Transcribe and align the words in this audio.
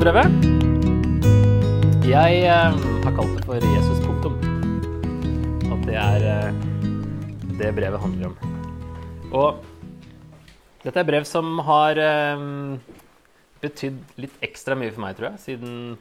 er 0.00 0.06
Galaterbrevet. 0.08 0.32
Jeg 2.08 2.36
eh, 2.48 2.76
har 3.04 3.12
kalt 3.16 3.34
det 3.36 3.42
for 3.44 3.60
Jesus 3.60 3.98
punktum. 4.00 4.38
At 5.68 5.82
det 5.84 5.96
er 6.00 6.24
eh, 6.24 6.54
det 7.60 7.74
brevet 7.76 8.00
handler 8.00 8.30
om. 8.30 8.36
Og 9.36 9.60
dette 10.86 10.96
er 11.02 11.04
brev 11.04 11.24
som 11.28 11.60
har 11.66 12.00
eh, 12.00 12.36
betydd 13.60 14.00
litt 14.24 14.32
ekstra 14.40 14.72
mye 14.78 14.92
for 14.94 15.04
meg, 15.04 15.18
tror 15.18 15.28
jeg, 15.34 15.42
siden 15.44 15.98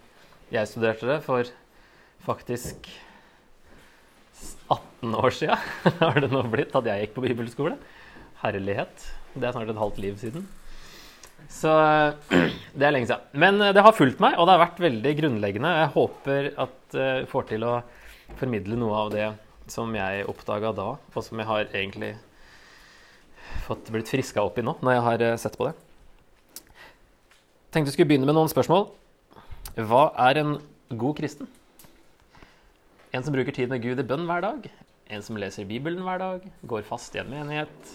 jeg 0.54 0.72
studerte 0.72 1.10
det 1.10 1.20
for 1.26 1.44
faktisk 2.24 2.88
18 4.72 5.12
år 5.20 5.32
sia 5.36 5.60
har 6.00 6.24
det 6.24 6.32
nå 6.32 6.42
blitt 6.48 6.72
at 6.78 6.88
jeg 6.88 7.04
gikk 7.04 7.20
på 7.20 7.26
bibelskole. 7.28 7.76
Herlighet. 8.46 8.96
Det 9.36 9.44
er 9.44 9.52
snart 9.52 9.76
et 9.76 9.84
halvt 9.84 10.00
liv 10.08 10.16
siden. 10.24 10.48
Så 11.50 11.74
det 12.78 12.86
er 12.86 12.94
lenge 12.94 13.10
siden. 13.10 13.26
Men 13.42 13.62
eh, 13.62 13.74
det 13.76 13.84
har 13.86 13.98
fulgt 13.98 14.22
meg, 14.24 14.38
og 14.38 14.48
det 14.48 14.56
har 14.56 14.64
vært 14.68 14.82
veldig 14.86 15.14
grunnleggende. 15.24 15.76
Jeg 15.82 15.94
håper 15.98 16.50
at 16.66 16.98
jeg 17.00 17.30
får 17.30 17.52
til 17.52 17.66
å 17.68 17.76
formidle 18.40 18.78
noe 18.78 19.04
av 19.06 19.14
det 19.14 19.28
som 19.70 19.94
jeg 19.94 20.26
oppdaga 20.30 20.72
da, 20.78 20.90
og 20.98 21.26
som 21.26 21.42
jeg 21.42 21.50
har 21.50 21.68
egentlig 21.70 22.16
fått 23.66 23.90
blitt 23.94 24.10
friska 24.10 24.42
opp 24.46 24.58
i 24.58 24.66
nå, 24.66 24.76
når 24.82 24.96
jeg 24.96 25.06
har 25.08 25.26
eh, 25.26 25.38
sett 25.42 25.58
på 25.60 25.70
det. 25.70 25.76
Tenkte 27.70 27.92
vi 27.92 27.98
skulle 27.98 28.10
begynne 28.10 28.30
med 28.30 28.38
noen 28.38 28.50
spørsmål. 28.50 28.88
Hva 29.90 30.10
er 30.30 30.42
en 30.42 30.56
god 30.90 31.18
kristen? 31.20 31.50
En 33.14 33.26
som 33.26 33.34
bruker 33.34 33.54
tid 33.56 33.70
med 33.72 33.82
Gud 33.84 34.02
i 34.02 34.06
bønn 34.06 34.26
hver 34.30 34.42
dag. 34.46 34.66
En 35.10 35.26
som 35.26 35.38
leser 35.42 35.68
Bibelen 35.70 36.04
hver 36.06 36.22
dag, 36.22 36.46
går 36.70 36.86
fast 36.86 37.16
i 37.18 37.22
en 37.22 37.30
menighet, 37.32 37.94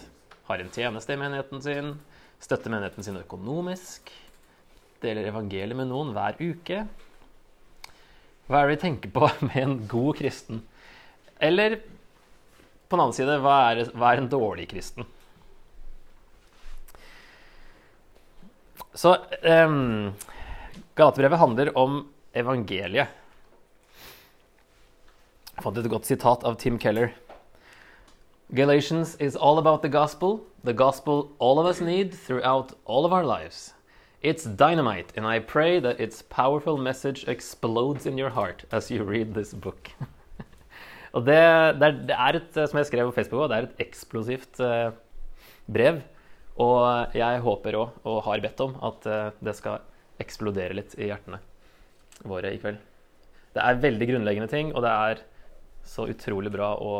har 0.49 0.59
en 0.59 0.71
tjeneste 0.71 1.15
i 1.15 1.19
menigheten 1.19 1.63
sin, 1.63 1.93
støtter 2.45 2.69
menigheten 2.69 3.05
sin 3.05 3.17
økonomisk, 3.17 4.11
deler 5.01 5.31
evangeliet 5.31 5.77
med 5.77 5.89
noen 5.89 6.13
hver 6.13 6.37
uke. 6.37 6.85
Hva 8.45 8.61
er 8.61 8.67
det 8.69 8.75
vi 8.75 8.81
tenker 8.83 9.13
på 9.15 9.29
med 9.49 9.59
en 9.63 9.77
god 9.89 10.21
kristen? 10.21 10.61
Eller 11.41 11.79
på 12.85 12.93
den 12.95 13.01
annen 13.01 13.17
side, 13.17 13.39
hva 13.41 13.57
er, 13.71 13.83
hva 13.97 14.13
er 14.13 14.21
en 14.21 14.31
dårlig 14.31 14.69
kristen? 14.71 15.07
Så 18.95 19.17
um, 19.43 20.13
Galaterbrevet 20.95 21.41
handler 21.41 21.73
om 21.75 21.97
evangeliet. 22.37 23.21
Jeg 25.55 25.63
fant 25.63 25.79
et 25.79 25.91
godt 25.91 26.07
sitat 26.07 26.45
av 26.47 26.55
Tim 26.61 26.77
Keller. 26.79 27.11
Galatians 28.53 29.15
is 29.15 29.35
all 29.35 29.57
about 29.57 29.81
the 29.81 29.89
gospel, 29.89 30.45
the 30.63 30.73
gospel 30.73 31.31
all 31.39 31.57
of 31.59 31.65
us 31.65 31.81
need 31.81 32.13
throughout 32.13 32.73
all 32.85 33.03
of 33.03 33.11
our 33.11 33.25
lives. 33.25 33.73
It's 34.21 34.43
dynamite, 34.43 35.11
and 35.17 35.25
I 35.25 35.39
pray 35.39 35.79
that 35.79 35.99
its 35.99 36.21
powerful 36.21 36.77
message 36.77 37.25
explodes 37.27 38.05
in 38.05 38.19
your 38.19 38.29
heart 38.29 38.63
as 38.71 38.91
you 38.91 39.03
read 39.03 39.33
this 39.33 39.53
book. 39.53 39.89
og 41.15 41.25
det, 41.25 41.79
det, 41.79 41.87
er, 41.87 41.97
det, 42.05 42.15
er, 42.15 42.37
et, 42.37 42.53
som 42.69 42.77
jeg 42.77 42.85
skrev 42.85 43.09
på 43.09 43.15
Facebook, 43.15 43.49
det 43.49 43.57
er 43.57 43.67
et 43.67 43.81
eksplosivt 43.87 44.61
uh, 44.61 44.93
brev. 45.65 46.03
Og 46.61 47.17
jeg 47.17 47.41
håper 47.41 47.79
òg, 47.81 47.97
og 48.05 48.21
har 48.29 48.45
bedt 48.45 48.61
om, 48.61 48.77
at 48.85 49.09
uh, 49.09 49.33
det 49.41 49.55
skal 49.57 49.81
eksplodere 50.21 50.77
litt 50.77 50.93
i 51.01 51.09
hjertene 51.09 51.41
våre 52.23 52.53
i 52.53 52.61
kveld. 52.61 52.77
Det 53.57 53.65
er 53.65 53.81
veldig 53.81 54.11
grunnleggende 54.13 54.53
ting, 54.53 54.71
og 54.75 54.85
det 54.85 54.93
er 54.93 55.25
så 55.85 56.05
utrolig 56.13 56.53
bra 56.53 56.75
å 56.77 56.95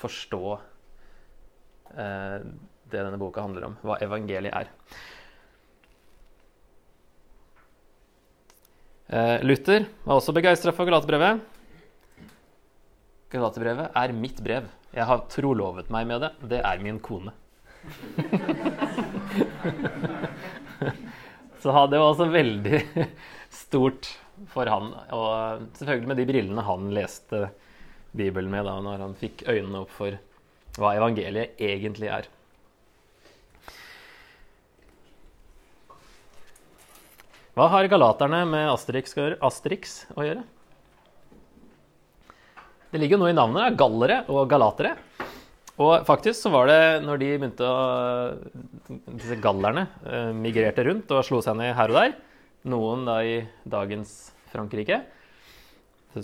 forstå 0.00 0.42
eh, 0.54 0.72
det 1.94 3.02
denne 3.02 3.18
boka 3.20 3.42
handler 3.44 3.68
om, 3.68 3.76
hva 3.86 3.96
evangeliet 4.04 4.54
er. 4.54 4.70
Eh, 9.06 9.42
Luther 9.46 9.84
var 10.02 10.18
også 10.18 10.32
begeistra 10.34 10.72
for 10.74 10.84
Galaterbrevet. 10.88 11.38
Galaterbrevet 13.30 13.90
er 13.94 14.12
mitt 14.16 14.40
brev. 14.42 14.64
Jeg 14.94 15.04
har 15.06 15.26
trolovet 15.30 15.90
meg 15.94 16.06
med 16.10 16.20
det. 16.24 16.30
Det 16.50 16.60
er 16.62 16.82
min 16.82 16.98
kone. 16.98 17.32
Så 21.62 21.86
det 21.90 21.98
var 21.98 22.08
også 22.08 22.26
veldig 22.30 22.80
stort 23.62 24.10
for 24.50 24.66
han. 24.70 24.90
Og 25.14 25.62
selvfølgelig 25.78 26.08
med 26.10 26.18
de 26.20 26.26
brillene 26.32 26.62
han 26.66 26.90
leste 26.94 27.48
Bibelen 28.16 28.50
med 28.50 28.64
da 28.66 28.74
når 28.82 28.98
han 29.04 29.14
fikk 29.18 29.46
øynene 29.46 29.82
opp 29.84 29.92
for 29.94 30.18
hva 30.76 30.92
evangeliet 30.96 31.60
egentlig 31.62 32.10
er. 32.12 32.28
Hva 37.56 37.70
har 37.72 37.88
galaterne 37.88 38.42
med 38.50 38.68
Asterix, 38.68 39.16
Asterix 39.40 40.02
å 40.12 40.26
gjøre? 40.26 40.42
Det 42.92 43.00
ligger 43.00 43.16
jo 43.16 43.22
noe 43.22 43.32
i 43.32 43.36
navnet. 43.36 43.78
Gallere 43.80 44.18
og 44.28 44.44
galatere. 44.50 44.92
Og 45.80 46.04
faktisk 46.08 46.46
så 46.46 46.52
var 46.52 46.68
det 46.68 46.80
når 47.04 47.20
de 47.20 47.32
begynte 47.36 47.68
å 47.68 47.80
Disse 49.16 49.36
gallerne 49.40 49.86
eh, 50.04 50.30
migrerte 50.36 50.84
rundt 50.86 51.10
og 51.12 51.24
slo 51.26 51.40
seg 51.44 51.56
ned 51.58 51.74
her 51.76 51.92
og 51.92 51.98
der. 51.98 52.14
Noen 52.68 53.04
da 53.08 53.18
i 53.24 53.40
dagens 53.68 54.14
Frankrike, 54.52 55.00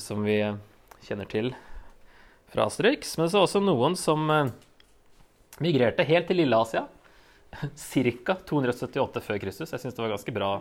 som 0.00 0.24
vi 0.24 0.38
kjenner 1.04 1.28
til 1.32 1.52
fra 2.52 2.66
Asterix. 2.68 3.16
Men 3.18 3.30
så 3.32 3.44
også 3.44 3.62
noen 3.64 3.96
som 3.98 4.30
eh, 4.32 4.50
migrerte 5.64 6.06
helt 6.08 6.28
til 6.30 6.42
Lilleasia. 6.42 6.86
Ca. 7.76 8.36
278 8.48 9.24
før 9.24 9.40
Kristus. 9.42 9.72
Jeg 9.72 9.82
syns 9.82 9.96
det 9.96 10.04
var 10.04 10.14
ganske 10.14 10.34
bra 10.34 10.54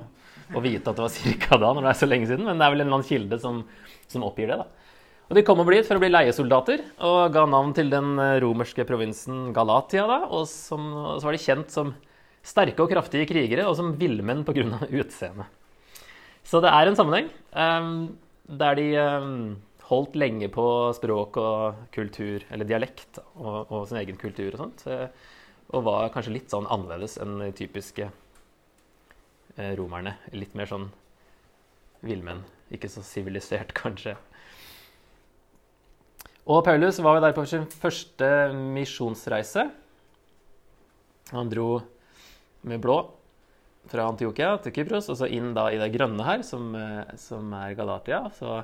å 0.51 0.63
vite 0.63 0.91
at 0.91 0.97
det 0.97 1.05
var 1.05 1.39
ca. 1.45 1.57
da, 1.57 1.71
når 1.71 1.85
det 1.85 1.93
er 1.93 1.99
så 2.01 2.09
lenge 2.09 2.29
siden. 2.31 2.47
Men 2.47 2.59
det 2.59 2.67
er 2.67 2.73
vel 2.73 2.83
en 2.83 2.89
eller 2.89 2.99
annen 2.99 3.07
kilde 3.07 3.39
som, 3.41 3.63
som 4.11 4.27
oppgir 4.27 4.51
det. 4.51 4.59
da. 4.63 4.67
Og 5.31 5.37
De 5.37 5.45
kom 5.47 5.61
og 5.63 5.67
ble 5.69 5.79
for 5.87 5.95
å 5.95 6.03
bli 6.03 6.11
leiesoldater 6.11 6.81
og 7.07 7.31
ga 7.31 7.45
navn 7.47 7.71
til 7.75 7.91
den 7.91 8.17
eh, 8.19 8.37
romerske 8.43 8.83
provinsen 8.87 9.49
Galatia. 9.55 10.03
da, 10.09 10.25
Og, 10.27 10.43
som, 10.51 10.89
og 10.91 11.21
så 11.21 11.29
var 11.29 11.37
de 11.37 11.45
kjent 11.45 11.71
som 11.71 11.93
sterke 12.43 12.83
og 12.83 12.91
kraftige 12.91 13.29
krigere 13.29 13.67
og 13.69 13.77
som 13.79 13.93
villmenn 13.99 14.43
pga. 14.47 14.81
utseendet. 15.01 15.47
Så 16.43 16.59
det 16.59 16.71
er 16.73 16.89
en 16.89 16.97
sammenheng 16.97 17.29
um, 17.53 17.91
der 18.59 18.75
de 18.75 18.87
um, 18.97 19.35
holdt 19.91 20.15
lenge 20.19 20.47
på 20.53 20.65
språk 20.95 21.37
og 21.41 21.85
kultur, 21.93 22.45
eller 22.49 22.67
dialekt, 22.67 23.19
og, 23.35 23.69
og 23.69 23.85
sin 23.89 23.99
egen 24.01 24.19
kultur 24.19 24.53
og 24.53 24.63
sånt. 24.63 24.85
Eh, 24.87 25.07
og 25.71 25.85
var 25.87 26.09
kanskje 26.11 26.35
litt 26.35 26.51
sånn 26.51 26.67
annerledes 26.71 27.17
enn 27.21 27.37
de 27.39 27.51
typiske 27.55 28.07
eh, 28.07 29.71
romerne. 29.79 30.17
Litt 30.35 30.55
mer 30.57 30.67
sånn 30.71 30.89
villmenn. 32.03 32.43
Ikke 32.73 32.91
så 32.91 33.03
sivilisert, 33.05 33.75
kanskje. 33.81 34.17
Og 36.51 36.63
Paulus 36.65 36.99
var 37.03 37.19
jo 37.19 37.23
der 37.27 37.37
på 37.37 37.45
sin 37.47 37.67
første 37.69 38.27
misjonsreise. 38.57 39.67
Han 41.31 41.51
dro 41.51 41.79
med 42.67 42.81
blå 42.83 42.97
fra 43.91 44.07
Antiokia 44.09 44.55
til 44.61 44.73
Kypros, 44.75 45.09
og 45.11 45.19
så 45.19 45.29
inn 45.31 45.53
da 45.55 45.69
i 45.71 45.79
det 45.79 45.91
grønne 45.93 46.25
her, 46.25 46.43
som, 46.45 46.73
eh, 46.75 47.15
som 47.21 47.53
er 47.57 47.77
Galatia. 47.77 48.25
Så 48.35 48.63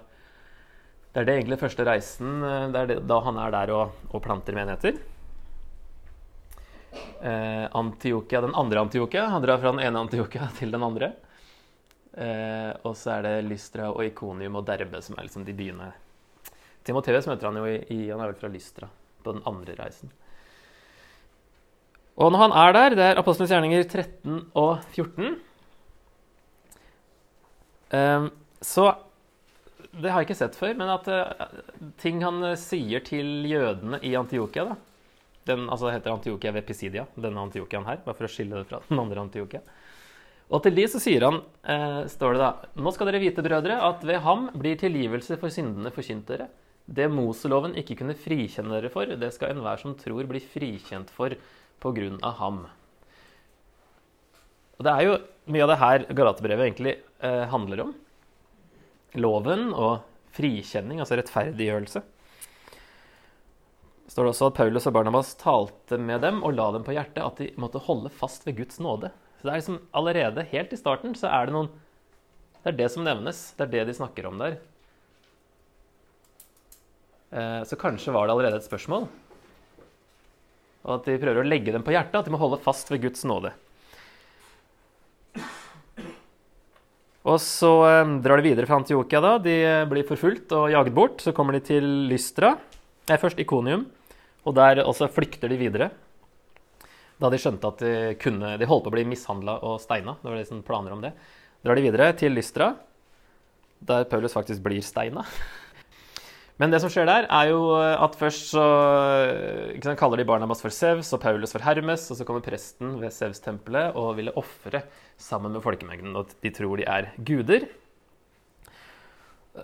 det 1.18 1.24
er 1.24 1.26
det 1.26 1.34
egentlig 1.40 1.58
første 1.58 1.82
reisen 1.82 2.44
eh, 2.46 2.64
det 2.70 2.82
er 2.82 2.90
det, 2.92 2.96
da 3.10 3.16
han 3.26 3.38
er 3.42 3.54
der 3.56 3.72
og, 3.74 4.02
og 4.14 4.22
planter 4.22 4.54
menigheter. 4.54 5.00
Eh, 7.26 7.64
Antiokia, 7.74 8.44
Den 8.46 8.54
andre 8.54 8.84
Antiokia. 8.84 9.24
Han 9.34 9.42
drar 9.42 9.58
fra 9.58 9.72
den 9.72 9.82
ene 9.82 10.04
Antiokia 10.06 10.46
til 10.60 10.70
den 10.76 10.86
andre. 10.86 11.10
Eh, 12.14 12.70
og 12.86 12.94
så 13.00 13.16
er 13.16 13.26
det 13.26 13.48
Lystra 13.48 13.90
og 13.90 14.06
Ikonium 14.06 14.60
og 14.62 14.68
Derbe 14.70 15.02
som 15.02 15.18
er 15.18 15.26
liksom 15.26 15.48
de 15.48 15.58
byene. 15.58 15.90
Timoteus 16.86 17.26
møter 17.26 17.50
han 17.50 17.58
jo 17.64 17.66
i, 17.66 17.82
i 17.98 18.00
Han 18.12 18.22
er 18.22 18.36
vel 18.36 18.38
fra 18.44 18.54
Lystra 18.54 18.92
på 19.26 19.34
den 19.34 19.42
andre 19.50 19.74
reisen. 19.82 20.14
Og 22.22 22.30
når 22.30 22.46
han 22.46 22.56
er 22.62 22.78
der, 22.78 23.00
det 23.02 23.10
er 23.10 23.24
Apostlenes 23.24 23.58
gjerninger 23.58 23.90
13 23.90 24.38
og 24.54 24.86
14, 24.94 25.34
eh, 27.98 28.32
så 28.62 28.88
det 30.02 30.12
har 30.12 30.22
jeg 30.22 30.30
ikke 30.30 30.38
sett 30.38 30.58
før, 30.58 30.76
men 30.78 30.92
at 30.94 31.08
uh, 31.10 31.48
ting 32.02 32.22
han 32.26 32.40
uh, 32.44 32.54
sier 32.60 33.02
til 33.06 33.48
jødene 33.50 34.00
i 34.06 34.14
Antiokia 34.20 34.68
da. 34.70 34.78
Den 35.48 35.66
altså, 35.72 35.90
heter 35.94 36.12
Antiokia 36.12 36.52
ved 36.56 36.66
Pisidia, 36.68 37.06
denne 37.16 37.46
Antiokiaen 37.48 37.88
her, 37.88 38.02
bare 38.04 38.18
for 38.18 38.28
å 38.28 38.32
skille 38.32 38.60
det 38.60 38.68
fra 38.70 38.82
den 38.90 39.00
andre 39.00 39.24
Antiokia. 39.24 39.62
Og 40.48 40.62
til 40.64 40.78
de 40.78 40.86
så 40.92 41.02
sier 41.04 41.26
han, 41.28 41.42
uh, 41.68 42.04
står 42.12 42.36
det 42.36 42.44
da 42.44 42.52
Nå 42.84 42.94
skal 42.96 43.10
dere 43.10 43.24
vite, 43.24 43.44
brødre, 43.46 43.80
at 43.90 44.06
ved 44.08 44.22
ham 44.26 44.50
blir 44.56 44.80
tilgivelse 44.80 45.40
for 45.42 45.54
syndene 45.54 45.92
forkynt 45.96 46.30
dere. 46.30 46.50
Det 46.88 47.10
Moseloven 47.12 47.76
ikke 47.80 47.98
kunne 48.00 48.16
frikjenne 48.16 48.78
dere 48.78 48.92
for, 48.94 49.10
det 49.10 49.34
skal 49.36 49.56
enhver 49.56 49.82
som 49.82 49.96
tror, 50.00 50.28
bli 50.30 50.40
frikjent 50.40 51.10
for 51.12 51.36
på 51.84 51.94
grunn 51.94 52.22
av 52.26 52.38
ham. 52.40 52.62
Og 54.78 54.86
Det 54.86 54.94
er 54.94 55.08
jo 55.08 55.18
mye 55.52 55.66
av 55.66 55.72
det 55.72 55.82
her 55.82 56.06
Galaterbrevet 56.16 56.68
egentlig 56.68 56.94
handler 57.52 57.82
om 57.82 57.92
loven 59.20 59.72
og 59.74 60.06
frikjenning, 60.38 61.02
altså 61.02 61.18
rettferdiggjørelse. 61.18 62.04
står 64.08 64.24
det 64.24 64.32
også 64.32 64.50
at 64.52 64.58
Paulus 64.60 64.88
og 64.88 64.94
Barnabas 64.94 65.36
talte 65.40 65.98
med 65.98 66.22
dem 66.22 66.44
og 66.44 66.56
la 66.56 66.72
dem 66.76 66.86
på 66.86 66.96
hjertet 66.96 67.24
at 67.24 67.42
de 67.42 67.50
måtte 67.58 67.82
holde 67.88 68.10
fast 68.14 68.48
ved 68.48 68.58
Guds 68.62 68.80
nåde. 68.80 69.12
Så 69.38 69.46
det 69.46 69.52
er 69.52 69.60
liksom 69.62 69.82
allerede 69.94 70.48
helt 70.52 70.74
i 70.74 70.80
starten 70.80 71.14
så 71.18 71.30
er 71.30 71.46
det 71.48 71.58
noen 71.58 71.70
Det 72.64 72.74
er 72.74 72.78
det 72.82 72.90
som 72.92 73.06
nevnes. 73.06 73.54
Det 73.56 73.64
er 73.64 73.72
det 73.72 73.86
de 73.88 73.94
snakker 73.96 74.26
om 74.28 74.42
der. 74.42 74.58
Eh, 77.32 77.64
så 77.64 77.78
kanskje 77.80 78.12
var 78.12 78.28
det 78.28 78.34
allerede 78.34 78.58
et 78.60 78.68
spørsmål. 78.68 79.08
Og 80.84 80.92
at 80.98 81.08
de 81.08 81.20
prøver 81.22 81.44
å 81.44 81.48
legge 81.48 81.72
dem 81.72 81.86
på 81.86 81.94
hjertet, 81.94 82.18
at 82.20 82.28
de 82.28 82.34
må 82.34 82.40
holde 82.42 82.60
fast 82.64 82.92
ved 82.92 83.06
Guds 83.06 83.24
nåde. 83.28 83.54
Og 87.28 87.40
så 87.44 87.72
eh, 87.84 88.16
drar 88.24 88.40
de 88.40 88.48
videre 88.48 88.68
fra 88.70 88.80
Antiokia. 88.80 89.22
da. 89.24 89.36
De 89.44 89.56
eh, 89.66 89.86
blir 89.90 90.08
forfulgt 90.08 90.54
og 90.56 90.72
jaget 90.72 90.96
bort. 90.96 91.22
Så 91.24 91.36
kommer 91.36 91.58
de 91.58 91.64
til 91.68 91.88
Lystra. 92.08 92.54
Nei, 93.08 93.20
først 93.20 93.40
Ikonium. 93.44 93.88
Og 94.48 94.56
der 94.56 94.86
også 94.86 95.10
flykter 95.12 95.52
de 95.52 95.60
videre. 95.60 95.90
Da 97.18 97.32
de 97.34 97.40
skjønte 97.42 97.68
at 97.68 97.82
de, 97.82 97.94
kunne, 98.22 98.56
de 98.62 98.70
holdt 98.70 98.86
på 98.86 98.92
å 98.94 98.96
bli 98.96 99.08
mishandla 99.10 99.58
og 99.66 99.80
steina. 99.84 100.16
Det 100.22 100.30
var 100.30 100.40
liksom 100.40 100.64
planer 100.64 100.96
om 100.96 101.04
det. 101.04 101.12
Drar 101.66 101.76
de 101.76 101.84
videre 101.84 102.12
til 102.16 102.36
Lystra, 102.38 102.70
der 103.84 104.06
Paulus 104.08 104.36
faktisk 104.38 104.62
blir 104.64 104.84
steina. 104.86 105.26
Men 106.58 106.74
det 106.74 106.80
som 106.82 106.90
skjer 106.90 107.06
der, 107.06 107.28
er 107.30 107.52
jo 107.52 107.70
at 107.78 108.16
først 108.18 108.48
så 108.56 108.64
sant, 109.84 109.98
kaller 110.00 110.18
de 110.18 110.26
Barnabas 110.26 110.64
for 110.64 110.74
Sevs 110.74 111.12
og 111.14 111.22
Paulus 111.22 111.54
for 111.54 111.62
Hermes, 111.62 112.08
og 112.10 112.18
så 112.18 112.26
kommer 112.26 112.42
presten 112.46 112.96
ved 113.02 113.14
Sevs-tempelet 113.14 113.94
og 113.94 114.16
ville 114.18 114.34
ofre 114.42 114.82
sammen 115.22 115.54
med 115.54 115.62
folkemengden. 115.62 116.16
Og 116.18 116.34
de 116.42 116.54
tror 116.56 116.82
de 116.82 116.88
er 116.90 117.12
guder. 117.22 117.68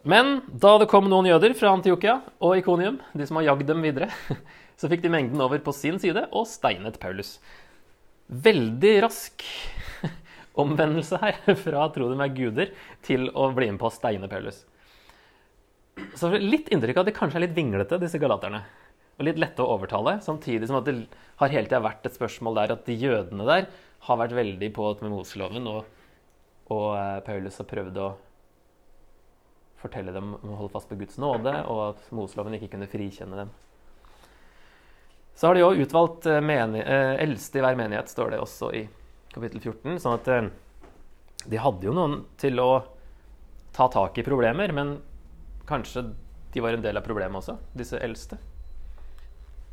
Men 0.05 0.39
da 0.49 0.75
det 0.81 0.89
kom 0.89 1.05
noen 1.09 1.29
jøder 1.29 1.53
fra 1.57 1.73
Antiokia 1.73 2.19
og 2.41 2.57
Ikonium, 2.57 2.99
de 3.13 3.27
som 3.29 3.37
har 3.39 3.51
jagd 3.51 3.67
dem 3.69 3.83
videre, 3.85 4.09
så 4.79 4.89
fikk 4.89 5.03
de 5.03 5.11
mengden 5.13 5.41
over 5.43 5.61
på 5.65 5.73
sin 5.75 5.99
side 6.01 6.27
og 6.31 6.47
steinet 6.49 6.97
Paulus. 7.01 7.35
Veldig 8.27 8.93
rask 9.05 9.45
omvendelse 10.63 11.17
her, 11.21 11.41
fra 11.65 11.85
å 11.85 11.91
tro 11.93 12.09
dem 12.09 12.21
er 12.25 12.37
guder, 12.37 12.73
til 13.05 13.29
å 13.33 13.49
bli 13.53 13.69
med 13.69 13.81
på 13.81 13.89
å 13.89 13.93
steine 13.93 14.29
Paulus. 14.31 14.63
Så 16.17 16.29
litt 16.37 16.69
inntrykk 16.73 16.97
av 16.97 17.05
at 17.05 17.11
de 17.11 17.15
kanskje 17.17 17.39
er 17.39 17.45
litt 17.47 17.57
vinglete, 17.57 17.99
disse 18.01 18.21
galaterne. 18.21 18.63
Og 19.19 19.27
litt 19.27 19.39
lette 19.41 19.61
å 19.61 19.75
overtale, 19.75 20.17
samtidig 20.25 20.69
som 20.69 20.79
at 20.79 20.87
det 20.87 20.95
har 21.41 21.53
hele 21.53 21.69
tida 21.69 21.81
vært 21.83 22.05
et 22.07 22.15
spørsmål 22.17 22.57
der 22.57 22.73
at 22.75 22.87
de 22.87 22.95
jødene 22.97 23.45
der 23.45 23.67
har 24.07 24.19
vært 24.19 24.35
veldig 24.35 24.69
på 24.73 24.87
med 25.03 25.13
Moseloven, 25.13 25.67
og, 25.69 25.85
og 26.73 26.87
eh, 26.97 27.19
Paulus 27.25 27.59
har 27.61 27.69
prøvd 27.69 27.99
å 28.01 28.07
fortelle 29.83 30.15
dem 30.15 30.33
om 30.39 30.55
å 30.55 30.57
holde 30.61 30.73
fast 30.73 30.89
på 30.89 30.97
Guds 30.97 31.19
nåde, 31.21 31.53
og 31.69 31.83
at 31.91 32.09
Moseloven 32.15 32.57
ikke 32.57 32.71
kunne 32.73 32.89
frikjenne 32.89 33.43
dem. 33.43 33.53
Så 35.37 35.49
har 35.49 35.57
de 35.57 35.65
òg 35.65 35.81
utvalgt 35.85 36.27
eh, 36.29 36.41
eh, 36.41 37.13
eldste 37.23 37.61
i 37.61 37.65
hver 37.65 37.77
menighet, 37.79 38.09
står 38.09 38.33
det 38.33 38.41
også 38.41 38.73
i 38.73 38.83
kapittel 39.33 39.61
14. 39.61 40.01
Sånn 40.01 40.17
at 40.17 40.29
de 41.49 41.59
hadde 41.59 41.85
jo 41.85 41.93
noen 41.95 42.21
til 42.39 42.59
å 42.63 42.71
ta 43.73 43.87
tak 43.93 44.17
i 44.17 44.25
problemer, 44.25 44.73
men 44.73 44.97
kanskje 45.69 46.07
de 46.53 46.61
var 46.61 46.75
en 46.75 46.83
del 46.83 46.99
av 46.99 47.05
problemet 47.05 47.39
også, 47.39 47.57
disse 47.77 47.99
eldste. 48.03 48.37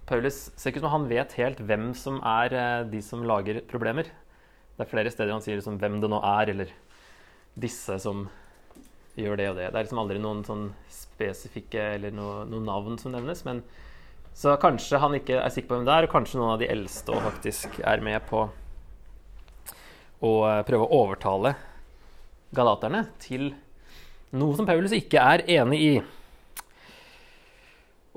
Paulus 0.08 0.48
ser 0.58 0.72
ikke 0.72 0.80
ut 0.80 0.86
som 0.86 0.94
han 0.94 1.08
vet 1.10 1.36
helt 1.38 1.60
hvem 1.62 1.90
som 1.94 2.18
er 2.26 2.54
eh, 2.56 2.86
de 2.90 3.02
som 3.04 3.22
lager 3.26 3.60
problemer. 3.70 4.08
Det 4.74 4.86
er 4.86 4.90
flere 4.90 5.12
steder 5.12 5.34
han 5.36 5.44
sier 5.44 5.60
liksom, 5.60 5.78
hvem 5.78 6.00
det 6.02 6.10
nå 6.10 6.18
er, 6.24 6.50
eller 6.54 6.72
disse 7.60 7.98
som 8.02 8.24
gjør 9.18 9.38
det 9.38 9.48
og 9.50 9.60
det. 9.60 9.68
Det 9.68 9.76
er 9.76 9.84
liksom 9.84 10.00
aldri 10.02 10.18
noen 10.22 10.42
sånn 10.46 10.66
spesifikke 10.90 11.92
eller 11.98 12.14
noe, 12.14 12.44
noen 12.48 12.66
navn 12.66 12.98
som 12.98 13.14
nevnes. 13.14 13.44
men 13.46 13.62
så 14.40 14.54
kanskje 14.62 15.00
han 15.02 15.14
ikke 15.18 15.40
er 15.42 15.50
sikker 15.52 15.68
på 15.68 15.76
hvem 15.76 15.86
det 15.88 15.94
er, 15.94 16.06
og 16.06 16.12
kanskje 16.14 16.38
noen 16.38 16.54
av 16.54 16.60
de 16.62 16.68
eldste 16.70 17.12
og 17.12 17.24
faktisk 17.26 17.80
er 17.82 18.02
med 18.04 18.22
på 18.30 18.44
å 20.20 20.30
eh, 20.48 20.62
prøve 20.66 20.86
å 20.86 21.00
overtale 21.02 21.54
galaterne 22.56 23.04
til 23.22 23.50
noe 24.36 24.56
som 24.56 24.66
Paulus 24.68 24.94
ikke 24.94 25.22
er 25.22 25.44
enig 25.58 25.80
i. 25.82 25.92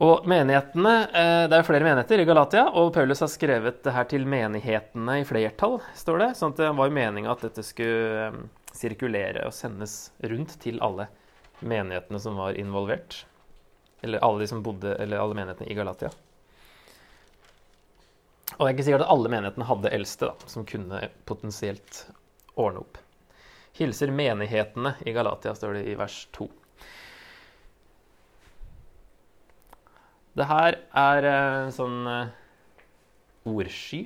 Og 0.04 0.26
menighetene, 0.26 0.94
eh, 1.14 1.48
Det 1.48 1.58
er 1.58 1.64
flere 1.64 1.84
menigheter 1.84 2.20
i 2.20 2.26
Galatia, 2.26 2.66
og 2.74 2.94
Paulus 2.94 3.20
har 3.20 3.28
skrevet 3.28 3.84
det 3.84 3.94
her 3.94 4.04
til 4.06 4.26
menighetene 4.26 5.22
i 5.22 5.24
flertall. 5.24 5.82
står 5.96 6.20
det, 6.20 6.36
sånn 6.36 6.52
at 6.52 6.58
Det 6.58 6.76
var 6.76 6.90
jo 6.90 6.92
meninga 6.92 7.32
at 7.32 7.42
dette 7.42 7.64
skulle 7.64 8.28
eh, 8.28 8.32
sirkulere 8.74 9.46
og 9.46 9.54
sendes 9.54 10.12
rundt 10.24 10.60
til 10.60 10.80
alle 10.82 11.08
menighetene 11.62 12.20
som 12.20 12.36
var 12.36 12.54
involvert. 12.54 13.26
Eller 14.02 14.20
alle 14.20 14.40
de 14.40 14.48
som 14.48 14.64
bodde, 14.64 15.00
eller 15.00 15.20
alle 15.20 15.36
menighetene 15.36 15.72
i 15.72 15.76
Galatia. 15.76 16.10
Og 18.58 18.60
det 18.60 18.68
er 18.68 18.74
ikke 18.74 18.86
sikkert 18.86 19.06
at 19.06 19.14
alle 19.14 19.30
menighetene 19.30 19.66
hadde 19.66 19.94
eldste 19.94 20.26
da, 20.26 20.34
som 20.46 20.66
kunne 20.66 21.10
potensielt 21.26 22.06
ordne 22.56 22.80
opp. 22.84 22.98
Hilser 23.78 24.12
menighetene 24.14 24.96
i 25.06 25.14
Galatia, 25.16 25.56
står 25.58 25.80
det 25.80 25.88
i 25.90 25.96
vers 25.98 26.18
2. 26.38 26.48
Det 30.38 30.46
her 30.50 30.78
er 30.98 31.28
en 31.30 31.68
eh, 31.70 31.74
sånn 31.74 31.98
eh, 32.10 32.30
ordsky 33.50 34.04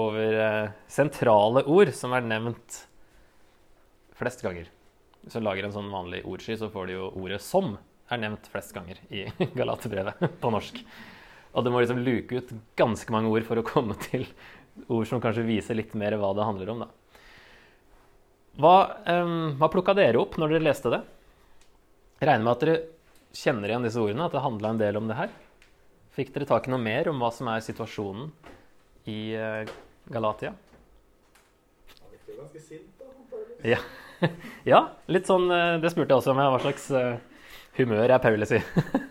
over 0.00 0.38
eh, 0.44 0.70
sentrale 0.88 1.64
ord 1.68 1.92
som 1.96 2.14
er 2.16 2.24
nevnt 2.24 2.78
flest 4.16 4.44
ganger. 4.44 4.70
Hvis 5.22 5.36
du 5.36 5.44
lager 5.44 5.68
en 5.68 5.74
sånn 5.74 5.92
vanlig 5.92 6.22
ordsky, 6.28 6.56
så 6.60 6.70
får 6.72 6.88
du 6.88 6.94
jo 6.94 7.10
ordet 7.20 7.40
'som' 7.44 7.76
er 8.12 8.20
nevnt 8.20 8.48
flest 8.52 8.72
ganger 8.76 9.00
i 9.08 9.26
Galaterbrevet 9.58 10.40
på 10.40 10.52
norsk. 10.52 10.80
Og 11.52 11.64
du 11.64 11.70
må 11.72 11.80
liksom 11.80 12.00
luke 12.00 12.40
ut 12.40 12.52
ganske 12.76 13.12
mange 13.12 13.28
ord 13.32 13.44
for 13.48 13.60
å 13.60 13.64
komme 13.64 13.96
til 14.08 14.26
ord 14.88 15.08
som 15.08 15.20
kanskje 15.20 15.44
viser 15.48 15.76
litt 15.76 15.92
mer 15.96 16.16
hva 16.16 16.32
det 16.36 16.48
handler 16.48 16.72
om. 16.72 16.84
da. 16.84 16.88
Hva, 18.60 18.76
um, 19.08 19.54
hva 19.56 19.68
plukka 19.72 19.94
dere 19.96 20.20
opp 20.20 20.36
når 20.40 20.56
dere 20.56 20.66
leste 20.66 20.92
det? 20.92 21.00
Jeg 22.20 22.28
regner 22.28 22.44
med 22.44 22.52
at 22.52 22.64
dere 22.66 22.80
kjenner 23.32 23.72
igjen 23.72 23.86
disse 23.86 24.00
ordene, 24.02 24.26
at 24.28 24.34
det 24.36 24.44
handla 24.44 24.74
en 24.74 24.82
del 24.82 24.98
om 25.00 25.08
det 25.08 25.16
her. 25.16 25.32
Fikk 26.12 26.34
dere 26.34 26.48
tak 26.50 26.68
i 26.68 26.72
noe 26.74 26.82
mer 26.82 27.08
om 27.08 27.22
hva 27.22 27.30
som 27.32 27.48
er 27.48 27.64
situasjonen 27.64 28.28
i 29.08 29.32
uh, 29.40 29.64
Galatia? 30.12 30.52
Han 31.96 32.12
virker 32.12 32.42
ganske 32.42 32.60
sint, 32.60 32.92
da. 33.00 33.78
Ja. 34.66 34.80
litt 35.10 35.26
sånn 35.26 35.48
eh, 35.50 35.78
Det 35.82 35.90
spurte 35.92 36.12
jeg 36.12 36.20
også 36.20 36.34
om. 36.34 36.42
Hva 36.42 36.60
slags 36.62 36.86
uh, 36.94 37.16
humør 37.78 38.12
er 38.14 38.22
Paulus 38.22 38.52
i? 38.54 38.60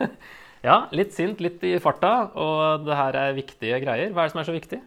ja, 0.67 0.85
litt 0.95 1.15
sint, 1.15 1.41
litt 1.43 1.63
i 1.67 1.75
farta, 1.83 2.31
og 2.35 2.85
det 2.87 2.97
her 2.99 3.17
er 3.25 3.37
viktige 3.37 3.81
greier. 3.83 4.13
Hva 4.13 4.23
er 4.23 4.29
det 4.29 4.35
som 4.35 4.43
er 4.43 4.49
så 4.49 4.55
viktig? 4.55 4.81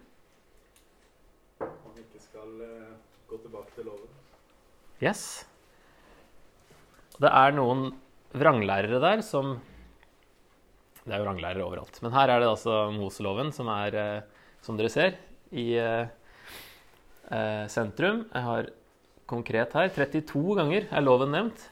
Han 1.61 2.01
ikke 2.01 2.23
skal 2.23 2.49
uh, 2.61 2.93
gå 3.29 3.41
tilbake 3.43 3.75
til 3.77 3.89
loven. 3.91 4.11
Yes. 5.05 5.45
Det 7.21 7.29
er 7.29 7.53
noen 7.53 7.91
vranglærere 8.35 8.97
der 9.03 9.21
som 9.23 9.59
Det 11.05 11.13
er 11.13 11.21
jo 11.21 11.27
vranglærere 11.27 11.61
overalt. 11.61 11.99
Men 12.01 12.15
her 12.15 12.31
er 12.33 12.41
det 12.41 12.49
altså 12.49 12.89
Moseloven 12.95 13.51
som 13.53 13.69
er, 13.69 13.93
uh, 13.93 14.55
som 14.65 14.79
dere 14.79 14.89
ser, 14.89 15.19
i 15.53 15.75
eh, 15.77 16.07
sentrum. 17.69 18.23
Jeg 18.33 18.41
har 18.47 18.71
konkret 19.29 19.75
her 19.77 19.91
32 19.93 20.55
ganger 20.57 20.87
er 20.89 21.05
loven 21.05 21.29
nevnt. 21.29 21.67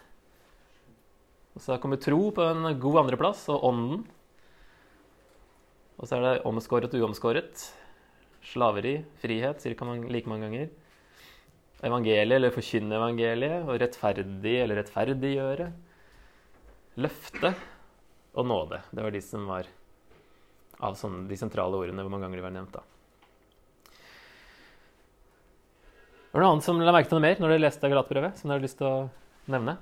Og 1.58 1.66
så 1.66 1.80
kommer 1.82 1.98
tro 2.02 2.30
på 2.34 2.46
en 2.46 2.70
god 2.82 3.00
andreplass, 3.02 3.48
og 3.50 3.66
ånden. 3.66 4.06
Og 5.98 6.06
så 6.06 6.18
er 6.20 6.24
det 6.28 6.46
omskåret 6.46 6.94
og 6.94 7.02
uomskåret. 7.02 7.66
Slaveri, 8.44 9.00
frihet 9.22 9.62
ca. 9.62 9.94
like 10.10 10.30
mange 10.30 10.46
ganger. 10.46 10.70
Evangeliet 11.84 12.38
eller 12.38 12.54
forkynne 12.56 12.96
evangeliet, 12.96 13.66
og 13.68 13.80
rettferdig 13.82 14.56
eller 14.64 14.80
rettferdiggjøre. 14.80 15.68
Løfte 17.04 17.52
og 18.34 18.48
nåde. 18.48 18.80
Det 18.92 19.04
var 19.04 19.12
de 19.12 19.22
som 19.24 19.48
var 19.50 19.68
av 20.84 20.96
sånne, 21.00 21.26
de 21.28 21.38
sentrale 21.40 21.80
ordene 21.80 22.04
hvor 22.04 22.14
mange 22.14 22.28
ganger 22.28 22.40
de 22.40 22.46
var 22.46 22.56
nevnt. 22.56 22.78
da. 22.78 22.84
Var 26.34 26.42
det 26.42 26.46
noe 26.46 26.54
annet 26.56 26.66
som 26.66 26.80
la 26.82 26.94
merke 26.96 27.12
til 27.12 27.20
noe 27.20 27.26
mer 27.28 27.42
når 27.42 27.52
dere 27.54 27.62
leste 27.66 27.90
Galatbrevet, 27.92 28.40
som 28.40 28.50
dere 28.50 28.58
har 28.58 28.66
lyst 28.66 28.80
til 28.80 28.88
å 28.90 28.96
nevne? 29.54 29.76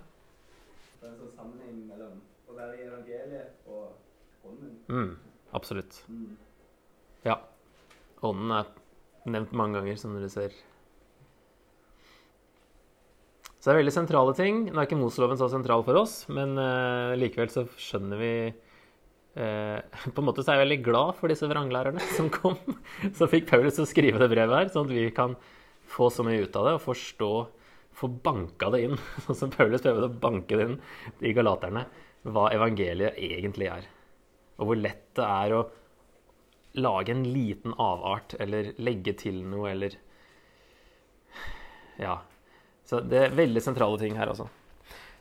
Det 0.98 1.05
er 1.05 1.13
en 1.13 1.20
sånn 1.22 1.36
sammenheng 1.38 1.77
mellom 1.88 2.17
å 2.50 2.58
være 2.58 2.75
i 2.75 2.88
evangeliet 2.89 3.70
og 3.72 4.50
ånden. 4.50 4.74
Mm, 4.89 5.13
absolutt. 5.55 6.01
Mm. 6.12 6.34
Ja. 7.29 7.38
Ånden 8.25 8.51
er 8.58 8.75
nevnt 9.31 9.55
mange 9.55 9.79
ganger, 9.79 10.01
som 10.01 10.17
dere 10.17 10.34
ser. 10.34 10.58
Så 13.61 13.69
det 13.69 13.75
er 13.75 13.83
veldig 13.83 13.93
sentrale 13.93 14.33
ting. 14.33 14.63
Nå 14.71 14.81
er 14.81 14.87
ikke 14.87 14.97
Moseloven 14.97 15.37
så 15.37 15.45
sentral 15.51 15.83
for 15.85 15.99
oss, 16.01 16.23
men 16.33 16.55
uh, 16.57 17.13
likevel 17.13 17.51
så 17.53 17.67
skjønner 17.77 18.17
vi 18.17 18.33
uh, 18.49 19.77
På 20.15 20.23
en 20.23 20.25
måte 20.25 20.41
så 20.41 20.49
er 20.49 20.57
jeg 20.57 20.65
veldig 20.65 20.79
glad 20.87 21.19
for 21.19 21.29
disse 21.29 21.49
vranglærerne 21.49 22.01
som 22.15 22.31
kom. 22.33 22.57
Så 23.17 23.29
fikk 23.29 23.51
Paulus 23.51 23.77
å 23.77 23.85
skrive 23.85 24.17
det 24.21 24.31
brevet 24.33 24.57
her, 24.57 24.71
sånn 24.73 24.89
at 24.89 24.95
vi 24.97 25.05
kan 25.13 25.37
få 25.91 26.09
så 26.09 26.25
mye 26.25 26.41
ut 26.41 26.57
av 26.57 26.67
det 26.67 26.77
og 26.79 26.85
forstå 26.89 27.33
Få 28.01 28.07
banka 28.07 28.69
det 28.71 28.85
inn, 28.85 28.93
sånn 29.25 29.37
som 29.37 29.51
Paulus 29.51 29.83
prøvde 29.83 30.07
å 30.07 30.19
banke 30.23 30.55
det 30.55 30.63
inn 30.63 30.77
i 31.27 31.33
galaterne, 31.35 31.83
hva 32.23 32.45
evangeliet 32.55 33.19
egentlig 33.19 33.67
er. 33.67 33.89
Og 34.57 34.69
hvor 34.69 34.79
lett 34.79 35.09
det 35.19 35.25
er 35.27 35.55
å 35.57 35.65
lage 36.79 37.11
en 37.11 37.25
liten 37.27 37.75
avart 37.75 38.37
eller 38.39 38.71
legge 38.79 39.13
til 39.19 39.41
noe 39.43 39.73
eller 39.73 39.99
Ja. 41.99 42.21
Så 42.91 43.00
det 43.07 43.21
er 43.24 43.36
veldig 43.38 43.62
sentrale 43.63 43.95
ting 44.01 44.17
her, 44.19 44.33
altså. 44.33 44.50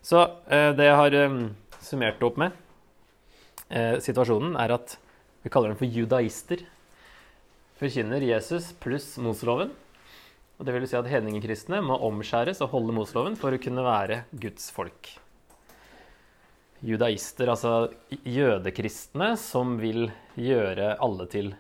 Så 0.02 0.24
eh, 0.50 0.72
det 0.74 0.88
jeg 0.88 0.96
har 0.98 1.14
eh, 1.14 1.36
summert 1.86 2.24
opp 2.26 2.40
med, 2.42 2.56
eh, 3.70 3.94
situasjonen, 4.02 4.56
er 4.58 4.74
at 4.74 4.96
vi 5.44 5.52
kaller 5.54 5.70
dem 5.70 5.78
for 5.78 5.86
judaister. 5.86 6.64
Forkynner 7.78 8.26
Jesus 8.26 8.72
pluss 8.82 9.12
Moseloven. 9.22 9.70
Og 10.58 10.66
det 10.66 10.74
vil 10.74 10.88
si 10.90 10.98
at 10.98 11.06
hedningekristne 11.08 11.78
må 11.86 11.94
omskjæres 12.10 12.58
og 12.66 12.74
holde 12.74 12.96
Moseloven 12.96 13.38
for 13.38 13.54
å 13.54 13.62
kunne 13.62 13.86
være 13.86 14.24
Guds 14.34 14.66
folk. 14.74 15.14
Judaister, 16.82 17.54
altså 17.54 17.92
jødekristne 18.26 19.36
som 19.38 19.78
vil 19.78 20.08
gjøre 20.34 20.96
alle 20.98 21.30
til 21.30 21.54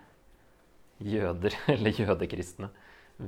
jøder, 0.98 1.54
eller 1.76 2.02
jødekristne, 2.02 2.74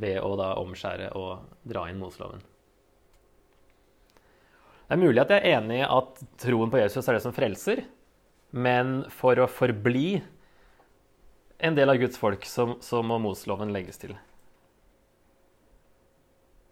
ved 0.03 0.19
å 0.19 0.35
da 0.41 0.57
omskjære 0.59 1.13
og 1.21 1.47
dra 1.69 1.87
inn 1.93 2.03
Moseloven. 2.03 2.43
Det 4.93 4.99
er 4.99 5.07
mulig 5.09 5.23
at 5.23 5.31
jeg 5.33 5.41
er 5.41 5.55
enig 5.57 5.77
i 5.79 5.85
at 5.89 6.19
troen 6.43 6.69
på 6.69 6.77
Jesus 6.77 7.07
er 7.09 7.17
det 7.17 7.23
som 7.25 7.33
frelser, 7.33 7.79
men 8.53 9.07
for 9.09 9.41
å 9.41 9.47
forbli 9.49 10.19
en 11.65 11.79
del 11.79 11.89
av 11.89 11.97
Guds 11.97 12.21
folk, 12.21 12.45
så, 12.45 12.75
så 12.85 13.01
må 13.01 13.17
Moseloven 13.25 13.73
legges 13.73 14.03
til. 14.03 14.13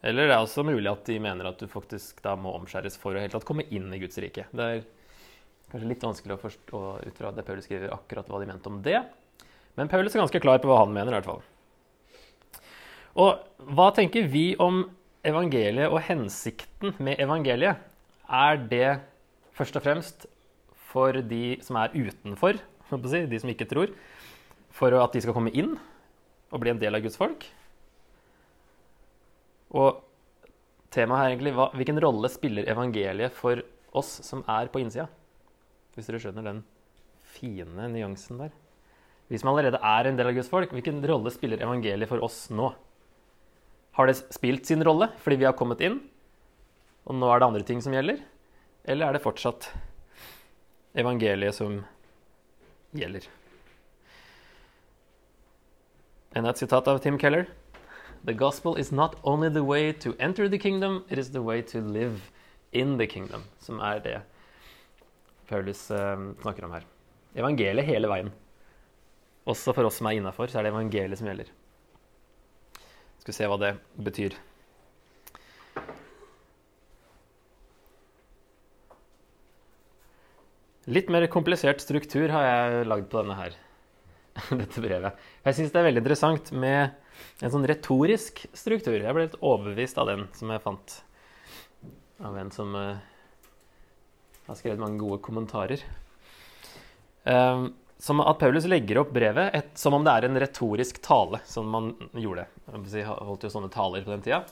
Eller 0.04 0.28
det 0.28 0.36
er 0.36 0.44
også 0.44 0.66
mulig 0.68 0.92
at 0.92 1.08
de 1.08 1.16
mener 1.16 1.48
at 1.48 1.64
du 1.64 1.72
faktisk 1.72 2.20
da 2.20 2.36
må 2.36 2.52
omskjæres 2.58 3.00
for 3.00 3.16
å 3.16 3.24
helt 3.24 3.32
tatt 3.32 3.48
komme 3.48 3.64
inn 3.72 3.88
i 3.88 4.04
Guds 4.04 4.20
rike. 4.20 4.44
Det 4.52 4.68
er 4.68 4.84
kanskje 5.72 5.92
litt 5.94 6.04
vanskelig 6.10 6.36
å 6.36 6.44
forstå 6.44 6.84
ut 7.00 7.24
fra 7.24 7.32
det 7.32 7.48
Paulus 7.48 7.64
skriver, 7.70 7.88
akkurat 7.96 8.28
hva 8.28 8.44
de 8.44 8.52
mente 8.52 8.68
om 8.68 8.82
det. 8.84 9.00
Men 9.80 9.88
Paulus 9.88 10.12
er 10.12 10.26
ganske 10.26 10.44
klar 10.44 10.60
på 10.60 10.68
hva 10.68 10.82
han 10.84 10.92
mener, 10.92 11.16
i 11.16 11.22
hvert 11.22 11.32
fall. 11.32 11.40
Og 13.16 13.72
hva 13.72 13.92
tenker 13.96 14.28
vi 14.28 14.50
om 14.60 14.84
evangeliet 15.24 15.88
og 15.88 16.04
hensikten 16.04 17.00
med 17.00 17.16
evangeliet? 17.16 17.86
Er 18.30 18.60
det 18.70 19.00
først 19.58 19.76
og 19.76 19.82
fremst 19.82 20.26
for 20.90 21.12
de 21.12 21.58
som 21.66 21.78
er 21.80 21.94
utenfor, 21.94 22.58
de 22.90 23.40
som 23.42 23.50
ikke 23.50 23.66
tror, 23.70 23.90
for 24.70 24.94
at 24.94 25.14
de 25.14 25.22
skal 25.22 25.34
komme 25.34 25.50
inn 25.50 25.74
og 26.50 26.62
bli 26.62 26.70
en 26.72 26.80
del 26.82 26.94
av 26.94 27.02
Guds 27.02 27.18
folk? 27.18 27.46
Og 29.70 30.00
temaet 30.94 31.24
er 31.24 31.34
egentlig 31.34 31.54
hva, 31.54 31.68
hvilken 31.74 32.00
rolle 32.02 32.30
spiller 32.30 32.70
evangeliet 32.70 33.34
for 33.34 33.62
oss 33.94 34.16
som 34.26 34.42
er 34.50 34.70
på 34.70 34.82
innsida? 34.82 35.06
Hvis 35.94 36.06
dere 36.06 36.22
skjønner 36.22 36.46
den 36.46 36.62
fine 37.30 37.88
nyansen 37.90 38.40
der. 38.42 38.54
Vi 39.30 39.38
som 39.38 39.52
allerede 39.52 39.78
er 39.78 40.08
en 40.08 40.18
del 40.18 40.30
av 40.30 40.34
Guds 40.34 40.50
folk, 40.50 40.72
hvilken 40.74 40.98
rolle 41.06 41.30
spiller 41.34 41.62
evangeliet 41.62 42.10
for 42.10 42.22
oss 42.26 42.48
nå? 42.50 42.72
Har 43.98 44.10
det 44.10 44.18
spilt 44.34 44.66
sin 44.66 44.82
rolle 44.86 45.10
fordi 45.22 45.38
vi 45.42 45.46
har 45.46 45.58
kommet 45.58 45.82
inn, 45.86 46.00
og 47.08 47.16
nå 47.16 47.30
er 47.30 47.40
det 47.40 47.48
andre 47.48 47.66
ting 47.66 47.80
som 47.82 47.94
gjelder? 47.94 48.20
Eller 48.84 49.08
er 49.08 49.16
det 49.16 49.24
fortsatt 49.24 49.70
evangeliet 50.98 51.56
som 51.56 51.80
gjelder? 52.96 53.26
Enda 56.36 56.52
et 56.52 56.62
sitat 56.62 56.88
av 56.88 57.00
Tim 57.02 57.18
Keller. 57.18 57.48
The 58.24 58.34
gospel 58.34 58.76
is 58.78 58.92
not 58.92 59.16
only 59.22 59.48
the 59.48 59.64
way 59.64 59.92
to 59.92 60.14
enter 60.18 60.48
the 60.48 60.58
kingdom, 60.58 61.04
it 61.08 61.18
is 61.18 61.32
the 61.32 61.42
way 61.42 61.62
to 61.62 61.80
live 61.80 62.30
in 62.72 62.98
the 62.98 63.06
kingdom. 63.06 63.44
Som 63.58 63.80
er 63.80 63.98
det 64.04 64.20
Paulus 65.48 65.90
uh, 65.90 66.34
snakker 66.42 66.64
om 66.64 66.76
her. 66.76 66.84
Evangeliet 67.34 67.86
hele 67.88 68.10
veien. 68.10 68.30
Også 69.48 69.74
for 69.74 69.88
oss 69.88 69.98
som 69.98 70.06
er 70.10 70.20
innafor, 70.20 70.50
så 70.50 70.60
er 70.60 70.68
det 70.68 70.74
evangeliet 70.74 71.18
som 71.18 71.30
gjelder. 71.30 71.50
Skal 73.20 73.32
vi 73.32 73.36
se 73.36 73.48
hva 73.50 73.58
det 73.60 73.72
betyr. 73.98 74.36
Litt 80.90 81.10
mer 81.12 81.22
komplisert 81.30 81.78
struktur 81.84 82.32
har 82.34 82.42
jeg 82.42 82.86
lagd 82.90 83.04
på 83.12 83.20
denne 83.20 83.36
her, 83.38 83.52
dette 84.62 84.82
brevet. 84.82 85.18
Jeg 85.46 85.56
syns 85.58 85.70
det 85.70 85.78
er 85.78 85.86
veldig 85.86 86.02
interessant 86.02 86.48
med 86.50 87.44
en 87.44 87.52
sånn 87.52 87.66
retorisk 87.68 88.40
struktur. 88.56 88.96
Jeg 88.98 89.14
ble 89.14 89.28
litt 89.28 89.36
overbevist 89.38 90.00
av 90.02 90.08
den 90.10 90.24
som 90.34 90.50
jeg 90.50 90.62
fant 90.64 90.96
av 92.26 92.38
en 92.40 92.50
som 92.52 92.74
uh, 92.74 92.96
har 94.48 94.58
skrevet 94.58 94.82
mange 94.82 94.98
gode 94.98 95.20
kommentarer. 95.22 95.84
Um, 97.22 97.68
som 98.00 98.22
at 98.24 98.40
Paulus 98.40 98.66
legger 98.66 98.98
opp 99.02 99.12
brevet 99.14 99.54
et, 99.54 99.70
som 99.78 99.94
om 99.94 100.02
det 100.02 100.16
er 100.16 100.26
en 100.26 100.40
retorisk 100.42 100.98
tale, 101.04 101.38
som 101.46 101.68
man 101.70 101.92
gjorde. 102.16 102.48
Jeg 102.90 103.06
holdt 103.06 103.46
jo 103.46 103.52
sånne 103.52 103.70
taler 103.70 104.02
på 104.02 104.14
den 104.14 104.24
tida. 104.24 104.42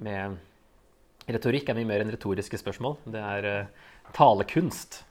Med 0.00 0.38
retorikk 1.28 1.68
er 1.68 1.76
mye 1.76 1.90
mer 1.92 2.06
enn 2.06 2.14
retoriske 2.14 2.62
spørsmål. 2.62 2.96
Det 3.04 3.20
er 3.20 3.50
uh, 3.50 3.92
talekunst. 4.16 5.02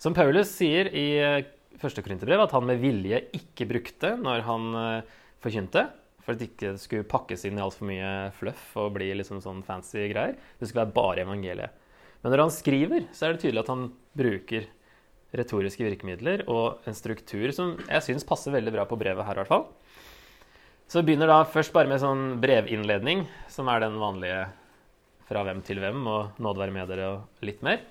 Som 0.00 0.16
Paulus 0.16 0.48
sier 0.56 0.88
i 0.96 1.06
uh, 1.20 1.42
første 1.80 2.00
korinterbrev, 2.04 2.40
at 2.40 2.54
han 2.56 2.64
med 2.68 2.80
vilje 2.80 3.20
ikke 3.36 3.68
brukte 3.68 4.14
når 4.16 4.46
han 4.46 4.70
uh, 4.76 5.18
forkynte. 5.44 5.86
For 6.24 6.34
at 6.34 6.40
det 6.40 6.50
ikke 6.50 6.74
skulle 6.80 7.08
pakkes 7.08 7.46
inn 7.48 7.58
i 7.58 7.64
altfor 7.64 7.88
mye 7.88 8.10
fluff 8.36 8.74
og 8.80 8.94
bli 8.96 9.10
liksom 9.16 9.40
sånn 9.44 9.62
fancy 9.64 10.08
greier. 10.12 10.36
Det 10.60 10.68
skulle 10.68 10.84
være 10.84 10.96
bare 10.96 11.24
evangeliet. 11.24 11.76
Men 12.20 12.34
når 12.34 12.44
han 12.44 12.52
skriver, 12.52 13.06
så 13.16 13.26
er 13.26 13.34
det 13.34 13.44
tydelig 13.44 13.62
at 13.64 13.72
han 13.72 13.86
bruker 14.16 14.66
retoriske 15.36 15.86
virkemidler 15.86 16.42
og 16.50 16.88
en 16.88 16.96
struktur 16.96 17.52
som 17.54 17.76
jeg 17.86 18.04
syns 18.04 18.26
passer 18.26 18.52
veldig 18.52 18.74
bra 18.74 18.84
på 18.88 18.98
brevet 19.00 19.24
her, 19.24 19.38
i 19.38 19.42
hvert 19.42 19.52
fall. 19.52 19.68
Så 20.90 21.04
begynner 21.06 21.30
da 21.30 21.44
først 21.46 21.72
bare 21.72 21.88
med 21.88 22.02
sånn 22.02 22.40
brevinnledning, 22.42 23.22
som 23.52 23.68
er 23.70 23.84
den 23.84 24.00
vanlige 24.00 24.42
fra 25.30 25.44
hvem 25.46 25.60
til 25.62 25.78
hvem, 25.80 26.02
og 26.10 26.42
nåde 26.42 26.64
være 26.64 26.74
med 26.74 26.90
dere 26.90 27.10
og 27.14 27.46
litt 27.46 27.62
mer. 27.64 27.84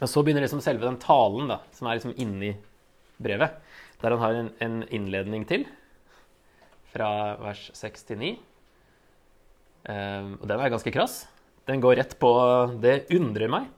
Og 0.00 0.10
så 0.10 0.22
begynner 0.24 0.42
liksom 0.44 0.62
selve 0.64 0.86
den 0.88 0.98
talen, 1.02 1.48
da, 1.52 1.60
som 1.74 1.88
er 1.88 1.98
liksom 1.98 2.16
inni 2.20 2.54
brevet, 3.22 3.60
der 4.02 4.14
han 4.14 4.22
har 4.22 4.38
en, 4.38 4.50
en 4.64 4.82
innledning 4.94 5.46
til 5.48 5.66
fra 6.94 7.08
vers 7.42 7.68
6 7.74 8.10
til 8.10 8.20
9. 8.20 8.32
Um, 9.84 10.34
og 10.40 10.44
den 10.48 10.60
er 10.60 10.72
ganske 10.72 10.92
krass. 10.94 11.24
Den 11.68 11.82
går 11.82 11.98
rett 11.98 12.14
på 12.20 12.30
'det 12.80 13.06
undrer 13.16 13.50
meg', 13.52 13.68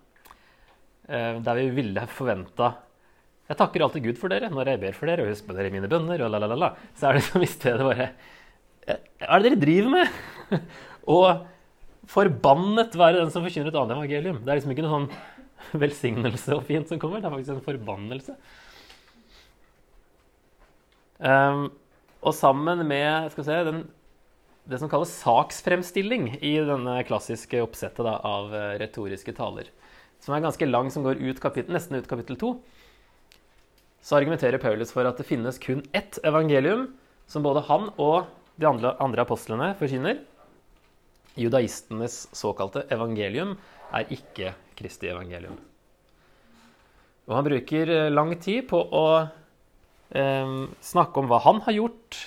um, 1.08 1.42
der 1.42 1.54
vi 1.54 1.70
ville 1.70 2.06
forventa 2.06 2.76
Jeg 3.48 3.56
takker 3.58 3.82
alltid 3.82 4.02
Gud 4.02 4.18
for 4.18 4.28
dere 4.28 4.50
når 4.50 4.66
jeg 4.66 4.80
ber 4.80 4.92
for 4.92 5.06
dere, 5.06 5.22
og 5.22 5.30
husker 5.30 5.54
dere 5.54 5.70
mine 5.70 5.88
bønner, 5.88 6.18
og. 6.18 6.76
Så 6.94 7.06
er 7.06 7.12
det 7.14 7.22
som 7.22 7.42
i 7.42 7.46
stedet 7.46 7.78
bare 7.78 8.10
Hva 8.86 9.36
er 9.36 9.38
det 9.38 9.52
dere 9.52 9.60
driver 9.60 9.90
med? 9.90 10.08
og 11.06 11.46
forbannet 12.06 12.94
være 12.94 13.20
den 13.20 13.30
som 13.30 13.42
forkynner 13.42 13.68
et 13.68 13.78
annet 13.78 13.96
evangelium. 13.96 14.38
Det 14.42 14.50
er 14.50 14.58
liksom 14.58 14.74
ikke 14.74 14.82
noe 14.82 14.94
sånn 14.94 15.10
velsignelse 15.84 16.56
og 16.56 16.64
fint 16.68 16.88
som 16.90 17.00
kommer, 17.02 17.22
det 17.22 17.28
er 17.28 17.36
faktisk 17.36 17.56
en 17.56 17.66
forbannelse. 17.66 18.36
Um, 21.16 21.68
og 22.26 22.34
sammen 22.36 22.82
med 22.88 23.30
skal 23.32 23.42
vi 23.42 23.48
se, 23.48 23.58
den, 23.68 23.82
det 24.68 24.80
som 24.82 24.90
kalles 24.92 25.14
saksfremstilling 25.22 26.30
i 26.40 26.56
denne 26.66 26.98
klassiske 27.08 27.60
oppsettet 27.64 28.02
da, 28.04 28.16
av 28.26 28.54
eh, 28.54 28.72
retoriske 28.82 29.32
taler, 29.36 29.70
som 30.20 30.34
er 30.34 30.42
ganske 30.44 30.68
lang, 30.68 30.90
som 30.92 31.06
går 31.06 31.22
ut 31.22 31.40
kapittel, 31.42 31.76
nesten 31.76 32.00
ut 32.00 32.08
kapittel 32.10 32.38
to, 32.40 32.56
så 34.02 34.18
argumenterer 34.18 34.62
Paulus 34.62 34.92
for 34.94 35.08
at 35.08 35.18
det 35.18 35.26
finnes 35.26 35.60
kun 35.62 35.84
ett 35.96 36.18
evangelium 36.26 36.88
som 37.30 37.46
både 37.46 37.64
han 37.66 37.88
og 37.96 38.26
de 38.56 38.68
andre, 38.68 38.94
andre 39.02 39.24
apostlene 39.26 39.72
forkynner. 39.78 40.20
Judaistenes 41.36 42.24
såkalte 42.34 42.86
evangelium 42.94 43.56
er 43.94 44.12
ikke 44.14 44.54
Kristi 44.76 45.10
evangelium. 45.10 45.56
Og 47.26 47.34
han 47.34 47.46
bruker 47.46 47.90
eh, 47.90 48.12
lang 48.12 48.34
tid 48.42 48.66
på 48.70 48.78
å 48.78 49.06
eh, 49.20 50.52
snakke 50.90 51.22
om 51.22 51.30
hva 51.30 51.40
han 51.46 51.62
har 51.66 51.78
gjort, 51.78 52.20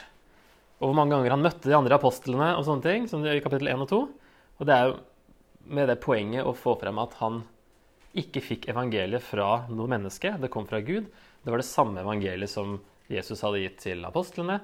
og 0.80 0.90
hvor 0.90 0.98
mange 0.98 1.16
ganger 1.16 1.36
han 1.36 1.44
møtte 1.44 1.68
de 1.68 1.76
andre 1.76 2.00
apostlene, 2.00 2.54
og 2.56 2.66
sånne 2.68 2.86
ting, 2.86 3.08
som 3.12 3.22
det 3.22 3.32
gjør 3.32 3.42
i 3.42 3.46
kapittel 3.46 3.72
1 3.72 3.86
og 3.86 3.92
2. 3.92 4.02
Og 4.60 4.68
det 4.68 4.76
er 4.76 4.90
jo 4.90 4.98
med 5.70 5.90
det 5.92 6.00
poenget 6.04 6.48
å 6.48 6.56
få 6.58 6.76
frem 6.82 7.00
at 7.02 7.16
han 7.20 7.44
ikke 8.18 8.42
fikk 8.42 8.70
evangeliet 8.72 9.24
fra 9.24 9.66
noe 9.70 9.92
menneske. 9.92 10.34
Det 10.42 10.50
kom 10.52 10.66
fra 10.68 10.82
Gud. 10.82 11.08
Det 11.44 11.52
var 11.52 11.62
det 11.62 11.70
samme 11.70 12.02
evangeliet 12.02 12.52
som 12.52 12.80
Jesus 13.10 13.44
hadde 13.46 13.62
gitt 13.62 13.80
til 13.84 14.04
apostlene, 14.08 14.60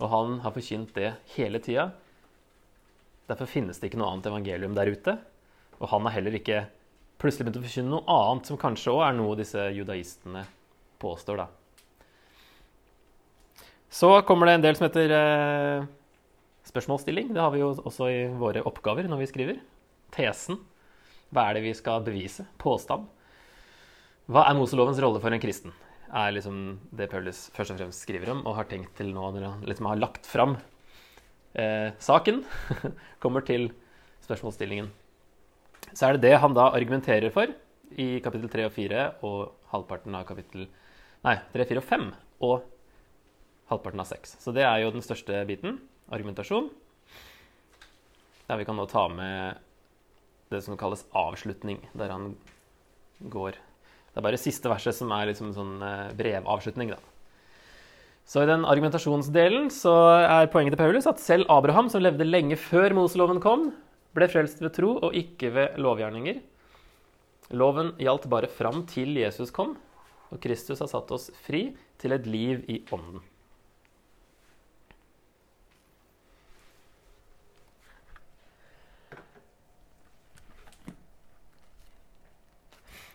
og 0.00 0.12
han 0.12 0.38
har 0.44 0.54
forkynt 0.54 0.94
det 0.96 1.14
hele 1.34 1.60
tida. 1.62 1.90
Derfor 3.30 3.50
finnes 3.50 3.78
det 3.78 3.90
ikke 3.90 4.00
noe 4.00 4.10
annet 4.14 4.28
evangelium 4.30 4.76
der 4.76 4.90
ute. 4.90 5.16
Og 5.80 5.90
han 5.92 6.06
har 6.06 6.16
heller 6.18 6.36
ikke 6.36 6.64
plutselig 7.20 7.46
begynt 7.46 7.60
å 7.60 7.64
forkynne 7.64 7.92
noe 7.92 8.16
annet, 8.16 8.48
som 8.48 8.60
kanskje 8.60 8.92
òg 8.94 9.02
er 9.06 9.16
noe 9.16 9.38
disse 9.38 9.64
judaistene 9.76 10.44
påstår, 11.00 11.42
da. 11.42 11.48
Så 13.90 14.12
kommer 14.28 14.46
det 14.46 14.58
en 14.58 14.64
del 14.64 14.76
som 14.78 14.86
heter 14.86 15.12
eh, 15.16 15.86
spørsmålsstilling. 16.68 17.32
Det 17.34 17.42
har 17.42 17.50
vi 17.54 17.62
jo 17.64 17.72
også 17.74 18.08
i 18.12 18.20
våre 18.38 18.62
oppgaver 18.68 19.08
når 19.10 19.24
vi 19.24 19.30
skriver. 19.32 19.62
Tesen. 20.14 20.60
Hva 21.34 21.48
er 21.48 21.58
det 21.58 21.64
vi 21.66 21.74
skal 21.74 22.04
bevise? 22.06 22.46
Påstand. 22.62 23.08
Hva 24.30 24.46
er 24.46 24.58
Moselovens 24.58 25.00
rolle 25.02 25.22
for 25.22 25.34
en 25.34 25.42
kristen? 25.42 25.74
er 26.10 26.34
liksom 26.34 26.56
det 26.96 27.08
Paulus 27.10 27.48
først 27.54 27.74
og 27.74 27.80
fremst 27.80 28.04
skriver 28.04 28.32
om, 28.34 28.42
og 28.46 28.56
har 28.58 28.68
tenkt 28.70 28.96
til 28.98 29.12
nå 29.14 29.30
når 29.34 29.46
han 29.46 29.66
liksom 29.68 29.88
har 29.90 30.00
lagt 30.00 30.26
fram 30.28 30.56
eh, 31.54 31.94
saken. 32.02 32.42
kommer 33.22 33.46
til 33.46 33.70
spørsmålsstillingen. 34.26 34.90
Så 35.92 36.06
er 36.06 36.16
det 36.16 36.28
det 36.28 36.40
han 36.42 36.54
da 36.56 36.70
argumenterer 36.76 37.32
for 37.34 37.50
i 37.98 38.20
kapittel 38.22 38.50
3 38.52 38.66
og 38.68 38.74
4 38.76 39.06
og 39.26 39.40
halvparten 39.72 40.14
av 40.14 40.28
kapittel 40.28 40.68
Nei, 41.20 41.34
3, 41.52 41.66
4 41.68 41.80
og 41.82 41.84
5 41.84 42.04
og 42.48 42.62
halvparten 43.68 44.00
av 44.00 44.06
6. 44.08 44.38
Så 44.40 44.54
det 44.56 44.64
er 44.64 44.78
jo 44.80 44.92
den 44.94 45.04
største 45.04 45.42
biten. 45.44 45.76
Argumentasjon. 46.08 46.70
Der 48.48 48.56
vi 48.56 48.64
kan 48.64 48.78
nå 48.78 48.86
ta 48.88 49.04
med 49.12 49.60
det 50.50 50.62
som 50.64 50.78
kalles 50.80 51.04
avslutning, 51.14 51.78
der 51.94 52.10
han 52.10 52.32
går 53.20 53.58
Det 54.10 54.18
er 54.18 54.24
bare 54.24 54.40
siste 54.40 54.66
verset 54.72 54.96
som 54.96 55.12
er 55.14 55.28
liksom 55.28 55.50
en 55.50 55.54
sånn 55.54 55.82
eh, 55.86 56.14
brevavslutning, 56.18 56.90
da. 56.90 56.98
Så 58.26 58.42
i 58.42 58.48
den 58.48 58.64
argumentasjonsdelen 58.66 59.68
så 59.70 59.92
er 60.24 60.50
poenget 60.50 60.74
til 60.74 60.80
Paulus 60.80 61.06
at 61.06 61.22
selv 61.22 61.46
Abraham, 61.52 61.86
som 61.92 62.02
levde 62.02 62.26
lenge 62.26 62.58
før 62.58 62.96
Moseloven 62.96 63.38
kom, 63.42 63.68
ble 64.16 64.28
frelst 64.30 64.62
ved 64.62 64.74
tro 64.76 64.94
og 64.98 65.16
ikke 65.16 65.52
ved 65.54 65.78
lovgjerninger. 65.80 66.40
Loven 67.58 67.94
gjaldt 67.98 68.28
bare 68.30 68.50
fram 68.50 68.84
til 68.90 69.16
Jesus 69.18 69.50
kom, 69.54 69.74
og 70.30 70.40
Kristus 70.42 70.82
har 70.82 70.90
satt 70.90 71.10
oss 71.14 71.30
fri 71.46 71.70
til 72.00 72.14
et 72.14 72.26
liv 72.30 72.64
i 72.70 72.80
ånden. 72.94 73.22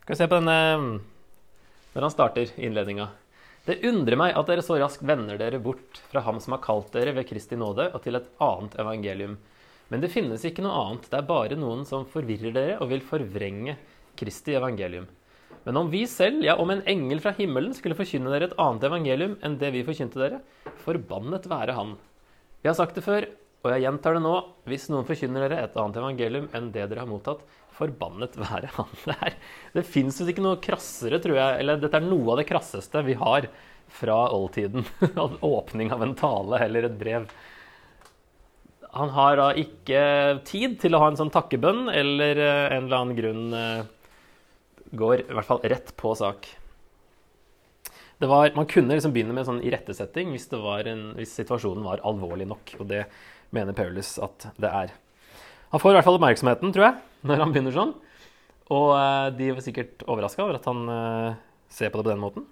Skal 0.06 0.14
vi 0.14 0.18
se 0.20 0.30
på 0.30 0.38
denne 0.38 1.04
når 1.96 2.04
han 2.04 2.12
starter 2.14 2.52
innledninga. 2.60 3.08
Det 3.66 3.80
undrer 3.88 4.20
meg 4.20 4.36
at 4.38 4.50
dere 4.52 4.62
så 4.62 4.76
raskt 4.78 5.06
vender 5.08 5.40
dere 5.40 5.58
bort 5.64 6.02
fra 6.12 6.22
ham 6.28 6.38
som 6.44 6.54
har 6.54 6.62
kalt 6.62 6.92
dere 6.94 7.16
ved 7.16 7.26
Kristi 7.30 7.58
nåde, 7.58 7.88
og 7.96 8.04
til 8.04 8.20
et 8.20 8.28
annet 8.44 8.76
evangelium. 8.84 9.38
Men 9.92 10.02
det 10.02 10.10
finnes 10.14 10.44
ikke 10.48 10.64
noe 10.66 10.78
annet, 10.82 11.06
det 11.12 11.20
er 11.20 11.30
bare 11.30 11.60
noen 11.60 11.86
som 11.86 12.08
forvirrer 12.10 12.56
dere 12.56 12.80
og 12.82 12.90
vil 12.94 13.04
forvrenge 13.06 13.78
Kristi 14.18 14.56
evangelium. 14.58 15.06
Men 15.66 15.80
om 15.82 15.90
vi 15.90 16.04
selv, 16.10 16.44
ja, 16.46 16.56
om 16.62 16.70
en 16.70 16.84
engel 16.90 17.22
fra 17.24 17.34
himmelen, 17.38 17.74
skulle 17.74 17.98
forkynne 17.98 18.30
dere 18.34 18.52
et 18.52 18.60
annet 18.62 18.86
evangelium 18.86 19.34
enn 19.46 19.58
det 19.62 19.72
vi 19.74 19.86
forkynte 19.86 20.22
dere, 20.22 20.42
forbannet 20.86 21.48
være 21.50 21.74
han. 21.78 21.96
Vi 22.62 22.70
har 22.70 22.78
sagt 22.78 22.98
det 22.98 23.06
før, 23.06 23.26
og 23.66 23.72
jeg 23.74 23.82
gjentar 23.82 24.14
det 24.14 24.22
nå, 24.22 24.34
hvis 24.70 24.88
noen 24.94 25.08
forkynner 25.10 25.48
dere 25.48 25.64
et 25.66 25.78
annet 25.82 25.98
evangelium 26.02 26.50
enn 26.54 26.70
det 26.74 26.86
dere 26.92 27.02
har 27.02 27.10
mottatt, 27.10 27.42
forbannet 27.76 28.38
være 28.38 28.70
han. 28.78 28.94
Det, 29.10 29.16
er, 29.26 29.38
det 29.74 29.86
fins 29.90 30.22
ikke 30.22 30.46
noe 30.46 30.62
krassere, 30.62 31.18
tror 31.22 31.40
jeg, 31.40 31.58
eller 31.64 31.82
dette 31.82 31.98
er 31.98 32.06
noe 32.06 32.36
av 32.36 32.40
det 32.40 32.48
krasseste 32.50 33.02
vi 33.08 33.18
har 33.20 33.50
fra 33.98 34.20
oldtiden. 34.34 34.86
Åpning 35.58 35.92
av 35.94 36.06
en 36.06 36.16
tale 36.18 36.62
eller 36.66 36.88
et 36.88 36.98
brev. 37.00 37.26
Han 38.96 39.12
har 39.12 39.36
da 39.36 39.50
ikke 39.60 40.02
tid 40.48 40.78
til 40.80 40.96
å 40.96 41.02
ha 41.04 41.10
en 41.12 41.18
sånn 41.20 41.32
takkebønn 41.34 41.90
eller 41.92 42.40
eh, 42.40 42.68
en 42.78 42.86
eller 42.86 43.02
annen 43.02 43.18
grunn 43.18 43.58
eh, 43.58 43.82
går 44.96 45.26
i 45.26 45.36
hvert 45.36 45.50
fall 45.50 45.60
rett 45.68 45.92
på 46.00 46.14
sak. 46.16 46.48
Var, 48.24 48.54
man 48.56 48.70
kunne 48.72 48.96
liksom 48.96 49.12
begynne 49.12 49.36
med 49.36 49.44
en 49.44 49.50
sånn 49.50 49.66
irettesetting 49.68 50.32
hvis, 50.32 50.48
hvis, 50.48 51.34
situasjonen 51.36 51.84
var 51.84 52.04
alvorlig 52.08 52.48
nok. 52.48 52.78
Og 52.80 52.88
det 52.88 53.04
mener 53.56 53.76
Paulus 53.76 54.14
at 54.24 54.48
det 54.56 54.72
er. 54.72 54.96
Han 55.74 55.84
får 55.84 55.92
i 55.92 55.98
hvert 55.98 56.08
fall 56.08 56.16
oppmerksomheten, 56.16 56.72
tror 56.72 56.88
jeg, 56.88 56.96
når 57.28 57.44
han 57.44 57.52
begynner 57.52 57.76
sånn. 57.76 57.92
Og 58.72 58.88
uh, 58.96 59.28
de 59.36 59.52
var 59.52 59.62
sikkert 59.66 60.08
overraska 60.08 60.46
over 60.46 60.58
at 60.58 60.70
han 60.72 60.88
ser 61.68 61.92
på 61.92 62.00
det 62.00 62.08
på 62.08 62.14
den 62.14 62.24
måten. 62.24 62.48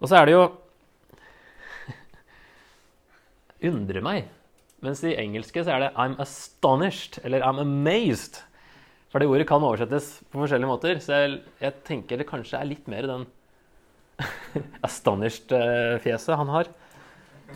Og 0.00 0.08
så 0.08 0.16
er 0.18 0.26
det 0.26 0.38
jo 0.38 0.46
Undrer 3.68 4.04
meg. 4.04 4.30
Mens 4.82 5.02
i 5.06 5.14
engelske 5.14 5.62
så 5.62 5.76
er 5.76 5.84
det 5.84 5.92
'I'm 5.94 6.16
astonished' 6.18 7.20
eller 7.24 7.42
'I'm 7.42 7.60
amazed'. 7.62 8.42
For 9.12 9.18
det 9.18 9.28
ordet 9.28 9.46
kan 9.46 9.62
oversettes 9.62 10.22
på 10.32 10.40
forskjellige 10.40 10.70
måter. 10.70 10.98
Så 10.98 11.12
jeg, 11.12 11.40
jeg 11.60 11.72
tenker 11.84 12.16
det 12.16 12.26
kanskje 12.26 12.58
er 12.58 12.64
litt 12.64 12.88
mer 12.88 13.06
den 13.06 13.26
astonished-fjeset 14.88 16.36
han 16.36 16.48
har. 16.48 16.70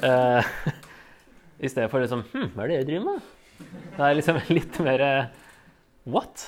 Uh, 0.04 0.44
I 1.64 1.68
stedet 1.68 1.90
for 1.90 2.04
liksom 2.04 2.22
Hm, 2.32 2.50
hva 2.52 2.64
er 2.64 2.68
det 2.68 2.76
jeg 2.76 2.86
driver 2.90 3.04
med? 3.04 3.20
Det 3.96 4.04
er 4.04 4.16
liksom 4.18 4.40
litt 4.58 4.80
mer 4.84 5.30
What? 6.06 6.44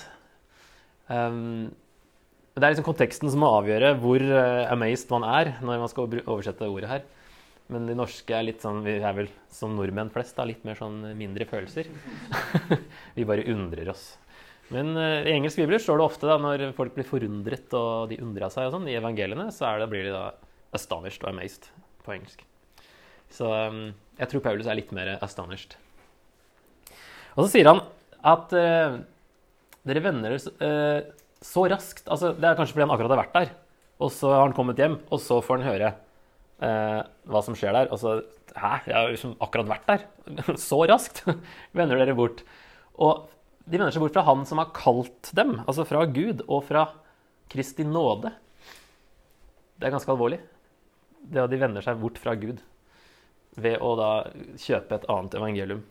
Um, 1.09 1.73
det 2.55 2.67
er 2.67 2.75
liksom 2.75 2.87
konteksten 2.87 3.31
som 3.31 3.41
må 3.41 3.49
avgjøre 3.63 3.95
hvor 4.03 4.21
uh, 4.21 4.69
amazed 4.71 5.11
man 5.11 5.25
er 5.25 5.55
når 5.63 5.81
man 5.81 5.91
skal 5.91 6.21
oversette 6.27 6.69
ordet 6.69 6.91
her. 6.91 7.07
Men 7.69 7.85
de 7.89 7.97
norske 7.97 8.33
er 8.33 8.47
litt 8.47 8.63
sånn, 8.65 8.81
vi 8.85 8.95
er 8.97 9.17
vel 9.17 9.29
som 9.53 9.75
nordmenn 9.77 10.09
flest, 10.13 10.37
da, 10.39 10.47
litt 10.49 10.63
mer 10.65 10.79
sånn 10.79 11.03
mindre 11.19 11.45
følelser. 11.49 11.91
vi 13.17 13.27
bare 13.29 13.45
undrer 13.53 13.91
oss. 13.93 14.15
Men 14.73 14.95
uh, 14.97 15.25
i 15.25 15.35
engelsk 15.35 15.61
bibler 15.61 15.81
står 15.81 16.01
det 16.01 16.07
ofte 16.07 16.29
da, 16.29 16.39
når 16.41 16.71
folk 16.77 16.97
blir 16.97 17.09
forundret 17.09 17.77
og 17.77 18.09
de 18.11 18.21
undrer 18.25 18.53
seg 18.53 18.69
og 18.69 18.77
sånn, 18.77 18.89
i 18.89 18.97
evangeliene, 18.97 19.51
så 19.53 19.75
det, 19.81 19.89
blir 19.93 20.09
de 20.09 20.15
da 20.17 20.25
astonished 20.77 21.25
og 21.25 21.31
amazed 21.33 21.69
på 22.05 22.17
engelsk. 22.17 22.43
Så 23.33 23.49
um, 23.49 23.85
jeg 24.17 24.33
tror 24.33 24.45
Paulus 24.45 24.69
er 24.69 24.81
litt 24.81 24.93
mer 24.97 25.15
astonished. 25.25 25.77
Og 27.37 27.45
så 27.45 27.51
sier 27.53 27.69
han 27.69 27.85
at 28.29 28.53
uh, 28.57 28.99
dere 29.89 30.05
vender 30.05 30.37
dere 30.37 30.57
uh, 30.65 31.15
så 31.39 31.69
raskt 31.71 32.09
altså 32.11 32.33
Det 32.35 32.49
er 32.49 32.57
kanskje 32.59 32.75
fordi 32.75 32.83
han 32.89 32.93
akkurat 32.97 33.13
har 33.15 33.21
vært 33.21 33.37
der, 33.37 33.53
og 34.03 34.13
så 34.15 34.33
har 34.33 34.47
han 34.47 34.57
kommet 34.57 34.81
hjem, 34.81 34.97
og 35.09 35.21
så 35.23 35.39
får 35.45 35.61
han 35.61 35.69
høre 35.69 35.93
uh, 36.65 37.01
hva 37.29 37.43
som 37.45 37.57
skjer 37.59 37.77
der. 37.77 37.93
Og 37.95 38.03
så 38.03 38.21
Hæ, 38.59 38.71
jeg 38.89 38.97
har 38.97 39.11
liksom 39.13 39.35
akkurat 39.45 39.69
vært 39.69 39.91
der. 39.91 40.07
så 40.69 40.81
raskt 40.89 41.21
vender 41.79 42.01
dere 42.01 42.17
bort. 42.19 42.41
Og 42.99 43.29
de 43.69 43.77
vender 43.77 43.93
seg 43.95 44.03
bort 44.03 44.17
fra 44.17 44.25
han 44.27 44.47
som 44.49 44.59
har 44.59 44.73
kalt 44.75 45.31
dem, 45.37 45.59
altså 45.69 45.85
fra 45.87 46.07
Gud 46.09 46.41
og 46.49 46.65
fra 46.67 46.87
Kristi 47.53 47.85
nåde. 47.87 48.33
Det 49.79 49.87
er 49.87 49.95
ganske 49.95 50.11
alvorlig. 50.11 50.41
Det 51.29 51.45
at 51.45 51.53
de 51.53 51.61
vender 51.61 51.85
seg 51.85 52.01
bort 52.01 52.19
fra 52.19 52.35
Gud 52.41 52.65
ved 53.59 53.79
å 53.85 53.95
da 53.99 54.11
kjøpe 54.59 54.97
et 54.97 55.07
annet 55.13 55.37
evangelium. 55.39 55.85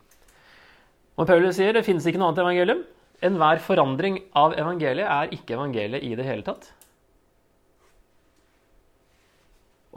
Og 1.17 1.29
Paulus 1.29 1.57
sier 1.57 1.73
det 1.75 1.85
finnes 1.85 2.05
ikke 2.07 2.19
noe 2.21 2.31
annet 2.31 2.43
evangelium. 2.43 2.83
Enhver 3.25 3.61
forandring 3.63 4.19
av 4.37 4.53
evangeliet 4.59 5.07
er 5.07 5.31
ikke 5.33 5.55
evangeliet 5.57 6.05
i 6.05 6.13
det 6.17 6.25
hele 6.27 6.45
tatt. 6.45 6.69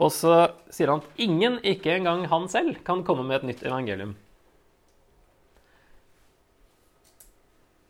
Og 0.01 0.09
så 0.13 0.33
sier 0.73 0.89
han 0.89 1.03
at 1.03 1.21
ingen, 1.21 1.59
ikke 1.61 1.93
engang 1.93 2.25
han 2.31 2.47
selv, 2.49 2.79
kan 2.87 3.03
komme 3.05 3.27
med 3.27 3.41
et 3.41 3.49
nytt 3.51 3.65
evangelium. 3.67 4.15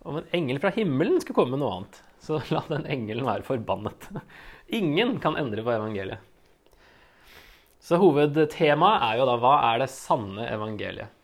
Om 0.01 0.17
en 0.19 0.33
engel 0.35 0.59
fra 0.59 0.73
himmelen 0.75 1.21
skulle 1.21 1.37
komme 1.37 1.55
med 1.55 1.61
noe 1.61 1.77
annet, 1.77 2.01
så 2.21 2.41
la 2.51 2.65
den 2.67 2.87
engelen 2.89 3.27
være 3.29 3.45
forbannet. 3.47 4.09
Ingen 4.81 5.19
kan 5.23 5.37
endre 5.39 5.63
på 5.63 5.71
evangeliet. 5.73 6.27
Så 7.81 7.97
hovedtemaet 8.01 9.07
er 9.07 9.17
jo 9.17 9.25
da 9.29 9.39
hva 9.41 9.55
er 9.71 9.81
det 9.81 9.89
sanne 9.93 10.45
evangeliet? 10.51 11.17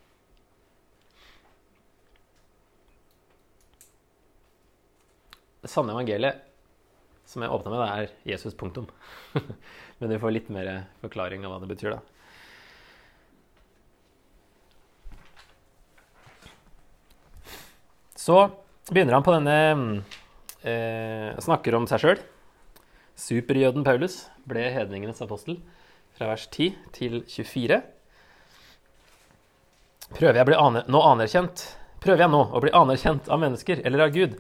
Det 5.62 5.70
sanne 5.74 5.94
evangeliet 5.94 6.48
som 7.28 7.44
jeg 7.44 7.52
åpna 7.52 7.72
med, 7.74 7.82
det 7.82 7.88
er 7.92 8.32
Jesus, 8.32 8.56
punktum. 8.56 8.88
Men 9.98 10.14
vi 10.14 10.20
får 10.22 10.34
litt 10.36 10.50
mer 10.54 10.70
forklaring 11.02 11.46
av 11.46 11.56
hva 11.56 11.60
det 11.64 11.72
betyr, 11.72 11.98
da. 11.98 12.02
Så 18.28 18.42
begynner 18.92 19.16
han 19.16 19.24
på 19.26 19.34
denne 19.34 19.58
eh, 20.68 21.38
Snakker 21.42 21.78
om 21.78 21.88
seg 21.90 22.04
sjøl. 22.04 22.22
Superjøden 23.18 23.86
Paulus 23.88 24.26
ble 24.46 24.68
hedningenes 24.76 25.24
apostel 25.24 25.62
fra 26.18 26.30
vers 26.34 26.46
10 26.52 26.76
til 26.94 27.22
24. 27.30 27.80
Prøver 30.18 30.40
jeg, 30.40 30.56
aner, 30.56 30.86
nå 30.88 31.02
anerkjent, 31.04 31.64
prøver 32.04 32.26
jeg 32.26 32.34
nå 32.34 32.44
å 32.52 32.62
bli 32.64 32.72
anerkjent 32.76 33.28
av 33.32 33.42
mennesker 33.42 33.82
eller 33.88 34.06
av 34.06 34.14
Gud? 34.16 34.38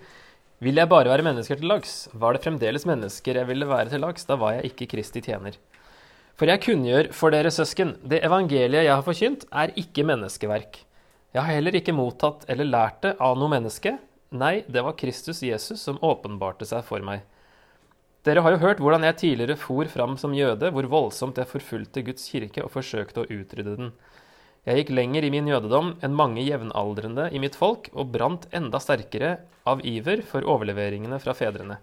Vil 0.58 0.80
jeg 0.80 0.90
bare 0.90 1.12
være 1.12 1.22
mennesker 1.22 1.60
til 1.60 1.70
lags? 1.70 2.08
Var 2.18 2.34
det 2.34 2.42
fremdeles 2.42 2.86
mennesker 2.90 3.38
jeg 3.38 3.46
ville 3.46 3.68
være 3.70 3.92
til 3.92 4.02
lags, 4.02 4.24
da 4.26 4.40
var 4.42 4.56
jeg 4.56 4.72
ikke 4.72 4.88
Kristi 4.96 5.22
tjener. 5.22 5.54
For 6.38 6.50
jeg 6.50 6.64
kunngjør 6.64 7.12
for 7.14 7.34
dere 7.34 7.52
søsken, 7.54 7.96
det 8.02 8.24
evangeliet 8.26 8.88
jeg 8.88 8.94
har 8.94 9.06
forkynt, 9.06 9.46
er 9.54 9.74
ikke 9.78 10.06
menneskeverk. 10.10 10.80
Jeg 11.36 11.44
har 11.44 11.54
heller 11.60 11.78
ikke 11.78 11.94
mottatt 11.94 12.48
eller 12.50 12.66
lært 12.66 13.04
det 13.06 13.14
av 13.22 13.38
noe 13.38 13.54
menneske. 13.54 14.00
Nei, 14.34 14.64
det 14.66 14.82
var 14.82 14.98
Kristus 14.98 15.44
Jesus 15.46 15.84
som 15.86 16.02
åpenbarte 16.02 16.66
seg 16.66 16.82
for 16.90 17.06
meg. 17.06 17.22
Dere 18.26 18.42
har 18.42 18.56
jo 18.56 18.64
hørt 18.66 18.82
hvordan 18.82 19.06
jeg 19.06 19.20
tidligere 19.22 19.60
for 19.62 19.86
fram 19.94 20.18
som 20.18 20.34
jøde, 20.34 20.72
hvor 20.74 20.90
voldsomt 20.90 21.38
jeg 21.38 21.48
forfulgte 21.54 22.02
Guds 22.10 22.26
kirke 22.34 22.66
og 22.66 22.74
forsøkte 22.74 23.24
å 23.24 23.30
utrydde 23.30 23.78
den. 23.78 23.94
Jeg 24.68 24.82
gikk 24.82 24.90
lenger 24.98 25.24
i 25.24 25.32
min 25.32 25.46
jødedom 25.48 25.94
enn 26.04 26.16
mange 26.16 26.42
jevnaldrende 26.44 27.30
i 27.32 27.40
mitt 27.40 27.56
folk, 27.56 27.88
og 27.96 28.10
brant 28.12 28.50
enda 28.52 28.82
sterkere 28.84 29.38
av 29.64 29.80
iver 29.88 30.20
for 30.28 30.44
overleveringene 30.44 31.22
fra 31.24 31.32
fedrene. 31.38 31.78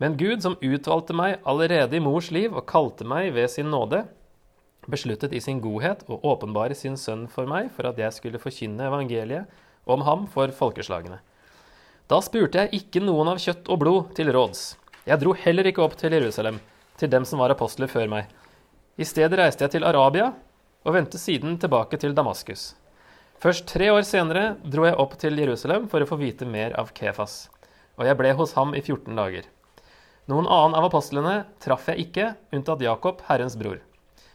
Men 0.00 0.16
Gud, 0.16 0.40
som 0.40 0.56
utvalgte 0.64 1.12
meg 1.12 1.42
allerede 1.44 1.98
i 1.98 2.00
mors 2.00 2.30
liv 2.32 2.54
og 2.54 2.64
kalte 2.70 3.04
meg 3.04 3.34
ved 3.36 3.50
sin 3.52 3.68
nåde, 3.68 4.06
besluttet 4.88 5.34
i 5.36 5.42
sin 5.44 5.60
godhet 5.60 6.06
å 6.08 6.16
åpenbare 6.32 6.76
sin 6.78 6.96
sønn 6.96 7.26
for 7.28 7.50
meg 7.50 7.68
for 7.76 7.90
at 7.90 8.00
jeg 8.00 8.16
skulle 8.16 8.40
forkynne 8.40 8.88
evangeliet 8.88 9.44
om 9.84 10.06
ham 10.08 10.24
for 10.32 10.48
folkeslagene. 10.48 11.20
Da 12.08 12.22
spurte 12.24 12.62
jeg 12.64 12.80
ikke 12.80 13.04
noen 13.04 13.34
av 13.34 13.42
kjøtt 13.42 13.68
og 13.68 13.82
blod 13.84 14.14
til 14.16 14.32
råds. 14.32 14.78
Jeg 15.04 15.20
dro 15.20 15.36
heller 15.36 15.68
ikke 15.68 15.84
opp 15.84 15.98
til 16.00 16.16
Jerusalem, 16.16 16.56
til 16.96 17.12
dem 17.12 17.28
som 17.28 17.44
var 17.44 17.52
apostler 17.52 17.90
før 17.92 18.08
meg. 18.08 18.30
I 18.96 19.04
stedet 19.04 19.36
reiste 19.36 19.66
jeg 19.66 19.76
til 19.76 19.84
Arabia 19.84 20.32
og 20.86 20.94
vendte 20.94 21.18
siden 21.20 21.56
tilbake 21.60 21.98
til 22.00 22.14
Damaskus. 22.14 22.72
Først 23.38 23.68
tre 23.70 23.90
år 23.94 24.02
senere 24.06 24.56
dro 24.66 24.86
jeg 24.86 24.98
opp 24.98 25.14
til 25.20 25.38
Jerusalem 25.38 25.86
for 25.90 26.02
å 26.02 26.08
få 26.10 26.18
vite 26.18 26.46
mer 26.48 26.74
av 26.78 26.90
Kefas, 26.94 27.46
og 27.98 28.06
jeg 28.08 28.18
ble 28.18 28.32
hos 28.38 28.54
ham 28.58 28.74
i 28.74 28.82
14 28.82 29.14
dager. 29.18 29.46
Noen 30.28 30.48
annen 30.50 30.74
av 30.76 30.88
apostlene 30.88 31.36
traff 31.62 31.86
jeg 31.88 32.08
ikke, 32.08 32.32
unntatt 32.52 32.82
Jakob, 32.84 33.22
Herrens 33.30 33.56
bror. 33.56 33.78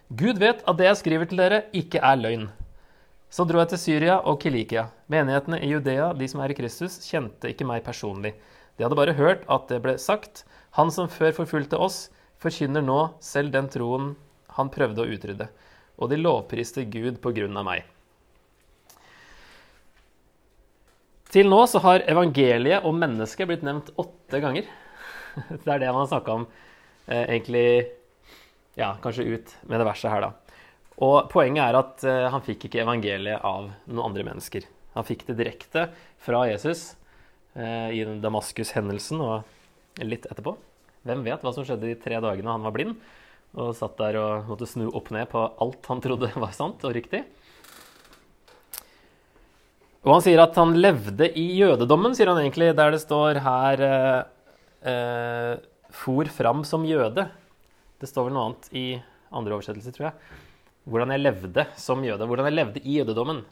Gud 0.09 0.39
vet 0.41 0.63
at 0.65 0.79
det 0.79 0.87
jeg 0.87 0.99
skriver 1.03 1.29
til 1.29 1.41
dere, 1.43 1.59
ikke 1.75 2.01
er 2.01 2.17
løgn. 2.21 2.47
Så 3.33 3.45
dro 3.49 3.59
jeg 3.61 3.71
til 3.73 3.81
Syria 3.81 4.15
og 4.29 4.39
Kilikia. 4.41 4.87
Menighetene 5.09 5.59
i 5.61 5.69
Judea, 5.71 6.11
de 6.13 6.27
som 6.29 6.41
er 6.43 6.53
i 6.53 6.57
Kristus, 6.57 6.99
kjente 7.05 7.49
ikke 7.49 7.65
meg 7.65 7.85
personlig. 7.85 8.35
De 8.77 8.85
hadde 8.85 8.97
bare 8.97 9.15
hørt 9.17 9.45
at 9.53 9.69
det 9.69 9.79
ble 9.83 9.95
sagt, 10.01 10.43
han 10.77 10.89
som 10.93 11.09
før 11.09 11.33
forfulgte 11.43 11.77
oss, 11.81 12.07
forkynner 12.41 12.85
nå 12.85 12.99
selv 13.21 13.53
den 13.53 13.69
troen 13.73 14.13
han 14.57 14.69
prøvde 14.73 15.01
å 15.03 15.09
utrydde. 15.13 15.49
Og 16.01 16.09
de 16.09 16.19
lovpriste 16.19 16.85
Gud 16.89 17.19
på 17.21 17.33
grunn 17.35 17.57
av 17.59 17.67
meg. 17.67 17.89
Til 21.33 21.49
nå 21.49 21.63
så 21.65 21.81
har 21.81 22.05
evangeliet 22.09 22.85
og 22.85 22.93
mennesket 22.99 23.49
blitt 23.49 23.65
nevnt 23.65 23.89
åtte 23.97 24.41
ganger. 24.41 24.67
Det 25.63 25.65
er 25.65 25.81
det 25.81 25.89
man 25.89 26.03
har 26.03 26.11
snakka 26.11 26.35
om 26.37 26.43
eh, 27.07 27.23
egentlig 27.23 27.67
ja, 28.77 28.93
kanskje 29.01 29.25
ut 29.33 29.55
med 29.69 29.81
det 29.81 29.87
verset 29.87 30.13
her, 30.13 30.27
da. 30.27 30.59
Og 31.01 31.31
poenget 31.31 31.63
er 31.65 31.77
at 31.79 32.05
eh, 32.05 32.27
han 32.29 32.45
fikk 32.45 32.67
ikke 32.67 32.83
evangeliet 32.83 33.41
av 33.41 33.71
noen 33.87 34.03
andre 34.11 34.27
mennesker. 34.27 34.67
Han 34.93 35.07
fikk 35.07 35.25
det 35.29 35.39
direkte 35.39 35.87
fra 36.21 36.43
Jesus 36.51 36.91
eh, 37.57 37.89
i 37.97 38.05
Damaskus-hendelsen 38.21 39.21
og 39.25 40.05
litt 40.05 40.29
etterpå. 40.29 40.53
Hvem 41.03 41.25
vet 41.25 41.41
hva 41.41 41.53
som 41.55 41.65
skjedde 41.65 41.89
de 41.89 41.97
tre 41.99 42.21
dagene 42.21 42.53
han 42.53 42.65
var 42.65 42.77
blind 42.77 43.01
og 43.53 43.75
satt 43.77 43.99
der 43.99 44.17
og 44.17 44.49
måtte 44.49 44.67
snu 44.69 44.87
opp 44.89 45.11
ned 45.13 45.29
på 45.31 45.41
alt 45.61 45.89
han 45.91 46.01
trodde 46.03 46.31
var 46.43 46.53
sant 46.55 46.83
og 46.87 46.95
riktig. 46.95 47.23
Og 50.03 50.17
han 50.17 50.23
sier 50.25 50.41
at 50.43 50.57
han 50.59 50.73
levde 50.75 51.29
i 51.39 51.45
jødedommen, 51.61 52.15
sier 52.15 52.27
han 52.31 52.41
egentlig, 52.41 52.73
der 52.75 52.91
det 52.91 52.99
står 53.05 53.39
her 53.45 53.83
eh, 53.87 54.23
eh, 54.91 55.53
For 55.95 56.27
fram 56.27 56.65
som 56.67 56.83
jøde. 56.83 57.29
Det 58.01 58.09
står 58.09 58.27
vel 58.27 58.35
noe 58.35 58.49
annet 58.49 58.67
i 58.75 58.87
andre 59.31 59.55
oversettelser, 59.55 59.95
tror 59.95 60.09
jeg. 60.09 60.41
Hvordan 60.89 61.13
jeg 61.15 61.23
levde 61.23 61.65
som 61.79 62.03
jøde. 62.03 62.27
Hvordan 62.27 62.49
jeg 62.49 62.57
levde 62.57 62.83
i 62.83 62.97
jødedommen. 62.97 63.45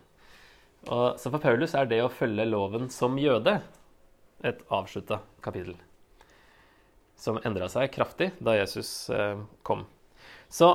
Og, 0.89 1.05
så 1.21 1.29
for 1.29 1.39
Paulus 1.39 1.77
er 1.77 1.87
det 1.87 2.01
å 2.03 2.11
følge 2.11 2.49
loven 2.49 2.89
som 2.91 3.15
jøde 3.21 3.61
et 4.43 4.65
avslutta 4.73 5.21
kapittel. 5.45 5.77
Som 7.21 7.37
endra 7.45 7.67
seg 7.69 7.91
kraftig 7.93 8.31
da 8.41 8.55
Jesus 8.57 9.09
eh, 9.13 9.37
kom. 9.67 9.85
Så 10.49 10.73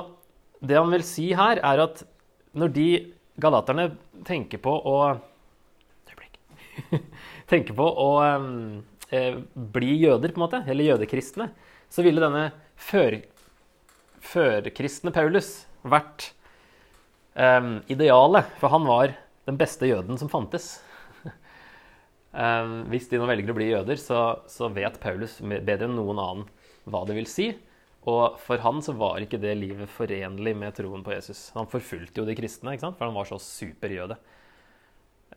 det 0.63 0.77
han 0.79 0.91
vil 0.93 1.03
si 1.05 1.29
her, 1.37 1.59
er 1.59 1.83
at 1.83 2.03
når 2.57 2.71
de 2.73 2.89
galaterne 3.37 3.91
tenker 4.25 4.61
på 4.63 4.71
å 4.71 4.99
tenker 7.51 7.73
på 7.73 7.85
å 7.85 8.09
eh, 8.23 9.37
bli 9.53 9.93
jøder, 9.97 10.29
på 10.29 10.37
en 10.37 10.45
måte, 10.45 10.63
eller 10.69 10.91
jødekristne, 10.91 11.49
så 11.89 12.03
ville 12.05 12.21
denne 12.21 12.51
før, 12.77 13.19
førkristne 14.21 15.13
Paulus 15.15 15.65
vært 15.81 16.31
eh, 17.33 17.71
idealet. 17.91 18.53
For 18.61 18.73
han 18.73 18.85
var 18.87 19.15
den 19.49 19.59
beste 19.59 19.89
jøden 19.89 20.19
som 20.21 20.31
fantes. 20.31 20.77
Eh, 22.33 22.73
hvis 22.91 23.07
de 23.11 23.21
nå 23.21 23.29
velger 23.29 23.53
å 23.53 23.57
bli 23.57 23.69
jøder, 23.71 24.01
så, 24.01 24.21
så, 24.51 24.71
vet 24.73 24.99
Paulus 25.03 25.39
bedre 25.41 25.87
enn 25.87 25.97
noen 25.99 26.21
annen 26.23 26.51
hva 26.87 27.03
det 27.07 27.17
vil 27.17 27.29
si. 27.29 27.51
Og 28.07 28.37
for 28.39 28.61
han 28.63 28.79
så 28.83 28.93
var 28.95 29.19
ikke 29.19 29.39
det 29.41 29.57
livet 29.59 29.91
forenlig 29.91 30.53
med 30.55 30.75
troen 30.77 31.03
på 31.03 31.11
Jesus. 31.11 31.49
Han 31.57 31.67
forfulgte 31.67 32.21
jo 32.21 32.27
de 32.27 32.37
kristne, 32.39 32.75
ikke 32.75 32.85
sant? 32.85 32.99
for 32.99 33.09
han 33.09 33.17
var 33.17 33.27
så 33.27 33.39
superjøde. 33.43 34.15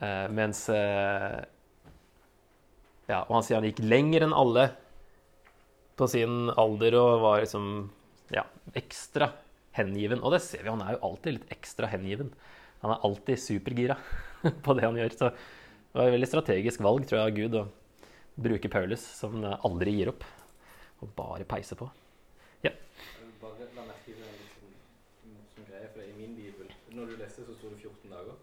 Eh, 0.00 0.26
mens 0.32 0.62
eh, 0.72 1.40
ja, 3.10 3.24
Og 3.26 3.34
han 3.34 3.44
sier 3.44 3.58
han 3.58 3.66
gikk 3.66 3.82
lenger 3.82 4.24
enn 4.24 4.36
alle 4.36 4.70
på 5.98 6.06
sin 6.08 6.48
alder 6.56 6.94
og 6.96 7.24
var 7.24 7.42
liksom 7.42 7.64
ja, 8.32 8.46
ekstra 8.78 9.32
hengiven. 9.76 10.22
Og 10.22 10.36
det 10.36 10.42
ser 10.44 10.62
vi, 10.62 10.70
han 10.70 10.84
er 10.84 10.94
jo 10.94 11.04
alltid 11.10 11.36
litt 11.36 11.54
ekstra 11.58 11.90
hengiven. 11.90 12.30
Han 12.84 12.94
er 12.94 13.06
alltid 13.06 13.42
supergira 13.42 13.98
på 14.64 14.76
det 14.78 14.86
han 14.86 14.98
gjør. 15.00 15.16
Så 15.18 15.32
det 15.90 15.98
var 15.98 16.06
et 16.06 16.14
veldig 16.14 16.28
strategisk 16.30 16.82
valg, 16.86 17.06
tror 17.08 17.18
jeg, 17.18 17.26
av 17.26 17.38
Gud 17.38 17.56
å 17.58 17.64
bruke 18.40 18.70
Paulus, 18.70 19.02
som 19.18 19.42
aldri 19.42 19.96
gir 19.96 20.12
opp, 20.12 20.22
og 21.02 21.10
bare 21.16 21.46
peiser 21.48 21.78
på. 21.80 21.88
Ja. 22.62 22.70
Bare 23.40 23.66
la 23.74 23.86
merke 23.88 24.04
til 24.04 24.20
en 24.20 25.40
sånn 25.54 25.66
greie, 25.66 25.88
for 25.90 26.04
i 26.04 26.12
min 26.14 26.36
bibel 26.36 26.68
Når 26.94 27.10
du 27.10 27.16
leste, 27.18 27.42
så 27.42 27.56
sto 27.56 27.72
det 27.72 27.80
14 27.80 28.12
dager. 28.12 28.38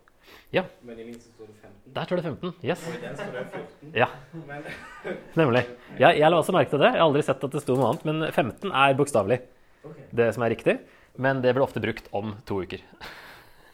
Ja. 0.51 0.63
Men 0.81 0.99
i 0.99 1.05
min 1.07 1.15
så 1.19 1.29
står 1.29 1.47
det 1.47 1.55
15. 1.61 1.93
Der 1.95 2.09
står 2.09 2.19
det 2.19 2.23
15. 2.23 2.53
Yes. 2.63 2.83
Og 2.87 2.97
i 2.97 3.01
den 3.03 3.15
står 3.19 3.31
det 3.35 3.43
14. 3.45 3.93
Ja, 3.95 4.07
Men 4.33 4.67
nemlig. 5.41 5.63
Ja, 6.01 6.11
jeg 6.11 6.31
la 6.31 6.39
også 6.41 6.55
merke 6.55 6.73
til 6.73 6.83
det. 6.83 6.89
Jeg 6.91 6.99
har 6.99 7.05
aldri 7.07 7.23
sett 7.27 7.45
at 7.47 7.55
det 7.55 7.63
sto 7.63 7.77
noe 7.77 7.91
annet. 7.93 8.07
Men 8.07 8.27
15 8.31 8.71
er 8.71 8.97
bokstavelig 8.99 9.39
okay. 9.83 10.09
det 10.19 10.27
som 10.35 10.43
er 10.43 10.53
riktig. 10.55 10.77
Men 11.15 11.39
det 11.43 11.55
blir 11.55 11.65
ofte 11.65 11.83
brukt 11.83 12.11
om 12.15 12.35
to 12.47 12.59
uker. 12.63 12.83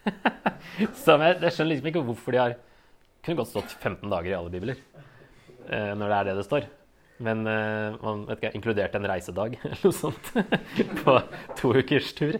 Så 1.03 1.17
jeg, 1.17 1.39
jeg 1.41 1.55
skjønner 1.55 1.71
liksom 1.73 1.89
ikke 1.89 2.05
hvorfor 2.05 2.35
de 2.35 2.41
har 2.41 2.55
kunne 3.23 3.39
godt 3.39 3.51
stått 3.53 3.75
15 3.79 4.09
dager 4.11 4.31
i 4.33 4.37
alle 4.37 4.51
bibler. 4.53 4.79
eh, 5.69 5.93
når 5.95 6.09
det 6.11 6.17
er 6.17 6.29
det 6.29 6.37
det 6.41 6.45
står. 6.47 6.67
Men 7.23 7.45
eh, 7.47 7.95
man 8.03 8.25
vet 8.27 8.41
ikke, 8.41 8.53
inkludert 8.57 8.95
en 8.97 9.07
reisedag 9.07 9.57
eller 9.63 9.79
noe 9.85 9.95
sånt 9.95 10.31
på 11.03 11.17
to 11.59 11.73
ukers 11.77 12.11
tur. 12.17 12.39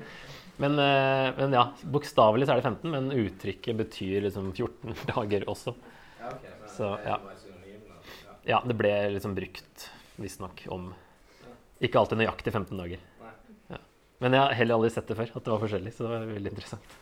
Men, 0.62 0.76
eh, 0.82 1.30
men 1.38 1.56
ja, 1.56 1.64
bokstavelig 1.90 2.46
så 2.50 2.54
er 2.56 2.62
det 2.62 2.68
15, 2.68 2.92
men 2.94 3.08
uttrykket 3.16 3.80
betyr 3.80 4.28
liksom 4.28 4.52
14 4.54 4.94
dager 5.14 5.48
også. 5.50 5.74
Ja, 6.20 6.34
okay, 6.36 6.54
Så, 6.68 6.76
Så. 6.76 6.92
Ja. 7.08 7.20
Ja, 8.44 8.58
det 8.68 8.76
ble 8.76 8.92
liksom 9.16 9.38
brukt 9.38 9.86
visstnok 10.20 10.66
om 10.74 10.90
Ikke 11.84 12.02
alltid 12.02 12.20
nøyaktig 12.20 12.52
15 12.52 12.76
dager. 12.80 13.00
Ja. 13.72 13.78
Men 14.24 14.36
jeg 14.36 14.42
har 14.44 14.54
heller 14.60 14.76
aldri 14.82 14.90
sett 14.92 15.08
det 15.08 15.16
før, 15.16 15.32
at 15.32 15.46
det 15.48 15.52
var 15.54 15.62
forskjellig. 15.64 15.94
Så 15.96 16.04
det 16.04 16.12
var 16.12 16.28
veldig 16.28 16.52
interessant. 16.52 16.98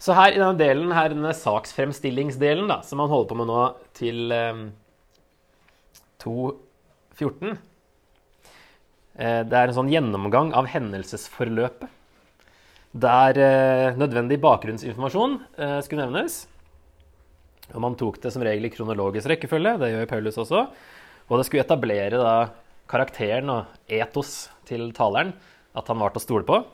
Så 0.00 0.16
her 0.16 0.32
i 0.32 0.40
denne 0.40 0.56
delen, 0.56 0.92
her 0.96 1.12
denne 1.12 1.34
saksfremstillingsdelen, 1.36 2.70
da, 2.70 2.80
som 2.86 3.02
man 3.02 3.10
holder 3.12 3.28
på 3.28 3.36
med 3.36 3.50
nå 3.50 3.64
til 3.98 4.32
eh, 4.32 4.62
2.14 6.24 7.50
eh, 9.20 9.42
Det 9.44 9.58
er 9.58 9.66
en 9.66 9.76
sånn 9.76 9.92
gjennomgang 9.92 10.54
av 10.56 10.70
hendelsesforløpet. 10.72 11.88
Der 12.90 13.38
eh, 13.38 13.98
nødvendig 14.00 14.40
bakgrunnsinformasjon 14.42 15.36
eh, 15.60 15.76
skulle 15.84 16.08
nevnes. 16.08 16.40
Og 17.70 17.84
man 17.84 17.94
tok 18.00 18.18
det 18.24 18.32
som 18.34 18.42
regel 18.42 18.66
i 18.66 18.72
kronologisk 18.72 19.30
rekkefølge, 19.30 19.76
det 19.78 19.92
gjør 19.92 20.10
Paulus 20.10 20.40
også. 20.42 20.64
Og 21.28 21.38
det 21.38 21.46
skulle 21.46 21.62
etablere 21.62 22.18
da 22.18 22.34
karakteren 22.90 23.52
og 23.52 23.92
etos 23.92 24.48
til 24.66 24.88
taleren, 24.96 25.36
at 25.78 25.86
han 25.92 26.00
var 26.00 26.10
til 26.10 26.24
å 26.24 26.24
stole 26.24 26.48
på. 26.48 26.64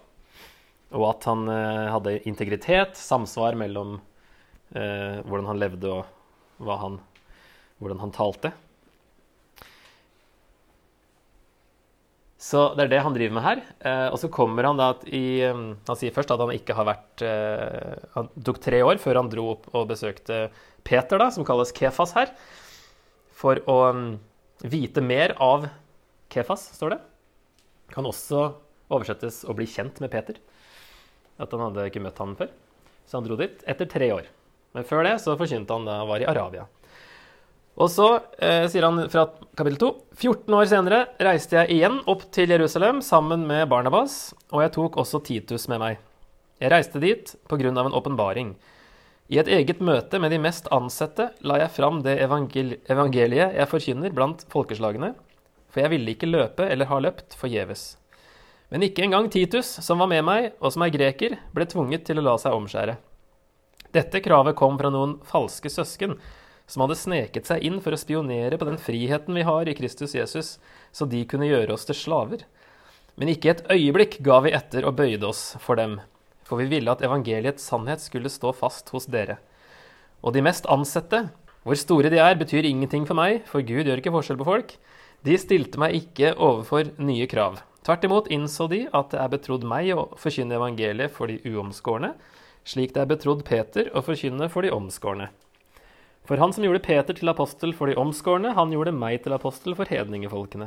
Og 0.95 1.09
at 1.11 1.27
han 1.27 1.49
eh, 1.51 1.89
hadde 1.91 2.21
integritet, 2.29 2.95
samsvar 2.99 3.59
mellom 3.59 3.97
eh, 4.75 5.19
hvordan 5.27 5.51
han 5.51 5.61
levde 5.61 5.91
og 5.91 6.71
han, 6.81 7.01
hvordan 7.81 8.05
han 8.05 8.15
talte. 8.15 8.53
Så 12.47 12.69
det 12.77 12.87
er 12.87 12.93
det 12.93 13.03
han 13.03 13.15
driver 13.17 13.35
med 13.39 13.45
her. 13.47 13.63
Eh, 13.81 14.09
og 14.13 14.19
så 14.21 14.31
kommer 14.33 14.69
han 14.69 14.79
da 14.79 14.93
i 15.09 15.41
eh, 15.43 15.63
Han 15.89 15.99
sier 15.99 16.15
først 16.15 16.31
at 16.35 16.43
han 16.43 16.53
ikke 16.55 16.77
har 16.77 16.87
vært 16.87 17.25
eh, 17.25 17.97
Han 18.15 18.29
tok 18.45 18.61
tre 18.63 18.83
år 18.87 19.01
før 19.03 19.23
han 19.23 19.31
dro 19.33 19.49
opp 19.55 19.67
og 19.73 19.89
besøkte 19.91 20.47
Peter, 20.87 21.19
da, 21.19 21.31
som 21.35 21.47
kalles 21.49 21.73
Kefas 21.75 22.13
her, 22.15 22.31
for 23.35 23.59
å 23.67 23.79
um, 23.91 24.05
vite 24.63 25.03
mer 25.03 25.35
av 25.43 25.67
Kefas, 26.31 26.69
står 26.77 26.95
det. 26.95 26.99
Kan 27.91 28.07
også 28.07 28.45
oversettes 28.95 29.41
å 29.51 29.57
bli 29.59 29.67
kjent 29.67 29.99
med 29.99 30.13
Peter. 30.13 30.39
At 31.39 31.53
han 31.53 31.67
hadde 31.69 31.89
ikke 31.91 32.03
møtt 32.05 32.19
ham 32.23 32.37
før. 32.39 32.51
Så 33.07 33.19
han 33.19 33.27
dro 33.27 33.37
dit 33.39 33.63
etter 33.69 33.89
tre 33.91 34.09
år. 34.15 34.31
Men 34.77 34.85
før 34.85 35.07
det 35.07 35.19
så 35.23 35.37
forkynte 35.39 35.73
han 35.73 35.87
da 35.89 36.01
han 36.03 36.11
var 36.11 36.23
i 36.23 36.29
Arabia. 36.29 36.67
Og 37.77 37.91
så 37.93 38.07
eh, 38.41 38.65
sier 38.73 38.87
han 38.87 39.03
fra 39.13 39.27
kapittel 39.57 39.79
2.: 39.83 39.91
14 40.17 40.55
år 40.57 40.69
senere 40.71 41.01
reiste 41.21 41.59
jeg 41.59 41.77
igjen 41.77 41.99
opp 42.09 42.25
til 42.33 42.53
Jerusalem 42.55 43.03
sammen 43.05 43.45
med 43.49 43.69
Barnabas, 43.69 44.33
og 44.49 44.65
jeg 44.65 44.73
tok 44.79 44.97
også 45.03 45.21
Titus 45.27 45.69
med 45.69 45.83
meg. 45.83 46.01
Jeg 46.57 46.73
reiste 46.73 47.03
dit 47.03 47.35
på 47.49 47.59
grunn 47.61 47.77
av 47.77 47.91
en 47.91 47.97
åpenbaring. 47.99 48.55
I 49.29 49.41
et 49.43 49.51
eget 49.51 49.83
møte 49.85 50.21
med 50.23 50.33
de 50.33 50.39
mest 50.41 50.71
ansette 50.73 51.29
la 51.45 51.59
jeg 51.61 51.75
fram 51.75 52.01
det 52.07 52.15
evangel 52.25 52.77
evangeliet 52.89 53.59
jeg 53.59 53.69
forkynner 53.69 54.15
blant 54.15 54.47
folkeslagene, 54.53 55.13
for 55.69 55.83
jeg 55.83 55.93
ville 55.93 56.15
ikke 56.15 56.31
løpe 56.31 56.65
eller 56.71 56.89
ha 56.89 57.01
løpt 57.03 57.37
forgjeves. 57.37 57.97
Men 58.73 58.83
ikke 58.83 59.05
engang 59.07 59.29
Titus, 59.31 59.69
som 59.85 60.03
var 60.03 60.11
med 60.11 60.25
meg, 60.27 60.49
og 60.59 60.73
som 60.75 60.83
er 60.83 60.95
greker, 60.95 61.37
ble 61.55 61.67
tvunget 61.71 62.07
til 62.09 62.19
å 62.19 62.25
la 62.27 62.35
seg 62.41 62.57
omskjære. 62.57 62.97
Dette 63.95 64.21
kravet 64.25 64.57
kom 64.59 64.75
fra 64.81 64.91
noen 64.93 65.17
falske 65.25 65.71
søsken 65.71 66.17
som 66.67 66.83
hadde 66.83 66.99
sneket 66.99 67.47
seg 67.47 67.63
inn 67.65 67.79
for 67.83 67.95
å 67.95 68.01
spionere 68.01 68.59
på 68.59 68.67
den 68.67 68.79
friheten 68.83 69.39
vi 69.39 69.47
har 69.47 69.69
i 69.71 69.75
Kristus 69.79 70.17
Jesus, 70.19 70.57
så 70.91 71.07
de 71.07 71.23
kunne 71.31 71.47
gjøre 71.47 71.77
oss 71.77 71.87
til 71.87 71.99
slaver. 71.99 72.43
Men 73.17 73.31
ikke 73.33 73.53
et 73.55 73.65
øyeblikk 73.73 74.19
ga 74.27 74.41
vi 74.45 74.53
etter 74.57 74.85
og 74.89 74.99
bøyde 74.99 75.31
oss 75.31 75.55
for 75.63 75.79
dem, 75.79 76.01
for 76.45 76.61
vi 76.61 76.69
ville 76.75 76.91
at 76.91 77.05
evangeliets 77.07 77.65
sannhet 77.71 78.03
skulle 78.03 78.33
stå 78.33 78.53
fast 78.57 78.91
hos 78.93 79.07
dere. 79.11 79.39
Og 80.27 80.35
de 80.35 80.43
mest 80.43 80.67
ansette, 80.67 81.29
hvor 81.63 81.79
store 81.79 82.11
de 82.11 82.19
er, 82.23 82.35
betyr 82.39 82.67
ingenting 82.67 83.07
for 83.07 83.19
meg, 83.19 83.47
for 83.47 83.63
Gud 83.63 83.87
gjør 83.87 84.03
ikke 84.03 84.15
forskjell 84.15 84.43
på 84.43 84.51
folk. 84.51 84.77
De 85.27 85.39
stilte 85.39 85.81
meg 85.81 85.97
ikke 85.99 86.35
overfor 86.35 86.93
nye 86.99 87.31
krav. 87.31 87.63
Tvert 87.87 88.03
imot 88.03 88.27
innså 88.35 88.65
de 88.67 88.81
at 88.91 89.13
det 89.13 89.19
er 89.23 89.29
betrodd 89.31 89.63
meg 89.71 89.93
å 89.95 90.09
forkynne 90.19 90.57
evangeliet 90.57 91.13
for 91.15 91.31
de 91.31 91.37
uomskårne, 91.47 92.17
slik 92.67 92.91
det 92.97 93.05
er 93.05 93.11
betrodd 93.13 93.45
Peter 93.47 93.93
å 93.95 94.01
forkynne 94.03 94.49
for 94.51 94.67
de 94.67 94.73
omskårne. 94.75 95.29
For 96.27 96.43
han 96.43 96.51
som 96.51 96.65
gjorde 96.67 96.83
Peter 96.83 97.15
til 97.15 97.31
apostel 97.31 97.71
for 97.79 97.87
de 97.87 97.95
omskårne, 98.03 98.57
han 98.57 98.73
gjorde 98.75 98.91
meg 98.91 99.21
til 99.23 99.37
apostel 99.37 99.77
for 99.79 99.87
hedningefolkene. 99.87 100.67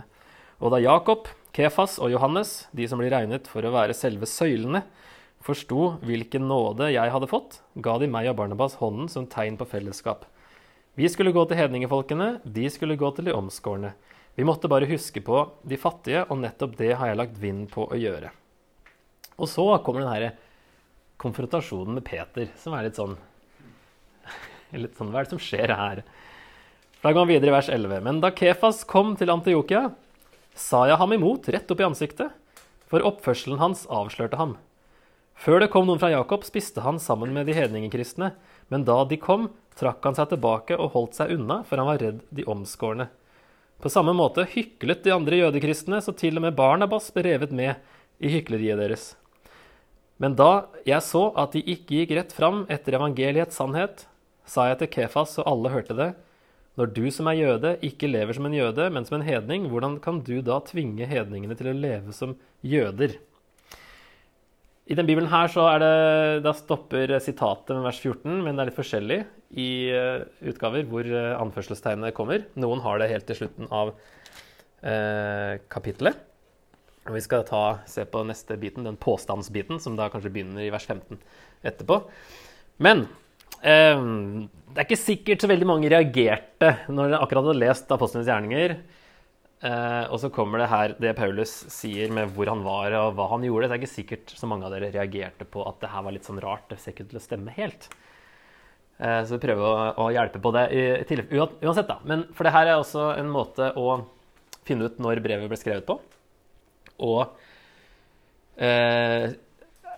Og 0.63 0.71
da 0.71 0.79
Jakob, 0.79 1.27
Kefas 1.51 1.97
og 1.99 2.13
Johannes, 2.13 2.69
de 2.71 2.87
som 2.87 3.03
blir 3.03 3.11
regnet 3.11 3.51
for 3.51 3.67
å 3.67 3.73
være 3.75 3.97
selve 3.99 4.23
søylene, 4.23 4.85
forsto 5.43 5.97
hvilken 6.07 6.47
nåde 6.47 6.87
jeg 6.93 7.11
hadde 7.11 7.27
fått, 7.31 7.59
ga 7.83 7.97
de 7.99 8.07
meg 8.11 8.29
og 8.31 8.37
Barnabas 8.39 8.77
hånden 8.79 9.11
som 9.11 9.27
tegn 9.27 9.59
på 9.59 9.67
fellesskap. 9.67 10.23
Vi 10.95 11.11
skulle 11.11 11.35
gå 11.35 11.43
til 11.51 11.59
hedningefolkene, 11.59 12.37
de 12.47 12.71
skulle 12.71 12.95
gå 12.99 13.11
til 13.17 13.27
de 13.27 13.35
omskårne. 13.35 13.91
Vi 14.35 14.45
måtte 14.47 14.69
bare 14.71 14.87
huske 14.89 15.21
på 15.25 15.41
de 15.67 15.77
fattige, 15.79 16.25
og 16.29 16.39
nettopp 16.41 16.77
det 16.79 16.93
har 16.95 17.11
jeg 17.11 17.19
lagt 17.19 17.39
vind 17.41 17.67
på 17.73 17.87
å 17.89 17.97
gjøre. 17.99 18.31
Og 19.39 19.49
så 19.51 19.65
kommer 19.83 20.03
den 20.03 20.13
her 20.13 20.37
konfrontasjonen 21.19 21.97
med 21.97 22.05
Peter, 22.07 22.47
som 22.59 22.75
er 22.75 22.87
litt 22.87 22.99
sånn 22.99 23.17
Litt 24.83 24.95
sånn, 24.95 25.11
Hva 25.11 25.21
er 25.21 25.27
det 25.27 25.33
som 25.33 25.41
skjer 25.41 25.73
her? 25.75 26.03
Da 26.99 27.11
går 27.11 27.23
han 27.23 27.31
videre 27.31 27.51
i 27.51 27.55
vers 27.55 27.69
11. 27.71 28.01
Men 28.05 28.19
da 28.23 28.31
Kefas 28.35 28.83
kom 28.87 29.15
til 29.19 29.31
Antiokia, 29.31 29.89
sa 30.55 30.83
jeg 30.89 30.99
ham 30.99 31.15
imot 31.15 31.47
rett 31.51 31.71
opp 31.71 31.79
i 31.79 31.87
ansiktet, 31.87 32.33
for 32.89 33.05
oppførselen 33.05 33.61
hans 33.61 33.85
avslørte 33.87 34.39
ham. 34.39 34.57
Før 35.39 35.61
det 35.63 35.69
kom 35.71 35.87
noen 35.87 36.01
fra 36.01 36.11
Jakob, 36.11 36.43
spiste 36.43 36.83
han 36.83 36.99
sammen 36.99 37.31
med 37.31 37.47
de 37.47 37.55
hedningekristne, 37.55 38.33
men 38.67 38.83
da 38.83 38.97
de 39.07 39.15
kom, 39.21 39.47
trakk 39.79 40.03
han 40.03 40.17
seg 40.17 40.33
tilbake 40.33 40.75
og 40.75 40.91
holdt 40.97 41.15
seg 41.15 41.31
unna, 41.37 41.61
for 41.63 41.79
han 41.79 41.87
var 41.87 42.01
redd 42.03 42.19
de 42.35 42.43
omskårne. 42.51 43.07
På 43.79 43.89
samme 43.89 44.11
måte 44.11 44.43
hyklet 44.43 45.05
de 45.05 45.13
andre 45.15 45.37
jødekristne, 45.39 46.01
så 46.03 46.11
til 46.11 46.35
og 46.35 46.43
med 46.43 46.57
Barnabas 46.57 47.07
ble 47.15 47.23
revet 47.29 47.53
med 47.55 47.77
i 48.19 48.31
hykleriet 48.33 48.81
deres. 48.81 49.13
Men 50.19 50.35
da 50.35 50.67
jeg 50.83 50.99
så 51.05 51.29
at 51.39 51.55
de 51.55 51.61
ikke 51.63 52.01
gikk 52.01 52.11
rett 52.17 52.33
fram 52.35 52.65
etter 52.67 52.97
evangeliets 52.97 53.55
sannhet, 53.55 54.03
sa 54.43 54.67
jeg 54.67 54.81
til 54.81 54.91
Kefas, 54.97 55.37
og 55.39 55.47
alle 55.47 55.71
hørte 55.71 55.95
det. 55.95 56.09
Når 56.75 56.91
du 56.95 57.05
som 57.11 57.29
er 57.31 57.39
jøde, 57.39 57.71
ikke 57.85 58.09
lever 58.11 58.35
som 58.35 58.49
en 58.49 58.57
jøde, 58.57 58.89
men 58.91 59.07
som 59.07 59.19
en 59.19 59.27
hedning, 59.27 59.69
hvordan 59.71 59.95
kan 60.03 60.19
du 60.27 60.41
da 60.43 60.59
tvinge 60.67 61.07
hedningene 61.07 61.55
til 61.55 61.71
å 61.71 61.75
leve 61.75 62.15
som 62.15 62.35
jøder? 62.59 63.15
I 64.89 64.97
den 64.97 65.05
bibelen 65.05 65.29
her 65.29 65.51
så 65.53 65.67
er 65.69 65.83
det, 65.83 65.91
da 66.45 66.53
stopper 66.57 67.13
sitatet 67.21 67.75
med 67.77 67.85
vers 67.85 67.99
14, 68.01 68.39
men 68.41 68.55
det 68.55 68.63
er 68.63 68.69
litt 68.71 68.79
forskjellig 68.79 69.19
i 69.61 69.69
uh, 69.93 70.23
utgaver 70.49 70.87
hvor 70.89 71.05
uh, 71.05 71.37
anførselstegnet 71.37 72.15
kommer. 72.17 72.47
Noen 72.57 72.81
har 72.85 72.97
det 72.97 73.11
helt 73.11 73.29
til 73.29 73.37
slutten 73.43 73.69
av 73.69 73.93
uh, 73.93 75.53
kapittelet. 75.69 76.17
Og 77.05 77.15
vi 77.15 77.23
skal 77.25 77.45
ta, 77.45 77.63
se 77.89 78.01
på 78.09 78.25
neste 78.25 78.57
biten, 78.61 78.85
den 78.85 78.97
påstandsbiten, 79.01 79.77
som 79.81 79.95
da 79.97 80.09
kanskje 80.09 80.33
begynner 80.33 80.65
i 80.65 80.73
vers 80.73 80.89
15 80.89 81.21
etterpå. 81.69 82.01
Men 82.81 83.05
Um, 83.59 84.47
det 84.71 84.79
er 84.79 84.85
ikke 84.87 84.95
sikkert 85.01 85.43
så 85.43 85.49
veldig 85.51 85.67
mange 85.67 85.89
reagerte 85.91 86.69
når 86.87 87.11
de 87.11 87.17
akkurat 87.17 87.43
hadde 87.43 87.59
lest 87.59 87.89
Apostlenes 87.91 88.29
gjerninger. 88.29 88.77
Uh, 89.59 90.07
og 90.07 90.21
så 90.21 90.29
kommer 90.31 90.61
det 90.61 90.69
her 90.71 90.93
det 91.03 91.17
Paulus 91.17 91.51
sier 91.67 92.13
med 92.15 92.29
hvor 92.31 92.47
han 92.47 92.61
var 92.63 92.93
og 93.01 93.17
hva 93.17 93.25
han 93.33 93.43
gjorde. 93.43 93.67
Det 93.67 93.75
er 93.75 93.81
ikke 93.81 93.97
sikkert 93.97 94.31
så 94.39 94.47
mange 94.47 94.67
av 94.67 94.71
dere 94.71 94.91
reagerte 94.93 95.43
på 95.43 95.65
at 95.67 95.81
det 95.83 95.89
her 95.91 96.05
var 96.05 96.15
litt 96.15 96.27
sånn 96.29 96.39
rart. 96.43 96.69
Det 96.71 96.79
ser 96.79 96.95
ikke 96.95 97.09
ut 97.09 97.11
til 97.11 97.19
å 97.19 97.25
stemme 97.25 97.55
helt. 97.57 97.89
Eh, 98.99 99.21
så 99.23 99.35
vi 99.37 99.43
prøver 99.45 99.63
å, 99.63 99.75
å, 100.03 100.09
hjelpe 100.11 100.39
på 100.43 100.51
det 100.55 100.65
i, 100.75 100.81
i, 100.99 101.19
uansett, 101.39 101.87
da. 101.87 101.99
Men 102.07 102.25
for 102.35 102.43
det 102.47 102.51
her 102.55 102.67
er 102.67 102.79
også 102.79 103.13
en 103.15 103.29
måte 103.31 103.71
å 103.79 104.01
finne 104.67 104.89
ut 104.89 104.99
når 104.99 105.23
brevet 105.23 105.47
ble 105.51 105.59
skrevet 105.59 105.87
på. 105.87 105.95
Og 107.07 107.21
eh, 108.59 109.31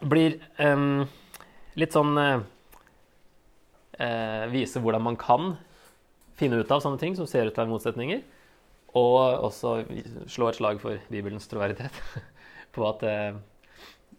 blir 0.06 0.38
litt 1.82 1.94
sånn 1.98 2.14
eh, 2.22 2.42
vise 4.54 4.82
hvordan 4.82 5.06
man 5.10 5.18
kan 5.22 5.56
finne 6.38 6.62
ut 6.62 6.72
av 6.74 6.82
sånne 6.82 7.02
ting 7.02 7.18
som 7.18 7.26
ser 7.30 7.46
ut 7.46 7.54
til 7.54 7.62
å 7.62 7.66
være 7.66 7.74
motsetninger. 7.74 8.22
Og 8.98 9.46
også 9.48 9.78
slå 10.28 10.50
et 10.52 10.58
slag 10.60 10.82
for 10.84 11.00
Bibelens 11.12 11.48
troverdighet. 11.48 11.96
på 12.76 12.88
at 12.88 13.04
det, 13.04 13.16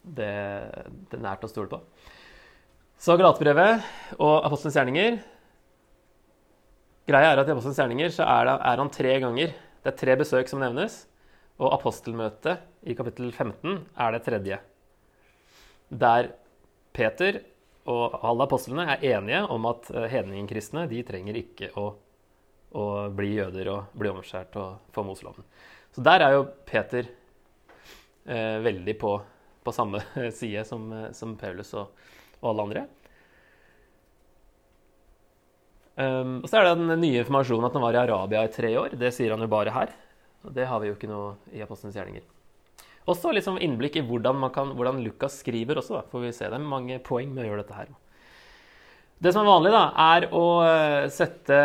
det, 0.03 0.33
det 1.11 1.19
er 1.19 1.25
nært 1.25 1.45
å 1.45 1.51
stole 1.51 1.71
på. 1.71 1.81
Så 3.03 3.17
Galatebrevet 3.19 3.83
og 4.21 4.45
Apostelens 4.47 4.77
gjerninger 4.79 5.17
Greia 7.09 7.33
er 7.33 7.41
at 7.43 7.49
I 7.49 7.55
Apostelens 7.55 7.81
gjerninger 7.81 8.13
så 8.15 8.27
er, 8.29 8.47
det, 8.47 8.59
er 8.71 8.83
han 8.83 8.93
tre 8.95 9.15
ganger. 9.25 9.55
Det 9.83 9.91
er 9.91 9.99
tre 9.99 10.15
besøk 10.21 10.51
som 10.51 10.63
nevnes. 10.63 11.01
Og 11.63 11.75
apostelmøtet 11.75 12.63
i 12.89 12.95
kapittel 12.99 13.29
15 13.31 13.75
er 14.01 14.15
det 14.15 14.21
tredje. 14.27 14.59
Der 15.91 16.31
Peter 16.97 17.41
og 17.91 18.15
alle 18.23 18.47
apostlene 18.47 18.87
er 18.95 19.05
enige 19.17 19.43
om 19.51 19.67
at 19.71 19.91
eh, 19.91 20.07
hedningkristne 20.13 20.87
de 20.91 21.03
trenger 21.07 21.39
ikke 21.43 21.73
å, 21.79 21.93
å, 22.73 22.87
bli 23.15 23.35
jøder 23.37 23.71
og 23.73 23.93
bli 23.99 24.11
omskjært 24.13 24.57
og 24.61 24.95
få 24.95 25.05
Moseloven. 25.07 25.47
Så 25.93 26.05
der 26.05 26.25
er 26.25 26.37
jo 26.37 26.49
Peter 26.69 27.07
eh, 28.25 28.59
veldig 28.65 28.97
på, 29.01 29.13
på, 29.65 29.75
samme 29.77 30.03
side 30.41 30.65
som, 30.69 30.89
eh, 30.97 31.11
som 31.17 31.37
Paulus 31.41 31.73
og, 31.77 31.93
og, 32.41 32.51
alle 32.53 32.67
andre. 32.69 32.85
Um, 35.93 36.39
og 36.41 36.49
så 36.49 36.57
er 36.57 36.71
det 36.71 36.77
den 36.81 37.03
nye 37.03 37.21
informasjonen 37.21 37.67
at 37.69 37.75
han 37.77 37.85
var 37.85 37.97
i 37.99 38.01
Arabia 38.01 38.47
i 38.47 38.53
tre 38.53 38.71
år. 38.81 38.95
Det 38.97 39.13
sier 39.13 39.35
han 39.35 39.45
jo 39.45 39.51
bare 39.53 39.75
her. 39.75 39.93
Og 40.43 40.55
det 40.57 40.65
har 40.67 40.81
vi 40.81 40.89
jo 40.89 40.97
ikke 40.97 41.11
noe 41.11 41.35
i 41.53 41.61
Apostelens 41.63 41.99
gjerninger. 41.99 42.25
Også 43.11 43.33
sånn 43.43 43.59
innblikk 43.63 43.99
i 43.99 44.05
hvordan, 44.07 44.41
kan, 44.55 44.73
hvordan 44.79 45.01
Lukas 45.03 45.41
skriver 45.43 45.81
også, 45.81 45.99
da, 45.99 46.03
får 46.11 46.23
vi 46.23 46.33
se. 46.37 46.49
Det 46.51 46.61
mange 46.63 47.01
poeng 47.03 47.33
med 47.35 47.45
å 47.45 47.49
gjøre 47.49 47.65
dette 47.65 47.79
her. 47.79 47.91
Det 49.23 49.33
som 49.35 49.43
er 49.43 49.51
vanlig, 49.51 49.73
da, 49.75 49.83
er 50.03 50.27
å 50.35 50.45
eh, 50.67 51.09
sette 51.15 51.59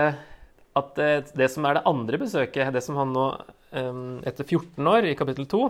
at 0.77 0.93
det, 0.99 1.11
det 1.37 1.49
som 1.53 1.65
er 1.67 1.77
det 1.77 1.87
andre 1.89 2.19
besøket, 2.21 2.73
det 2.73 2.83
som 2.85 2.99
han 2.99 3.13
nå 3.15 3.25
um, 3.71 4.19
etter 4.27 4.45
14 4.45 4.91
år, 4.93 5.09
i 5.09 5.17
kapittel 5.17 5.47
2, 5.49 5.63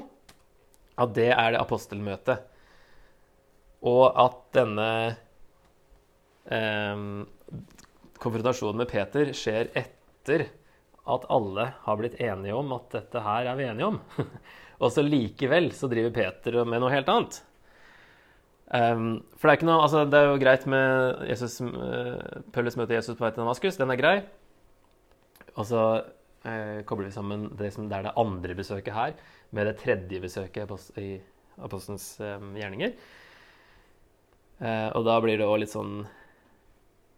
at 1.04 1.15
det 1.15 1.32
er 1.32 1.54
det 1.54 1.62
apostelmøtet. 1.62 2.46
Og 3.88 4.06
at 4.10 4.39
denne 4.58 4.91
um, 6.50 7.26
konfrontasjonen 8.22 8.82
med 8.82 8.89
Peter 8.91 9.34
skjer 9.38 9.70
etter 9.78 10.48
at 11.08 11.28
alle 11.32 11.70
har 11.86 12.00
blitt 12.00 12.17
enige 12.20 12.56
om 12.58 12.74
at 12.76 12.89
dette 12.98 13.22
her 13.24 13.48
er 13.48 13.60
vi 13.60 13.67
enige 13.70 13.91
om. 13.93 14.00
Og 14.84 14.91
så 14.93 15.06
likevel 15.06 15.72
så 15.74 15.89
driver 15.89 16.13
Peter 16.13 16.60
med 16.67 16.84
noe 16.84 16.93
helt 16.93 17.08
annet. 17.10 17.39
Um, 18.67 19.22
for 19.39 19.48
det 19.48 19.62
er, 19.62 19.70
noe, 19.70 19.80
altså 19.86 20.04
det 20.12 20.20
er 20.20 20.28
jo 20.28 20.41
greit 20.41 20.65
med 20.67 21.22
Jesus, 21.30 21.62
uh, 21.63 22.41
Paulus 22.52 22.76
møte 22.76 22.98
Jesus 22.98 23.15
på 23.15 23.24
vei 23.24 23.32
til 23.32 23.46
Damaskus. 23.46 23.80
Den 23.80 23.93
er 23.93 24.02
grei. 24.02 24.17
Og 25.58 25.67
så 25.67 25.84
eh, 26.46 26.84
kobler 26.88 27.10
vi 27.10 27.15
sammen 27.15 27.48
det 27.58 27.72
som 27.76 27.88
det 27.89 27.98
er 27.98 28.08
det 28.10 28.17
andre 28.20 28.58
besøket 28.58 28.96
her, 28.96 29.15
med 29.52 29.70
det 29.70 29.78
tredje 29.82 30.22
besøket 30.22 30.76
i 31.02 31.15
apostelens 31.58 32.10
eh, 32.22 32.52
gjerninger. 32.62 32.93
Eh, 34.58 34.89
og 34.98 35.06
da 35.06 35.17
blir 35.22 35.39
det 35.39 35.48
òg 35.48 35.62
litt 35.63 35.74
sånn 35.74 36.04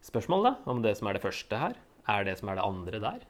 spørsmål 0.06 0.48
da, 0.48 0.54
om 0.72 0.82
det 0.84 0.96
som 0.98 1.10
er 1.10 1.18
det 1.18 1.26
første 1.26 1.60
her, 1.60 1.76
er 2.10 2.26
det 2.28 2.40
som 2.40 2.52
er 2.52 2.60
det 2.60 2.66
andre 2.66 3.04
der. 3.04 3.28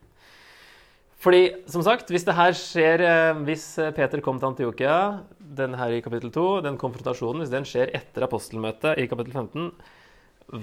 Fordi, 1.19 1.41
som 1.67 1.84
sagt, 1.84 2.12
hvis 2.13 2.24
det 2.24 2.36
her 2.38 2.54
skjer 2.56 3.02
eh, 3.04 3.39
Hvis 3.43 3.74
eh, 3.82 3.91
Peter 3.95 4.22
kom 4.24 4.38
til 4.39 4.54
Antiokia, 4.54 5.26
den 5.60 5.76
her 5.76 5.91
i 5.91 6.02
kapittel 6.06 6.32
2, 6.32 6.45
den 6.63 6.80
konfrontasjonen, 6.80 7.43
hvis 7.43 7.52
den 7.52 7.67
skjer 7.67 7.91
etter 7.98 8.24
apostelmøtet 8.24 9.02
i 9.02 9.08
kapittel 9.12 9.36
15, 9.36 9.72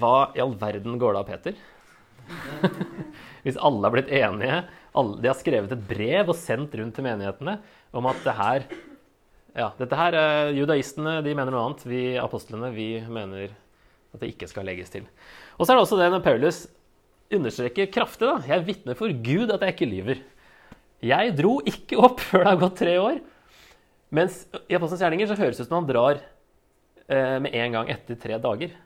hva 0.01 0.31
i 0.35 0.41
all 0.43 0.57
verden 0.59 0.97
går 1.03 1.13
det 1.13 1.21
av 1.21 1.29
Peter? 1.29 1.59
hvis 3.45 3.59
alle 3.59 3.85
har 3.87 3.95
blitt 3.95 4.13
enige, 4.13 4.61
alle, 4.97 5.21
de 5.23 5.31
har 5.31 5.39
skrevet 5.39 5.73
et 5.75 5.87
brev 5.89 6.33
og 6.33 6.39
sendt 6.39 6.75
rundt 6.79 6.97
til 6.97 7.07
menighetene 7.07 7.59
om 7.97 8.09
at 8.11 8.23
det 8.25 8.37
her 8.39 8.69
ja, 9.57 9.71
dette 9.79 9.97
her, 9.97 10.15
Judaistene 10.53 11.23
de 11.25 11.33
mener 11.33 11.55
noe 11.55 11.63
annet. 11.65 11.85
Vi 11.89 12.01
apostlene 12.21 12.69
vi 12.75 12.91
mener 13.09 13.55
at 14.13 14.21
det 14.21 14.35
ikke 14.35 14.49
skal 14.51 14.67
legges 14.69 14.93
til. 14.93 15.07
Og 15.57 15.65
så 15.65 15.73
er 15.73 15.79
det 15.79 15.85
også 15.87 16.01
det 16.01 16.11
når 16.13 16.25
Paulus 16.25 16.59
understreker 17.33 17.89
kraftig 17.91 18.29
da, 18.29 18.37
jeg 18.47 18.67
vitner 18.67 18.99
for 18.99 19.11
Gud 19.11 19.53
at 19.55 19.65
jeg 19.65 19.75
ikke 19.75 19.89
lyver. 19.91 20.21
Jeg 21.05 21.35
dro 21.37 21.59
ikke 21.67 21.99
opp 22.01 22.23
før 22.25 22.45
det 22.45 22.53
har 22.53 22.61
gått 22.61 22.79
tre 22.81 22.95
år. 23.01 23.19
Mens 24.17 24.45
i 24.69 24.77
Apostelens 24.77 25.03
gjerninger 25.03 25.29
så 25.29 25.39
høres 25.39 25.59
det 25.59 25.67
ut 25.67 25.71
som 25.71 25.81
han 25.81 25.89
drar 25.89 26.21
eh, 26.21 27.37
med 27.43 27.51
en 27.53 27.79
gang 27.81 27.91
etter 27.93 28.19
tre 28.21 28.39
dager. 28.43 28.77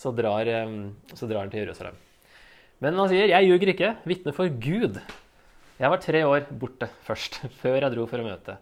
så 0.00 0.12
drar, 0.16 0.46
eh, 0.46 0.76
så 1.14 1.26
drar 1.26 1.44
han 1.44 1.50
til 1.52 1.64
Jerusalem. 1.64 1.96
Men 2.80 2.96
han 2.96 3.08
sier 3.08 3.28
'jeg 3.28 3.46
ljuger 3.46 3.72
ikke, 3.74 3.96
vitne 4.08 4.32
for 4.32 4.48
Gud'. 4.48 5.00
Jeg 5.80 5.90
var 5.90 6.00
tre 6.00 6.20
år 6.24 6.46
borte 6.48 6.88
først, 7.04 7.40
før 7.60 7.80
jeg 7.80 7.92
dro 7.92 8.06
for 8.06 8.20
å 8.20 8.24
møte 8.24 8.56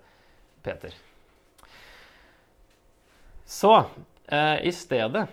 Peter. 0.63 0.95
Så 3.47 3.73
eh, 4.29 4.67
i 4.67 4.73
stedet 4.75 5.29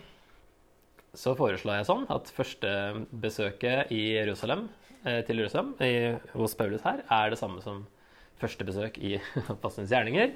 så 1.16 1.34
foreslår 1.36 1.80
jeg 1.80 1.88
sånn 1.90 2.06
at 2.12 2.30
første 2.32 2.72
besøket 3.12 3.92
i 3.92 4.16
Jerusalem, 4.16 4.68
eh, 5.04 5.22
til 5.28 5.42
Jerusalem 5.42 5.74
i, 5.84 6.16
hos 6.36 6.56
Paulus 6.56 6.84
her 6.86 7.02
er 7.10 7.32
det 7.32 7.40
samme 7.40 7.64
som 7.64 7.86
første 8.40 8.68
besøk 8.68 9.00
i 9.00 9.18
Apostelens 9.54 9.92
gjerninger. 9.92 10.36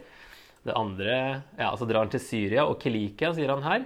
Det 0.66 0.76
andre 0.76 1.44
Ja, 1.58 1.70
så 1.78 1.88
drar 1.88 2.04
han 2.04 2.12
til 2.12 2.24
Syria 2.24 2.66
og 2.68 2.80
Kilikia, 2.82 3.32
sier 3.36 3.54
han 3.54 3.64
her. 3.64 3.86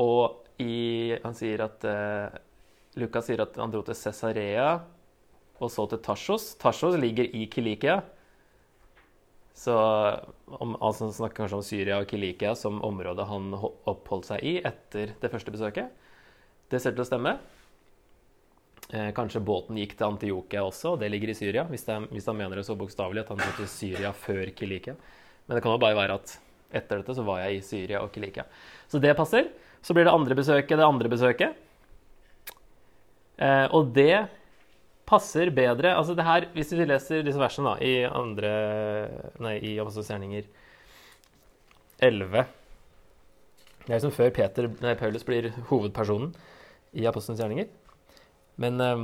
Og 0.00 0.46
i, 0.60 1.16
han 1.20 1.36
sier 1.36 1.66
at 1.66 1.84
eh, 1.88 2.40
Lukas 2.98 3.28
sier 3.28 3.42
at 3.44 3.54
han 3.60 3.70
dro 3.70 3.84
til 3.86 3.94
Cesarea 3.94 4.80
og 5.60 5.68
så 5.70 5.84
til 5.90 6.00
Tarsos. 6.02 6.54
Tarsos 6.58 6.96
ligger 6.98 7.28
i 7.36 7.44
Kilikia. 7.52 8.00
Så 9.54 9.74
om, 10.56 10.74
altså 10.80 11.10
snakker 11.12 11.42
kanskje 11.42 11.58
om 11.58 11.64
Syria 11.66 12.00
og 12.00 12.08
Kilikia 12.08 12.54
som 12.56 12.80
området 12.86 13.26
han 13.28 13.52
oppholdt 13.60 14.30
seg 14.30 14.44
i 14.46 14.54
etter 14.64 15.14
det 15.20 15.30
første 15.32 15.52
besøket. 15.52 15.90
Det 16.70 16.80
ser 16.80 16.94
til 16.96 17.04
å 17.04 17.08
stemme. 17.08 17.34
Eh, 18.90 19.10
kanskje 19.14 19.42
båten 19.44 19.78
gikk 19.78 19.98
til 19.98 20.08
Antiokia 20.08 20.64
også, 20.66 20.94
og 20.94 21.02
det 21.02 21.10
ligger 21.12 21.30
i 21.30 21.36
Syria. 21.36 21.66
Hvis, 21.68 21.84
det, 21.86 21.98
hvis 22.10 22.26
han 22.30 22.38
mener 22.38 22.58
det 22.58 22.66
så 22.66 22.78
bokstavelig 22.78 23.22
at 23.22 23.34
han 23.34 23.42
dro 23.42 23.52
til 23.58 23.68
Syria 23.70 24.14
før 24.16 24.48
Kilikia. 24.56 24.96
Men 25.46 25.58
det 25.58 25.62
kan 25.62 25.76
jo 25.76 25.82
bare 25.82 25.98
være 25.98 26.16
at 26.16 26.38
etter 26.80 27.02
dette 27.02 27.14
så 27.18 27.26
var 27.26 27.42
jeg 27.44 27.58
i 27.58 27.64
Syria 27.66 28.00
og 28.02 28.14
Kilikia. 28.14 28.46
Så 28.88 29.02
det 29.02 29.12
passer. 29.18 29.50
Så 29.82 29.94
blir 29.96 30.08
det 30.08 30.14
andre 30.14 30.36
besøket 30.38 30.78
det 30.78 30.86
andre 30.86 31.10
besøket. 31.10 31.66
Eh, 33.40 33.66
og 33.72 33.92
det 33.96 34.28
passer 35.08 35.50
bedre 35.54 35.94
Altså 35.96 36.14
det 36.14 36.26
her, 36.26 36.46
hvis 36.54 36.74
vi 36.76 36.84
leser 36.84 37.24
disse 37.24 37.40
versene 37.40 37.72
da, 37.72 37.80
i 37.80 38.04
andre 38.04 38.50
Nei, 39.40 39.56
i 39.64 39.72
Apostelsgjerninger 39.80 40.44
11 42.04 42.44
Det 42.44 43.88
er 43.88 43.96
liksom 43.96 44.12
før 44.14 44.30
Peter, 44.36 44.68
nei, 44.84 44.92
Paulus 45.00 45.24
blir 45.26 45.50
hovedpersonen 45.70 46.34
i 46.90 47.04
Apostelens 47.06 47.38
gjerninger. 47.38 47.68
Men 48.60 48.80
eh, 48.82 49.02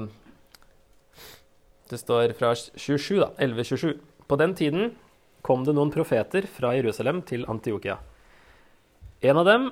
det 1.90 2.00
står 2.00 2.34
fra 2.38 2.52
27, 2.58 3.20
da. 3.22 3.28
11.27. 3.38 3.92
På 4.26 4.38
den 4.40 4.54
tiden 4.58 4.90
kom 5.46 5.62
det 5.66 5.74
noen 5.76 5.92
profeter 5.94 6.48
fra 6.50 6.72
Jerusalem 6.74 7.22
til 7.26 7.46
Antiokia. 7.50 8.00
En 9.22 9.38
av 9.38 9.46
dem, 9.46 9.68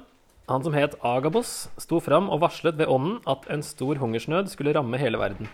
han 0.49 0.65
som 0.65 0.75
het 0.77 0.97
Agabos, 1.01 1.69
sto 1.81 2.01
fram 2.05 2.29
og 2.33 2.43
varslet 2.43 2.77
ved 2.77 2.91
ånden 2.93 3.21
at 3.31 3.47
en 3.53 3.63
stor 3.65 3.97
hungersnød 4.01 4.51
skulle 4.53 4.75
ramme 4.77 5.01
hele 5.01 5.21
verden. 5.21 5.49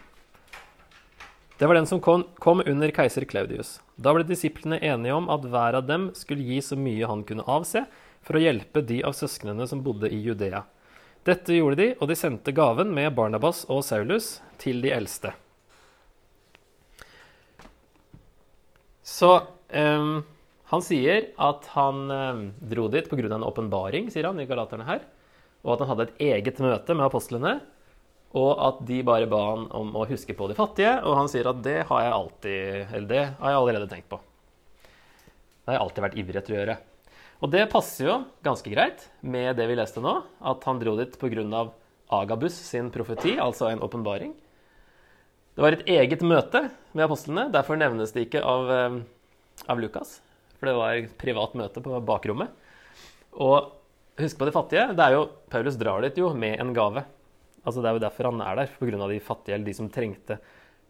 Det 1.61 1.68
var 1.68 1.76
den 1.76 1.87
som 1.87 2.00
kom, 2.00 2.24
under 2.66 2.90
keiser 2.90 3.26
Claudius. 3.29 3.79
Da 4.00 4.14
ble 4.16 4.24
disiplene 4.24 4.81
enige 4.81 5.12
om 5.12 5.29
at 5.31 5.44
hver 5.44 5.76
av 5.76 5.85
dem 5.87 6.09
skulle 6.16 6.46
gi 6.46 6.59
så 6.64 6.79
mye 6.81 7.07
han 7.07 7.22
kunne 7.29 7.44
avse, 7.44 7.85
for 8.24 8.37
å 8.37 8.42
hjelpe 8.42 8.83
de 8.85 9.03
av 9.05 9.12
søsknene 9.16 9.66
som 9.68 9.83
bodde 9.85 10.09
i 10.09 10.18
Judea. 10.24 10.64
Dette 11.29 11.53
gjorde 11.53 11.76
de, 11.76 11.88
og 12.00 12.09
de 12.09 12.16
sendte 12.16 12.55
gaven 12.57 12.94
med 12.96 13.12
Barnabas 13.16 13.66
og 13.68 13.85
Saulus 13.85 14.38
til 14.61 14.81
de 14.81 14.92
eldste. 14.96 15.35
Så 19.05 19.35
ehm, 19.68 20.22
han 20.70 20.83
sier 20.87 21.33
at 21.42 21.66
han 21.74 22.04
ehm, 22.14 22.42
dro 22.70 22.87
dit 22.92 23.09
pga. 23.11 23.26
en 23.35 23.46
åpenbaring, 23.46 24.11
sier 24.11 24.28
han 24.28 24.38
i 24.38 24.46
Galaterne 24.46 24.87
her. 24.87 25.02
Og 25.64 25.74
at 25.74 25.83
han 25.83 25.90
hadde 25.90 26.06
et 26.09 26.20
eget 26.30 26.61
møte 26.62 26.94
med 26.94 27.09
apostlene. 27.09 27.59
Og 28.38 28.52
at 28.62 28.85
de 28.87 29.00
bare 29.02 29.26
ba 29.26 29.40
han 29.48 29.66
om 29.74 29.90
å 29.98 30.06
huske 30.06 30.37
på 30.38 30.46
de 30.46 30.54
fattige. 30.54 30.92
Og 31.02 31.18
han 31.18 31.30
sier 31.33 31.50
at 31.50 31.64
det 31.64 31.80
har 31.88 32.04
jeg 32.04 32.14
alltid 32.14 32.94
Eller 32.94 33.09
det 33.11 33.24
har 33.40 33.50
jeg 33.50 33.62
allerede 33.64 33.90
tenkt 33.90 34.09
på. 34.12 34.20
Det 34.80 35.72
har 35.72 35.80
jeg 35.80 35.85
alltid 35.88 36.06
vært 36.06 36.22
ivrig 36.22 36.40
etter 36.40 36.54
å 36.54 36.61
gjøre. 36.61 36.78
Og 37.40 37.50
det 37.50 37.66
passer 37.72 38.06
jo 38.06 38.16
ganske 38.44 38.70
greit 38.70 39.06
med 39.24 39.56
det 39.56 39.66
vi 39.66 39.76
leste 39.78 40.02
nå, 40.04 40.12
at 40.44 40.64
han 40.68 40.80
dro 40.80 40.94
dit 40.98 41.18
pga. 41.18 41.66
Agabus 42.11 42.56
sin 42.66 42.90
profeti, 42.90 43.37
altså 43.38 43.68
en 43.70 43.83
åpenbaring. 43.87 44.33
Det 45.54 45.62
var 45.62 45.76
et 45.76 45.87
eget 45.87 46.22
møte 46.26 46.64
med 46.90 47.04
apostlene, 47.06 47.44
derfor 47.54 47.78
nevnes 47.78 48.11
det 48.14 48.26
ikke 48.26 48.42
av, 48.42 48.70
eh, 48.70 48.98
av 49.70 49.78
Lukas. 49.78 50.18
For 50.60 50.68
det 50.68 50.76
var 50.76 50.96
et 50.98 51.12
privat 51.18 51.56
møte 51.56 51.80
på 51.80 52.00
bakrommet. 52.04 52.52
Og 53.40 53.72
husk 54.20 54.38
på 54.38 54.48
de 54.48 54.52
fattige. 54.52 54.86
det 54.92 55.06
er 55.06 55.16
jo, 55.16 55.26
Paulus 55.48 55.78
drar 55.80 56.04
dit 56.04 56.18
jo 56.20 56.34
med 56.36 56.60
en 56.60 56.74
gave. 56.76 57.04
Altså 57.64 57.80
Det 57.80 57.88
er 57.88 57.96
jo 57.96 58.04
derfor 58.04 58.30
han 58.30 58.40
er 58.44 58.56
der, 58.56 58.74
pga. 58.78 59.08
de 59.08 59.20
fattige, 59.20 59.54
eller 59.54 59.64
de 59.64 59.74
som 59.74 59.88
trengte 59.88 60.38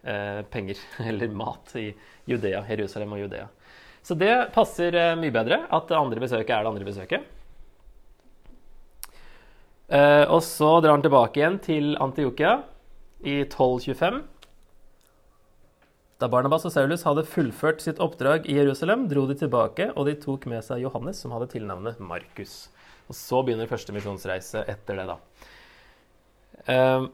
eh, 0.02 0.42
penger 0.50 0.76
eller 1.10 1.28
mat 1.28 1.76
i 1.76 1.94
Judea, 2.26 2.64
Jerusalem 2.68 3.12
og 3.12 3.20
Judea. 3.20 3.46
Så 4.02 4.14
det 4.14 4.52
passer 4.54 4.94
eh, 4.94 5.16
mye 5.18 5.34
bedre 5.34 5.66
at 5.70 5.88
det 5.88 5.98
andre 5.98 6.20
besøket 6.20 6.50
er 6.50 6.64
det 6.64 6.72
andre 6.72 6.88
besøket. 6.88 7.20
Eh, 9.90 10.26
og 10.30 10.42
så 10.46 10.80
drar 10.80 10.94
han 10.94 11.02
tilbake 11.02 11.40
igjen 11.40 11.58
til 11.62 11.96
Antiokia 12.00 12.60
i 13.22 13.42
1225. 13.44 14.22
Da 16.20 16.28
Barnabas 16.28 16.66
og 16.68 16.74
Saulus 16.74 17.06
hadde 17.06 17.24
fullført 17.24 17.80
sitt 17.80 18.00
oppdrag 18.04 18.44
i 18.44 18.58
Jerusalem, 18.58 19.06
dro 19.08 19.22
de 19.28 19.38
tilbake, 19.40 19.86
og 19.96 20.04
de 20.04 20.18
tok 20.20 20.44
med 20.52 20.60
seg 20.66 20.82
Johannes, 20.84 21.22
som 21.22 21.32
hadde 21.32 21.48
tilnavnet 21.54 22.02
Markus. 22.04 22.66
Og 23.08 23.16
så 23.16 23.40
begynner 23.40 23.70
første 23.70 23.94
misjonsreise 23.96 24.66
etter 24.68 25.00
det, 25.00 25.06
da. 25.08 25.16
Eh, 26.68 27.06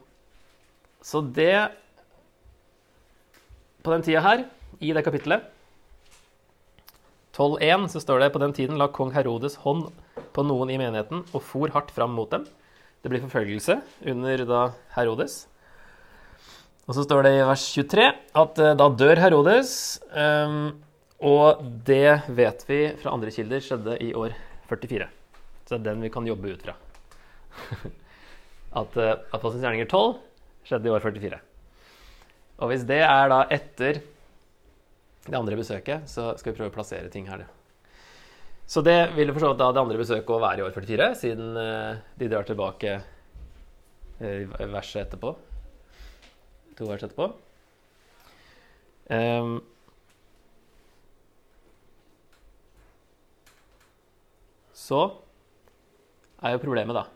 så 1.06 1.22
det 1.22 1.70
På 3.86 3.92
den 3.94 4.02
tida 4.02 4.18
her, 4.18 4.40
i 4.82 4.90
det 4.90 5.04
kapittelet 5.06 5.44
12.1 7.36 7.86
så 7.92 8.00
står 8.02 8.18
det 8.24 8.32
på 8.34 8.40
den 8.42 8.54
tiden 8.56 8.78
la 8.80 8.88
kong 8.90 9.12
Herodes 9.14 9.58
hånd 9.62 9.92
på 10.34 10.42
noen 10.42 10.72
i 10.72 10.78
menigheten 10.80 11.20
og 11.30 11.44
for 11.44 11.70
hardt 11.70 11.92
fram 11.94 12.16
mot 12.16 12.32
dem. 12.32 12.48
Det 13.04 13.12
blir 13.12 13.22
forfølgelse 13.22 13.76
under 14.10 14.42
da 14.48 14.62
Herodes. 14.96 15.44
Og 16.86 16.94
så 16.94 17.02
står 17.02 17.26
det 17.26 17.32
i 17.34 17.46
vers 17.46 17.62
23 17.74 18.02
at 18.38 18.60
eh, 18.62 18.74
da 18.78 18.86
dør 18.94 19.18
Herodes. 19.18 19.70
ehm, 20.14 20.66
og 21.26 21.62
det 21.86 22.28
vet 22.30 22.62
vi 22.68 22.80
fra 23.00 23.14
andre 23.16 23.32
kilder 23.34 23.62
skjedde 23.64 23.96
i 24.04 24.12
år 24.14 24.36
44. 24.70 25.08
Så 25.66 25.74
det 25.74 25.80
er 25.80 25.86
den 25.88 26.04
vi 26.04 26.12
kan 26.14 26.26
jobbe 26.28 26.52
ut 26.54 26.62
fra. 26.62 26.76
at 28.80 28.98
uh, 29.00 29.46
gjerninger 29.56 29.88
12 29.88 30.14
skjedde 30.68 30.86
i 30.86 30.92
år 30.92 31.02
44. 31.02 31.40
Og 32.60 32.70
hvis 32.70 32.84
det 32.86 33.00
er 33.00 33.32
da 33.32 33.40
etter 33.50 34.02
det 35.26 35.38
andre 35.40 35.58
besøket, 35.58 36.06
så 36.06 36.34
skal 36.38 36.52
vi 36.52 36.58
prøve 36.60 36.70
å 36.70 36.76
plassere 36.76 37.10
ting 37.10 37.26
her. 37.26 37.46
Så 38.68 38.84
det 38.84 39.16
ville 39.16 39.32
for 39.34 39.42
så 39.42 39.50
vidt 39.50 39.62
da 39.64 39.72
det 39.72 39.82
andre 39.82 39.98
besøket 39.98 40.36
å 40.36 40.42
være 40.42 40.62
i 40.62 40.66
år 40.68 40.76
44, 40.76 41.10
siden 41.18 41.58
eh, 41.64 41.98
de 42.20 42.30
drar 42.30 42.46
tilbake 42.46 43.00
verset 44.20 45.02
etterpå. 45.02 45.34
To 46.76 46.88
vers 46.90 47.04
etterpå. 47.06 47.30
Um, 49.06 49.60
så 54.76 55.00
er 56.42 56.54
jo 56.54 56.62
problemet, 56.62 56.96
da, 56.96 57.06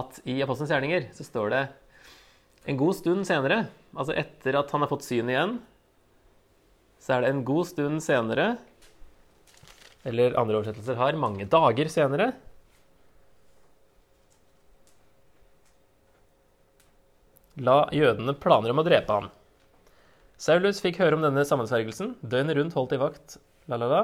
at 0.00 0.18
i 0.28 0.40
Apostelens 0.42 0.72
gjerninger 0.72 1.06
så 1.16 1.26
står 1.26 1.52
det 1.54 1.62
en 2.70 2.80
god 2.80 2.96
stund 2.98 3.28
senere, 3.28 3.62
altså 3.94 4.16
etter 4.18 4.58
at 4.58 4.72
han 4.74 4.84
har 4.84 4.90
fått 4.90 5.06
syn 5.06 5.30
igjen, 5.30 5.56
så 7.00 7.16
er 7.16 7.24
det 7.24 7.32
en 7.32 7.44
god 7.48 7.68
stund 7.70 8.02
senere, 8.04 8.52
eller 10.04 10.36
andre 10.40 10.58
oversettelser 10.58 10.98
har 11.00 11.20
mange 11.20 11.46
dager 11.48 11.92
senere, 11.92 12.32
la 17.58 17.84
jødene 17.94 18.34
planer 18.38 18.72
om 18.72 18.82
å 18.82 18.86
drepe 18.86 19.16
ham. 19.16 19.30
Saulus 20.40 20.80
fikk 20.80 21.00
høre 21.02 21.18
om 21.18 21.24
denne 21.24 21.44
sammensvergelsen, 21.44 22.14
døgnet 22.22 22.56
rundt 22.56 22.76
holdt 22.76 22.94
i 22.96 23.00
vakt, 23.00 23.36
la, 23.68 23.76
la, 23.76 23.88
la. 23.90 24.02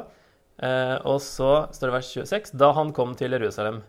Eh, 0.57 0.97
og 1.09 1.21
så 1.25 1.69
står 1.73 1.89
det 1.89 1.95
vers 1.95 2.11
26, 2.19 2.53
da 2.61 2.73
han 2.77 2.93
kom 2.97 3.15
til 3.17 3.33
Jerusalem, 3.37 3.81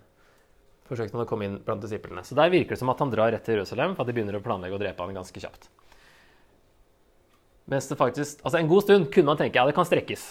forsøkte 0.88 1.18
han 1.18 1.26
å 1.26 1.28
komme 1.28 1.48
inn 1.48 1.58
blant 1.64 1.84
disiplene. 1.84 2.24
Så 2.24 2.38
der 2.40 2.52
virker 2.54 2.76
det 2.76 2.82
som 2.82 2.92
at 2.94 3.04
han 3.04 3.12
drar 3.12 3.34
rett 3.36 3.44
til 3.44 3.58
Jerusalem, 3.58 3.96
for 3.96 4.06
at 4.06 4.12
de 4.12 4.16
begynner 4.16 4.40
å 4.40 4.44
planlegge 4.44 4.78
å 4.78 4.82
drepe 4.82 5.04
han 5.04 5.18
ganske 5.18 5.44
kjapt. 5.44 5.68
Mens 7.68 7.90
det 7.90 7.98
faktisk, 8.00 8.40
altså 8.48 8.62
En 8.62 8.70
god 8.72 8.86
stund 8.86 9.10
kunne 9.12 9.28
man 9.28 9.40
tenke 9.40 9.60
ja, 9.60 9.66
det 9.68 9.76
kan 9.76 9.88
strekkes. 9.88 10.30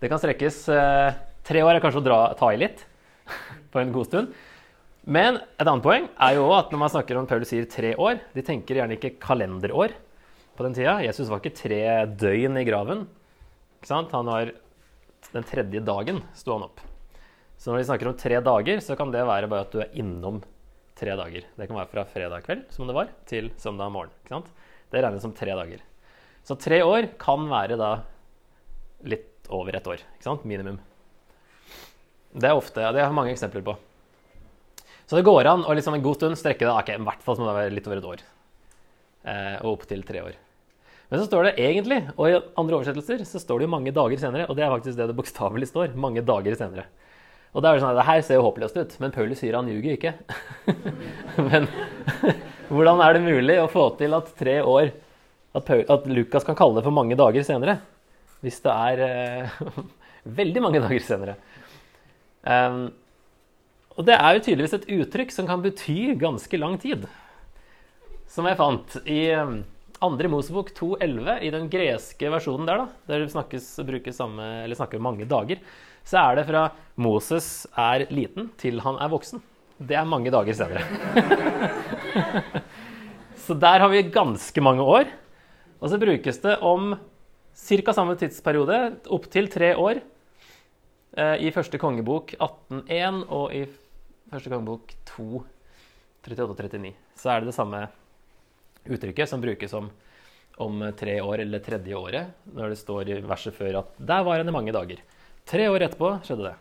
Det 0.00 0.10
kan 0.12 0.20
strekkes 0.20 0.66
eh, 0.68 1.16
Tre 1.48 1.62
år 1.64 1.78
er 1.78 1.80
kanskje 1.80 2.02
å 2.02 2.04
dra, 2.04 2.18
ta 2.36 2.50
i 2.52 2.58
litt 2.60 2.82
på 3.72 3.80
en 3.80 3.92
god 3.94 4.10
stund. 4.10 4.34
Men 5.08 5.38
et 5.40 5.64
annet 5.64 5.84
poeng 5.84 6.06
er 6.20 6.36
jo 6.36 6.50
at 6.52 6.72
når 6.72 6.82
man 6.82 6.92
snakker 6.92 7.16
om 7.16 7.28
Paulus 7.28 7.48
sier 7.52 7.68
tre 7.70 7.94
år, 7.96 8.20
de 8.36 8.44
tenker 8.44 8.76
gjerne 8.76 8.98
ikke 8.98 9.16
kalenderår 9.22 9.94
på 10.58 10.66
den 10.66 10.76
tida. 10.76 10.98
Jesus 11.06 11.30
var 11.30 11.40
ikke 11.40 11.56
tre 11.56 11.80
døgn 12.20 12.60
i 12.60 12.66
graven. 12.68 13.06
Han 13.88 14.10
var 14.28 14.52
Den 15.30 15.44
tredje 15.46 15.80
dagen 15.84 16.22
sto 16.34 16.56
han 16.56 16.64
opp. 16.66 16.80
Så 17.60 17.70
når 17.70 17.78
de 17.78 17.88
snakker 17.90 18.08
om 18.08 18.16
tre 18.16 18.40
dager, 18.40 18.80
så 18.80 18.96
kan 18.96 19.12
det 19.12 19.20
være 19.28 19.48
bare 19.48 19.66
at 19.66 19.72
du 19.72 19.80
er 19.84 19.92
innom 20.00 20.40
tre 20.96 21.12
dager. 21.16 21.44
Det 21.56 21.68
kan 21.68 21.76
være 21.76 21.90
fra 21.92 22.04
fredag 22.08 22.44
kveld, 22.46 22.64
som 22.72 22.88
det 22.88 22.96
var, 22.96 23.12
til 23.28 23.50
søndag 23.60 23.92
morgen. 23.92 24.48
Det 24.90 25.02
regnes 25.04 25.22
som 25.22 25.34
tre 25.36 25.52
dager. 25.54 25.84
Så 26.44 26.56
tre 26.56 26.80
år 26.82 27.12
kan 27.20 27.44
være 27.52 27.76
da 27.80 27.90
litt 29.04 29.48
over 29.52 29.76
et 29.76 29.92
år. 29.92 30.02
Minimum. 30.42 30.80
Det 32.32 32.48
er 32.48 32.56
ofte, 32.56 32.80
ja, 32.80 32.92
det 32.96 33.04
har 33.04 33.14
mange 33.14 33.32
eksempler 33.34 33.64
på. 33.64 33.76
Så 35.10 35.18
det 35.18 35.26
går 35.26 35.48
an 35.50 35.64
å 35.66 35.74
liksom 35.74 35.96
en 35.96 36.04
god 36.04 36.20
stund 36.20 36.38
strekke 36.38 36.62
det 36.62 36.70
okay, 36.70 37.00
i 37.00 37.02
hvert 37.02 37.24
fall 37.26 37.40
må 37.40 37.48
det 37.48 37.56
være 37.56 37.74
litt 37.74 37.88
over 37.88 37.98
et 37.98 38.04
år. 38.12 38.20
Eh, 39.26 39.56
og 39.64 39.72
opp 39.72 39.88
til 39.90 40.04
tre 40.06 40.22
år. 40.22 40.36
Men 41.10 41.18
så 41.18 41.26
står 41.26 41.48
det 41.48 41.56
egentlig, 41.66 41.98
og 42.14 42.28
i 42.30 42.36
andre 42.38 42.76
oversettelser, 42.76 43.24
så 43.26 43.40
står 43.42 43.58
det 43.58 43.66
jo 43.66 43.72
mange 43.72 43.92
dager 43.96 44.20
senere. 44.22 44.46
Og 44.46 44.54
det 44.54 44.62
er 44.62 44.70
faktisk 44.70 45.00
det 45.00 45.08
det 45.10 45.16
bokstavelig 45.18 45.66
står. 45.72 45.96
Mange 45.98 46.22
dager 46.22 46.54
senere. 46.54 46.86
Og 47.50 47.64
da 47.64 47.72
er 47.72 47.80
det 47.80 47.82
sånn 47.82 47.90
at 47.90 47.98
det 47.98 48.06
her 48.06 48.22
ser 48.22 48.38
jo 48.38 48.44
håpløst 48.46 48.78
ut, 48.78 48.94
men 49.02 49.16
Paulus 49.16 49.42
sier 49.42 49.58
han 49.58 49.66
ljuger 49.66 49.96
ikke. 49.96 50.14
men 51.50 51.66
hvordan 52.70 53.02
er 53.02 53.18
det 53.18 53.24
mulig 53.26 53.58
å 53.58 53.66
få 53.72 53.88
til 53.98 54.14
at 54.14 54.30
tre 54.38 54.60
år 54.62 54.92
At, 55.50 55.64
Paul, 55.66 55.82
at 55.90 56.04
Lukas 56.06 56.46
kan 56.46 56.54
kalle 56.54 56.78
det 56.78 56.86
for 56.86 56.94
mange 56.94 57.18
dager 57.18 57.42
senere? 57.42 57.80
Hvis 58.46 58.62
det 58.62 58.70
er 58.70 59.00
eh, 59.08 59.60
veldig 60.38 60.62
mange 60.62 60.86
dager 60.86 61.02
senere. 61.02 61.34
Um, 62.46 62.84
og 64.00 64.06
det 64.08 64.16
er 64.16 64.32
jo 64.32 64.40
tydeligvis 64.46 64.78
et 64.78 64.86
uttrykk 64.96 65.34
som 65.34 65.48
kan 65.48 65.60
bety 65.60 66.14
ganske 66.16 66.56
lang 66.56 66.78
tid. 66.80 67.04
Som 68.30 68.46
jeg 68.48 68.56
fant 68.56 68.94
i 69.04 69.18
um, 69.36 69.58
andre 70.00 70.30
Mosebok 70.32 70.70
2,11, 70.72 71.34
i 71.44 71.50
den 71.52 71.66
greske 71.68 72.30
versjonen 72.32 72.64
der, 72.64 72.80
da, 72.80 72.86
der 73.10 73.24
det 73.26 73.34
snakkes, 73.34 73.66
samme, 74.16 74.46
snakker 74.72 75.02
mange 75.04 75.26
dager, 75.28 75.60
så 76.08 76.22
er 76.22 76.38
det 76.38 76.46
fra 76.48 76.62
Moses 76.96 77.66
er 77.76 78.06
liten 78.08 78.48
til 78.60 78.80
han 78.80 78.96
er 78.96 79.12
voksen. 79.12 79.42
Det 79.76 79.98
er 80.00 80.08
mange 80.08 80.32
dager 80.32 80.56
senere. 80.56 80.80
så 83.44 83.56
der 83.60 83.84
har 83.84 83.92
vi 83.92 84.06
ganske 84.08 84.64
mange 84.64 84.86
år. 84.96 85.12
Og 85.80 85.92
så 85.92 86.00
brukes 86.00 86.40
det 86.40 86.56
om 86.64 86.94
ca. 87.52 87.92
samme 87.92 88.16
tidsperiode, 88.16 88.80
opptil 89.12 89.52
tre 89.52 89.74
år, 89.76 90.00
eh, 91.16 91.36
i 91.44 91.52
første 91.52 91.80
kongebok 91.80 92.32
18.1 92.40 93.24
og 93.28 93.52
i 93.56 93.66
første 94.30 94.52
kongebok 94.52 94.92
2, 95.10 95.42
38 96.22 96.46
og 96.46 96.56
39. 96.58 96.92
Så 97.18 97.32
er 97.32 97.40
det 97.40 97.50
det 97.50 97.56
samme 97.56 97.82
uttrykket 98.86 99.30
som 99.30 99.42
brukes 99.42 99.74
om, 99.76 99.90
om 100.62 100.84
tre 100.98 101.18
år 101.22 101.44
eller 101.44 101.62
tredje 101.64 101.96
året, 101.96 102.36
når 102.54 102.72
det 102.72 102.80
står 102.80 103.10
i 103.10 103.20
verset 103.24 103.56
før 103.56 103.82
at 103.82 103.96
'der 103.98 104.24
var 104.24 104.40
i 104.40 104.50
mange 104.50 104.72
dager'. 104.72 105.02
Tre 105.46 105.70
år 105.70 105.82
etterpå 105.82 106.12
skjedde 106.24 106.50
det. 106.50 106.56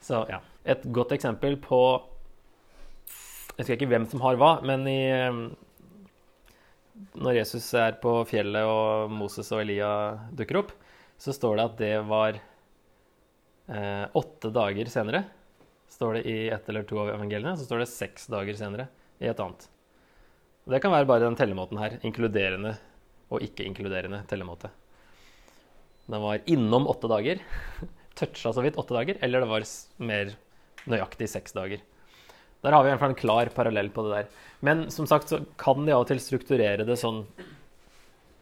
Så 0.00 0.26
ja. 0.28 0.40
Et 0.64 0.82
godt 0.92 1.12
eksempel 1.12 1.56
på 1.56 2.02
Jeg 3.56 3.64
husker 3.64 3.74
ikke 3.74 3.90
hvem 3.90 4.06
som 4.06 4.20
har 4.20 4.36
hva, 4.36 4.60
men 4.62 4.86
i 4.86 5.00
Når 7.14 7.34
Jesus 7.34 7.74
er 7.74 7.92
på 8.02 8.24
fjellet 8.26 8.64
og 8.66 9.10
Moses 9.10 9.52
og 9.52 9.60
Elia 9.62 10.18
dukker 10.34 10.58
opp, 10.58 10.72
så 11.18 11.32
står 11.32 11.56
det 11.56 11.64
at 11.64 11.76
det 11.78 12.06
var 12.06 12.38
eh, 13.68 14.06
åtte 14.14 14.50
dager 14.50 14.90
senere. 14.90 15.24
Står 15.88 16.18
det 16.18 16.22
i 16.28 16.48
ett 16.52 16.68
eller 16.68 16.84
to 16.86 16.98
av 17.00 17.10
evangeliene, 17.14 17.56
så 17.56 17.66
står 17.66 17.82
det 17.82 17.90
seks 17.90 18.28
dager 18.30 18.56
senere 18.58 18.88
i 19.18 19.28
et 19.30 19.40
annet. 19.40 19.68
Og 20.66 20.74
det 20.74 20.82
kan 20.84 20.92
være 20.92 21.08
bare 21.08 21.24
den 21.24 21.38
tellemåten 21.38 21.80
her. 21.80 21.96
Inkluderende 22.04 22.74
og 23.32 23.44
ikke-inkluderende 23.44 24.20
tellemåte. 24.28 24.68
Den 26.08 26.20
var 26.24 26.44
innom 26.48 26.88
åtte 26.92 27.08
dager. 27.08 27.40
Toucha 28.18 28.52
så 28.52 28.64
vidt 28.64 28.76
åtte 28.80 28.96
dager. 28.96 29.16
Eller 29.24 29.44
det 29.44 29.48
var 29.48 29.64
mer 30.10 30.34
nøyaktig 30.88 31.28
seks 31.32 31.56
dager. 31.56 31.80
Der 32.60 32.74
har 32.74 32.84
vi 32.84 32.92
en 32.92 33.14
klar 33.16 33.48
parallell 33.54 33.88
på 33.94 34.04
det 34.04 34.14
der. 34.14 34.28
Men 34.60 34.90
som 34.90 35.06
sagt 35.06 35.32
så 35.32 35.40
kan 35.56 35.86
de 35.86 35.94
av 35.94 36.04
og 36.04 36.10
til 36.10 36.20
strukturere 36.22 36.86
det 36.86 37.00
sånn 37.00 37.24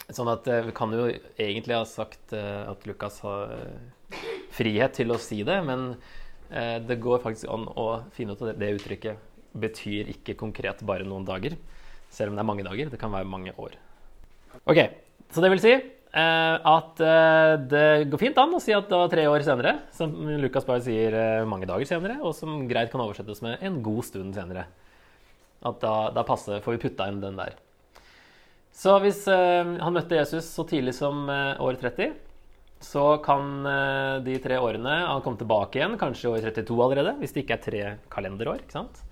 Sånn 0.06 0.28
at 0.30 0.44
vi 0.46 0.70
kan 0.70 0.92
jo 0.94 1.08
egentlig 1.34 1.74
ha 1.74 1.82
sagt 1.82 2.30
at 2.30 2.84
Lukas 2.86 3.16
har 3.24 3.56
frihet 4.54 4.92
til 4.94 5.10
å 5.10 5.16
si 5.18 5.40
det, 5.42 5.56
men 5.66 5.96
det 6.48 6.96
går 7.02 7.22
faktisk 7.24 7.48
an 7.50 7.64
å 7.74 7.86
finne 8.14 8.36
ut 8.36 8.42
at 8.46 8.58
det 8.60 8.68
uttrykket 8.76 9.18
betyr 9.60 10.12
ikke 10.12 10.36
konkret 10.38 10.84
bare 10.86 11.06
noen 11.06 11.26
dager. 11.26 11.56
Selv 12.12 12.32
om 12.32 12.38
det 12.38 12.44
er 12.44 12.48
mange 12.48 12.66
dager. 12.66 12.90
Det 12.92 13.00
kan 13.00 13.12
være 13.12 13.28
mange 13.28 13.52
år. 13.58 13.76
Ok, 14.64 14.80
Så 15.30 15.42
det 15.42 15.50
vil 15.50 15.60
si 15.60 15.72
eh, 15.74 16.56
at 16.70 17.00
eh, 17.02 17.52
det 17.66 17.86
går 18.12 18.20
fint 18.20 18.38
an 18.38 18.54
å 18.54 18.60
si 18.62 18.72
at 18.76 18.86
det 18.88 19.00
var 19.00 19.10
tre 19.10 19.26
år 19.26 19.42
senere, 19.44 19.72
som 19.92 20.12
Lukas 20.40 20.66
bare 20.68 20.84
sier 20.84 21.16
eh, 21.18 21.46
mange 21.48 21.68
dager 21.68 21.88
senere, 21.88 22.20
og 22.22 22.34
som 22.38 22.62
greit 22.70 22.92
kan 22.92 23.02
oversettes 23.02 23.42
med 23.44 23.58
en 23.66 23.80
god 23.84 24.06
stund 24.06 24.38
senere. 24.38 24.68
At 25.66 25.80
da, 25.82 25.94
da 26.14 26.24
passer, 26.26 26.62
får 26.62 26.76
vi 26.76 26.82
putta 26.86 27.08
inn 27.10 27.18
den 27.24 27.40
der. 27.40 27.58
Så 28.76 28.94
hvis 29.02 29.24
eh, 29.32 29.74
han 29.82 29.96
møtte 29.96 30.18
Jesus 30.18 30.48
så 30.52 30.64
tidlig 30.68 30.94
som 30.96 31.26
eh, 31.32 31.58
år 31.64 31.80
30, 31.82 32.14
så 32.84 33.04
kan 33.24 33.66
eh, 33.66 34.22
de 34.24 34.36
tre 34.42 34.58
årene 34.60 34.98
Han 35.08 35.22
komme 35.24 35.40
tilbake 35.40 35.80
igjen, 35.80 35.96
kanskje 36.00 36.32
år 36.34 36.44
32 36.44 36.76
allerede, 36.84 37.14
hvis 37.20 37.32
det 37.32 37.44
ikke 37.44 37.56
er 37.56 37.64
tre 37.64 37.82
kalenderår. 38.12 38.62
ikke 38.64 38.76
sant? 38.76 39.02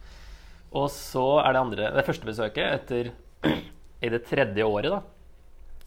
Og 0.74 0.90
så 0.92 1.24
er 1.40 1.54
det 1.54 1.62
andre, 1.62 1.90
det 1.94 2.06
første 2.06 2.28
besøket 2.28 2.66
etter 2.66 3.12
i 4.04 4.10
det 4.12 4.24
tredje 4.28 4.66
året, 4.66 4.90
da. 4.92 5.00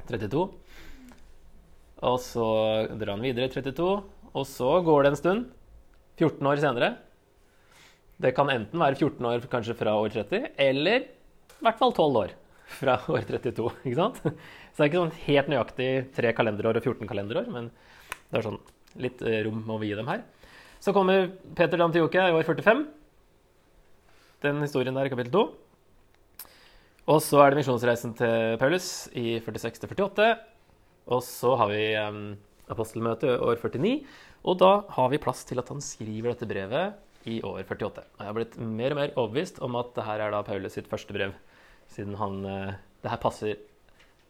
32. 0.07 0.47
Og 2.07 2.17
så 2.23 2.47
drar 2.95 3.15
han 3.15 3.25
videre 3.25 3.49
i 3.49 3.53
32, 3.53 3.89
og 4.33 4.45
så 4.47 4.71
går 4.85 5.03
det 5.03 5.11
en 5.11 5.21
stund. 5.21 5.45
14 6.17 6.49
år 6.49 6.61
senere. 6.61 6.91
Det 8.17 8.33
kan 8.33 8.49
enten 8.49 8.81
være 8.81 8.97
14 8.97 9.25
år 9.29 9.43
kanskje 9.51 9.77
fra 9.77 9.93
år 9.99 10.15
30, 10.15 10.53
eller 10.57 11.05
i 11.05 11.65
hvert 11.65 11.77
fall 11.77 11.93
12 11.93 12.21
år 12.23 12.33
fra 12.79 12.97
år 13.13 13.27
32. 13.29 13.69
ikke 13.87 13.99
sant? 13.99 14.21
Så 14.23 14.77
det 14.77 14.85
er 14.85 14.91
ikke 14.91 15.03
sånn 15.03 15.19
helt 15.25 15.51
nøyaktig 15.53 15.89
tre 16.17 16.33
kalenderår 16.37 16.79
og 16.79 16.89
14 16.91 17.09
kalenderår, 17.09 17.49
men 17.53 17.71
det 18.27 18.39
er 18.39 18.47
sånn 18.49 18.61
litt 18.97 19.21
rom 19.45 19.61
må 19.67 19.77
vi 19.81 19.91
gi 19.91 19.97
dem 19.99 20.09
her. 20.09 20.23
Så 20.81 20.93
kommer 20.93 21.29
Peter 21.57 21.75
til 21.75 21.85
Antiokia 21.85 22.29
i 22.29 22.35
år 22.37 22.45
45 22.45 22.85
den 24.45 24.61
historien 24.61 24.93
der 24.93 25.07
i 25.07 25.13
kapittel 25.13 25.33
2. 25.33 25.45
Og 27.07 27.21
så 27.23 27.39
er 27.41 27.51
det 27.51 27.61
misjonsreisen 27.61 28.13
til 28.19 28.57
Paulus 28.61 29.07
i 29.15 29.39
46 29.43 29.87
48. 29.87 30.29
Og 31.15 31.23
så 31.23 31.53
har 31.55 31.71
vi 31.71 31.83
um, 31.95 32.23
apostelmøtet 32.67 33.39
år 33.39 33.61
49. 33.63 34.01
Og 34.47 34.59
da 34.59 34.71
har 34.97 35.11
vi 35.11 35.21
plass 35.23 35.45
til 35.47 35.61
at 35.61 35.71
han 35.71 35.81
skriver 35.83 36.33
dette 36.33 36.49
brevet 36.49 37.27
i 37.27 37.39
år 37.47 37.63
48. 37.63 38.03
Og 38.03 38.21
jeg 38.21 38.29
har 38.29 38.37
blitt 38.37 38.57
mer 38.59 38.93
og 38.93 38.99
mer 38.99 39.15
overbevist 39.15 39.61
om 39.63 39.79
at 39.79 39.93
dette 39.95 40.17
er 40.17 40.35
da 40.35 40.43
Paulus 40.45 40.75
sitt 40.77 40.91
første 40.91 41.15
brev. 41.15 41.33
Siden 41.93 42.17
han 42.19 42.39
uh, 42.45 42.77
Det 43.03 43.11
her 43.11 43.21
passer 43.21 43.57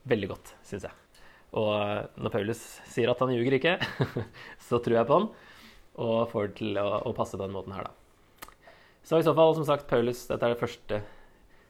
veldig 0.08 0.32
godt, 0.32 0.54
syns 0.68 0.88
jeg. 0.88 1.24
Og 1.58 1.72
uh, 1.74 2.08
når 2.20 2.34
Paulus 2.34 2.64
sier 2.90 3.12
at 3.12 3.22
han 3.24 3.34
ljuger 3.34 3.58
ikke, 3.58 3.78
så 4.68 4.82
tror 4.84 5.00
jeg 5.00 5.10
på 5.10 5.22
han. 5.22 5.30
Og 5.98 6.18
får 6.32 6.50
det 6.52 6.60
til 6.60 6.82
å, 6.82 6.90
å 7.10 7.16
passe 7.18 7.38
på 7.38 7.44
den 7.46 7.56
måten 7.56 7.74
her, 7.74 7.90
da. 7.90 7.96
Så 9.08 9.22
i 9.22 9.24
så 9.24 9.32
fall, 9.32 9.54
som 9.56 9.64
sagt, 9.64 9.88
Paulus, 9.88 10.26
dette 10.28 10.44
er 10.44 10.52
det 10.52 10.60
første 10.60 11.00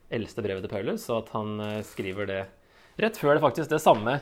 eldste 0.10 0.42
brevet 0.42 0.64
til 0.66 0.72
Paulus, 0.72 1.04
og 1.12 1.20
at 1.22 1.28
han 1.36 1.60
eh, 1.62 1.84
skriver 1.86 2.26
det 2.26 2.40
rett 2.98 3.20
før 3.20 3.38
det 3.38 3.44
faktisk 3.44 3.70
det 3.70 3.82
samme 3.84 4.16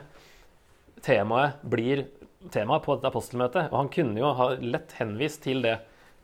temaet 1.05 1.61
blir 1.63 2.05
temaet 2.51 2.83
på 2.83 2.97
dette 2.97 3.07
apostelmøtet. 3.07 3.69
Og 3.71 3.77
han 3.79 3.91
kunne 3.93 4.19
jo 4.19 4.33
ha 4.35 4.49
lett 4.59 4.97
henvist 4.99 5.45
til 5.45 5.63
det 5.63 5.77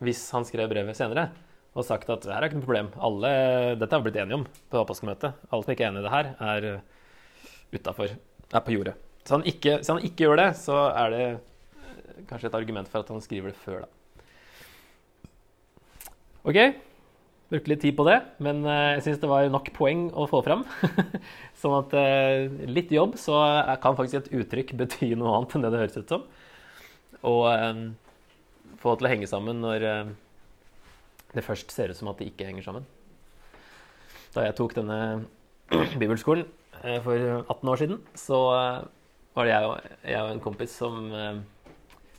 hvis 0.04 0.24
han 0.34 0.44
skrev 0.44 0.68
brevet 0.68 0.98
senere. 0.98 1.30
Og 1.72 1.86
sagt 1.88 2.10
at 2.12 2.26
her 2.28 2.36
er 2.42 2.50
ikke 2.50 2.58
noe 2.58 2.66
problem. 2.66 2.90
Alle, 3.00 3.30
dette 3.80 3.94
har 3.94 4.02
vi 4.02 4.10
blitt 4.10 4.20
enige 4.20 4.42
om 4.42 4.44
på 4.44 4.82
oppvaskmøtet. 4.82 5.38
Alle 5.48 5.64
som 5.64 5.72
ikke 5.72 5.86
er 5.86 5.92
enig 5.92 6.02
i 6.02 6.06
det 6.06 6.12
her, 6.12 6.28
er 6.44 6.68
utafor, 7.72 8.12
er 8.52 8.64
på 8.66 8.74
jordet. 8.74 8.98
Så 9.24 9.38
han 9.38 9.46
ikke, 9.48 9.78
så 9.80 9.96
han 9.96 10.04
ikke 10.04 10.26
gjør 10.26 10.40
det, 10.42 10.48
så 10.60 10.78
er 10.90 11.14
det 11.14 11.26
kanskje 12.28 12.50
et 12.50 12.56
argument 12.58 12.90
for 12.90 13.02
at 13.02 13.12
han 13.12 13.22
skriver 13.24 13.52
det 13.52 13.60
før, 13.62 13.84
da. 13.84 13.90
Ok, 16.42 16.58
brukte 17.52 17.70
litt 17.70 17.82
tid 17.84 17.94
på 17.94 18.06
det, 18.08 18.16
men 18.42 18.64
eh, 18.66 18.96
jeg 18.96 19.04
syns 19.06 19.20
det 19.22 19.30
var 19.30 19.46
nok 19.52 19.68
poeng 19.76 20.08
å 20.10 20.26
få 20.30 20.40
fram. 20.42 20.64
sånn 21.62 21.76
at 21.78 21.94
eh, 22.00 22.48
litt 22.66 22.90
jobb, 22.92 23.14
så 23.20 23.38
kan 23.82 23.98
faktisk 23.98 24.24
et 24.24 24.32
uttrykk 24.40 24.74
bety 24.80 25.12
noe 25.14 25.36
annet 25.36 25.54
enn 25.54 25.66
det 25.66 25.72
det 25.74 25.82
høres 25.84 26.00
ut 26.00 26.16
som. 26.16 26.26
Og 27.22 27.44
um, 27.46 27.82
få 28.82 28.94
det 28.96 29.02
til 29.02 29.06
å 29.06 29.12
henge 29.12 29.30
sammen 29.30 29.60
når 29.62 29.86
um, 29.86 30.14
det 31.32 31.44
først 31.46 31.72
ser 31.72 31.92
ut 31.92 31.98
som 31.98 32.10
at 32.12 32.18
det 32.20 32.30
ikke 32.30 32.48
henger 32.48 32.66
sammen. 32.66 32.88
Da 34.34 34.46
jeg 34.46 34.56
tok 34.58 34.76
denne 34.76 34.98
bibelskolen 36.00 36.46
uh, 36.82 36.98
for 37.04 37.16
18 37.46 37.72
år 37.72 37.82
siden, 37.82 38.02
så 38.18 38.42
uh, 38.52 38.84
var 39.36 39.48
det 39.48 39.54
jeg 39.54 39.70
og, 39.70 39.90
jeg 40.04 40.22
og 40.22 40.30
en 40.32 40.44
kompis 40.44 40.76
som 40.76 41.08
uh, 41.12 41.40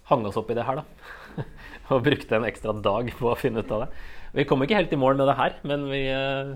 hang 0.10 0.26
oss 0.28 0.40
opp 0.40 0.52
i 0.52 0.58
det 0.58 0.66
her, 0.68 0.82
da. 0.82 1.44
og 1.94 2.04
brukte 2.06 2.38
en 2.38 2.48
ekstra 2.48 2.76
dag 2.84 3.10
på 3.18 3.32
å 3.32 3.40
finne 3.40 3.64
ut 3.64 3.74
av 3.74 3.86
det. 3.86 3.90
Vi 4.34 4.46
kom 4.50 4.64
ikke 4.66 4.78
helt 4.80 4.94
i 4.94 5.00
mål 5.00 5.20
med 5.20 5.30
det 5.30 5.38
her, 5.38 5.58
men 5.68 5.86
vi, 5.92 6.02
eh, 6.10 6.54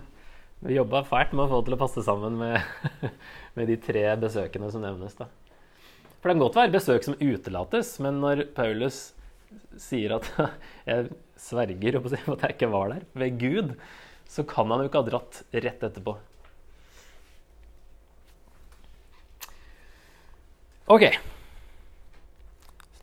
vi 0.65 0.77
jobba 0.77 1.03
fælt 1.05 1.35
med 1.35 1.45
å 1.45 1.51
få 1.51 1.59
det 1.61 1.69
til 1.69 1.77
å 1.77 1.81
passe 1.83 2.05
sammen 2.05 2.39
med, 2.39 2.57
med 3.57 3.69
de 3.69 3.77
tre 3.81 4.03
besøkene 4.17 4.71
som 4.73 4.81
nevnes. 4.81 5.13
da. 5.19 5.29
For 6.17 6.29
det 6.29 6.33
kan 6.33 6.41
godt 6.41 6.57
være 6.57 6.73
besøk 6.73 7.05
som 7.05 7.19
utelates, 7.21 7.93
men 8.01 8.17
når 8.23 8.47
Paulus 8.57 9.11
sier 9.77 10.17
at 10.17 10.31
jeg 10.89 11.11
sverger 11.41 11.99
på 12.01 12.11
at 12.13 12.45
jeg 12.45 12.57
ikke 12.57 12.71
var 12.73 12.93
der, 12.93 13.05
ved 13.17 13.39
Gud, 13.41 13.75
så 14.27 14.43
kan 14.47 14.71
han 14.71 14.83
jo 14.83 14.89
ikke 14.89 15.01
ha 15.03 15.09
dratt 15.09 15.41
rett 15.55 15.85
etterpå. 15.88 16.17
Ok. 20.88 21.03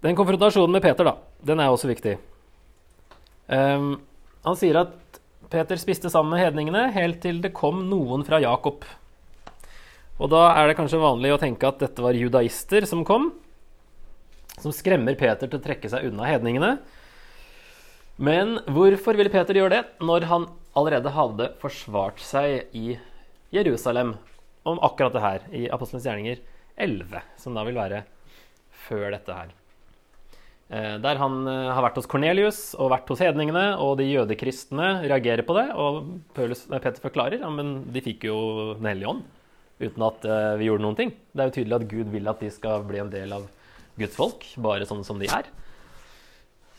Den 0.04 0.16
konfrontasjonen 0.16 0.72
med 0.72 0.84
Peter, 0.84 1.04
da, 1.04 1.16
den 1.44 1.60
er 1.60 1.72
også 1.72 1.88
viktig. 1.88 2.16
Um, 3.48 3.98
han 4.44 4.56
sier 4.56 4.78
at 4.80 5.18
Peter 5.52 5.78
spiste 5.80 6.08
sammen 6.12 6.32
med 6.32 6.40
hedningene 6.40 6.86
helt 6.96 7.20
til 7.24 7.42
det 7.44 7.52
kom 7.56 7.82
noen 7.90 8.24
fra 8.26 8.40
Jakob. 8.42 8.84
Og 10.16 10.30
da 10.32 10.46
er 10.54 10.70
det 10.70 10.76
kanskje 10.78 11.02
vanlig 11.02 11.32
å 11.34 11.40
tenke 11.42 11.68
at 11.68 11.80
dette 11.82 12.04
var 12.04 12.16
judaister 12.16 12.86
som 12.88 13.04
kom, 13.06 13.32
som 14.60 14.72
skremmer 14.72 15.16
Peter 15.18 15.48
til 15.48 15.58
å 15.58 15.64
trekke 15.64 15.90
seg 15.90 16.08
unna 16.08 16.28
hedningene. 16.30 16.76
Men 18.16 18.60
hvorfor 18.70 19.16
ville 19.18 19.32
Peter 19.32 19.56
gjøre 19.58 19.72
det 19.74 19.82
når 20.04 20.28
han 20.30 20.46
allerede 20.78 21.10
hadde 21.14 21.48
forsvart 21.62 22.20
seg 22.22 22.70
i 22.76 22.94
Jerusalem 23.54 24.14
om 24.66 24.78
akkurat 24.86 25.14
det 25.16 25.22
her, 25.24 25.42
i 25.50 25.64
Apostelens 25.72 26.06
gjerninger 26.06 26.38
11, 26.80 27.20
som 27.42 27.54
da 27.58 27.64
vil 27.66 27.78
være 27.78 28.04
før 28.86 29.10
dette 29.16 29.34
her? 29.34 29.50
Eh, 30.70 30.94
Der 31.02 31.18
han 31.20 31.42
eh, 31.50 31.72
har 31.74 31.82
vært 31.84 31.98
hos 31.98 32.08
Kornelius 32.10 32.60
og 32.78 32.92
vært 32.94 33.10
hos 33.10 33.20
hedningene, 33.22 33.74
og 33.82 33.98
de 33.98 34.06
jødekristne 34.08 35.02
reagerer 35.04 35.44
på 35.46 35.58
det. 35.58 35.66
Og 35.74 36.14
Paulus, 36.38 36.64
Peter 36.70 37.02
forklarer 37.02 37.42
ja, 37.42 37.50
men 37.50 37.80
de 37.92 38.02
fikk 38.04 38.28
jo 38.30 38.38
Den 38.78 38.92
hellige 38.92 39.10
ånd 39.10 39.24
uten 39.82 40.06
at 40.06 40.22
eh, 40.30 40.54
vi 40.62 40.70
gjorde 40.70 40.86
noen 40.86 40.96
ting. 41.02 41.10
Det 41.34 41.42
er 41.42 41.50
jo 41.50 41.56
tydelig 41.58 41.76
at 41.80 41.90
Gud 41.90 42.14
vil 42.14 42.30
at 42.30 42.40
de 42.46 42.50
skal 42.54 42.86
bli 42.86 43.02
en 43.02 43.10
del 43.10 43.34
av 43.34 43.50
Guds 43.98 44.14
folk, 44.16 44.46
bare 44.62 44.86
sånn 44.86 45.02
som 45.06 45.18
de 45.18 45.26
er. 45.26 45.50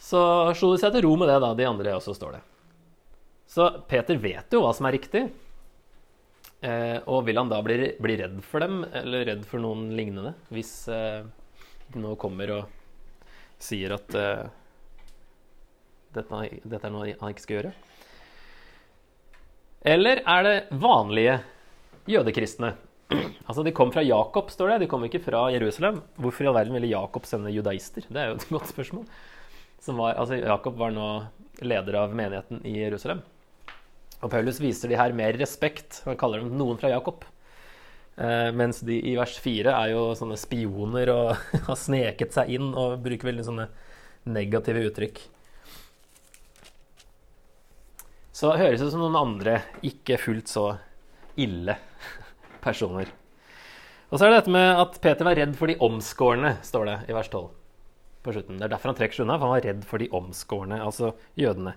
Så 0.05 0.21
slo 0.57 0.73
de 0.75 0.81
seg 0.81 0.93
til 0.93 1.05
ro 1.07 1.15
med 1.17 1.31
det, 1.31 1.39
da, 1.41 1.53
de 1.57 1.65
andre 1.65 1.95
også, 1.97 2.13
står 2.13 2.37
det. 2.37 2.43
Så 3.49 3.67
Peter 3.89 4.19
vet 4.21 4.53
jo 4.53 4.61
hva 4.61 4.73
som 4.75 4.85
er 4.85 4.97
riktig. 4.97 5.23
Eh, 6.65 6.97
og 7.09 7.25
vil 7.27 7.37
han 7.39 7.49
da 7.49 7.61
bli, 7.65 7.91
bli 8.01 8.17
redd 8.19 8.37
for 8.45 8.63
dem, 8.63 8.83
eller 9.01 9.25
redd 9.31 9.43
for 9.49 9.61
noen 9.61 9.89
lignende, 9.97 10.35
hvis 10.53 10.73
eh, 10.93 11.25
de 11.93 12.01
nå 12.01 12.15
kommer 12.21 12.53
og 12.55 12.77
sier 13.61 13.95
at 13.95 14.15
eh, 14.17 14.45
dette, 16.15 16.41
dette 16.63 16.87
er 16.87 16.93
noe 16.93 17.11
han 17.19 17.33
ikke 17.33 17.45
skal 17.45 17.59
gjøre? 17.59 17.73
Eller 19.85 20.23
er 20.25 20.45
det 20.45 20.55
vanlige 20.81 21.39
jødekristne? 22.09 22.73
Altså, 23.45 23.61
De 23.61 23.73
kom 23.75 23.91
fra 23.93 24.01
Jakob, 24.01 24.49
står 24.49 24.71
det. 24.73 24.79
De 24.85 24.89
kom 24.89 25.03
ikke 25.05 25.21
fra 25.21 25.43
Jerusalem. 25.53 25.99
Hvorfor 26.17 26.45
i 26.45 26.49
all 26.49 26.57
verden 26.57 26.73
ville 26.73 26.89
Jakob 26.89 27.27
sende 27.29 27.53
judaister? 27.53 28.07
Det 28.09 28.21
er 28.21 28.31
jo 28.31 28.39
et 28.39 28.47
godt 28.49 28.71
spørsmål. 28.73 29.05
Som 29.85 30.01
var, 30.01 30.17
altså, 30.17 30.39
Jakob 30.41 30.79
var 30.81 30.93
nå 30.93 31.07
leder 31.61 32.01
av 32.01 32.13
menigheten 32.17 32.63
i 32.65 32.79
Jerusalem. 32.79 33.21
Og 34.23 34.31
Paulus 34.33 34.57
viser 34.63 34.89
de 34.89 34.97
her 34.97 35.13
mer 35.13 35.37
respekt. 35.37 36.01
Han 36.07 36.17
kaller 36.17 36.41
dem 36.41 36.55
noen 36.57 36.79
fra 36.81 36.89
Jakob. 36.89 37.21
Eh, 38.15 38.49
mens 38.55 38.79
de 38.87 38.95
i 39.11 39.13
vers 39.19 39.35
4 39.43 39.73
er 39.75 39.91
jo 39.91 40.07
sånne 40.17 40.37
spioner 40.39 41.11
og 41.13 41.33
har 41.67 41.77
sneket 41.77 42.33
seg 42.33 42.53
inn 42.57 42.71
og 42.71 43.01
bruker 43.03 43.29
veldig 43.29 43.45
sånne 43.45 43.67
negative 44.31 44.85
uttrykk. 44.89 45.19
Så 48.35 48.49
det 48.51 48.63
høres 48.63 48.81
ut 48.83 48.89
som 48.91 49.03
noen 49.03 49.19
andre 49.19 49.59
ikke 49.85 50.17
fullt 50.19 50.49
så 50.51 50.65
ille 51.39 51.77
personer. 52.63 53.11
Og 54.09 54.17
så 54.17 54.25
er 54.25 54.33
det 54.33 54.41
dette 54.41 54.55
med 54.55 54.81
at 54.81 54.97
Peter 55.03 55.27
var 55.27 55.37
redd 55.37 55.53
for 55.59 55.71
de 55.71 55.77
omskårne, 55.83 56.57
står 56.65 56.89
det 56.89 56.97
i 57.11 57.15
vers 57.15 57.29
12. 57.29 57.45
på 58.25 58.33
slutten. 58.35 58.59
Det 58.59 58.67
er 58.67 58.73
derfor 58.73 58.91
han 58.91 58.97
trekker 58.97 59.19
seg 59.19 59.27
unna, 59.27 59.37
for 59.37 59.47
han 59.47 59.55
var 59.55 59.67
redd 59.69 59.85
for 59.87 60.01
de 60.01 60.09
omskårne, 60.19 60.81
altså 60.83 61.13
jødene. 61.39 61.75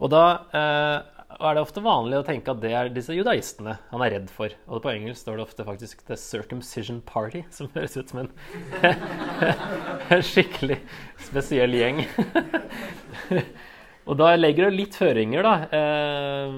Og 0.00 0.12
da 0.12 0.24
eh, 0.56 1.20
er 1.38 1.56
det 1.56 1.62
ofte 1.62 1.82
vanlig 1.84 2.18
å 2.18 2.24
tenke 2.26 2.52
at 2.52 2.60
det 2.62 2.72
er 2.74 2.90
disse 2.92 3.14
judaistene 3.14 3.76
han 3.90 4.04
er 4.04 4.14
redd 4.16 4.30
for. 4.32 4.52
Og 4.68 4.82
på 4.84 4.92
engelsk 4.92 5.22
står 5.22 5.38
det 5.38 5.44
ofte 5.44 5.66
faktisk 5.66 6.02
'The 6.06 6.18
Circumcision 6.20 7.00
Party', 7.06 7.44
som 7.54 7.70
høres 7.74 7.96
ut 7.96 8.10
som 8.10 8.24
en, 8.24 8.30
skikkelig 10.32 10.80
spesiell 11.28 11.76
gjeng. 11.76 12.02
og 14.08 14.18
da 14.20 14.32
legger 14.36 14.68
det 14.68 14.78
litt 14.78 14.98
føringer, 14.98 15.46
da. 15.46 15.54
Eh, 15.80 16.56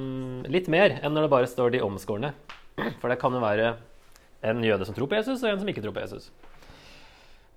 litt 0.54 0.70
mer 0.72 0.98
enn 1.02 1.14
når 1.14 1.28
det 1.28 1.34
bare 1.36 1.50
står 1.50 1.74
'de 1.74 1.84
omskårne'. 1.84 2.32
For 3.02 3.12
det 3.12 3.20
kan 3.20 3.34
jo 3.34 3.42
være 3.42 3.74
en 4.42 4.62
jøde 4.64 4.86
som 4.88 4.94
tror 4.96 5.10
på 5.10 5.18
Jesus, 5.18 5.42
og 5.42 5.50
en 5.50 5.60
som 5.60 5.68
ikke 5.68 5.82
tror 5.84 5.94
på 5.94 6.02
Jesus. 6.02 6.30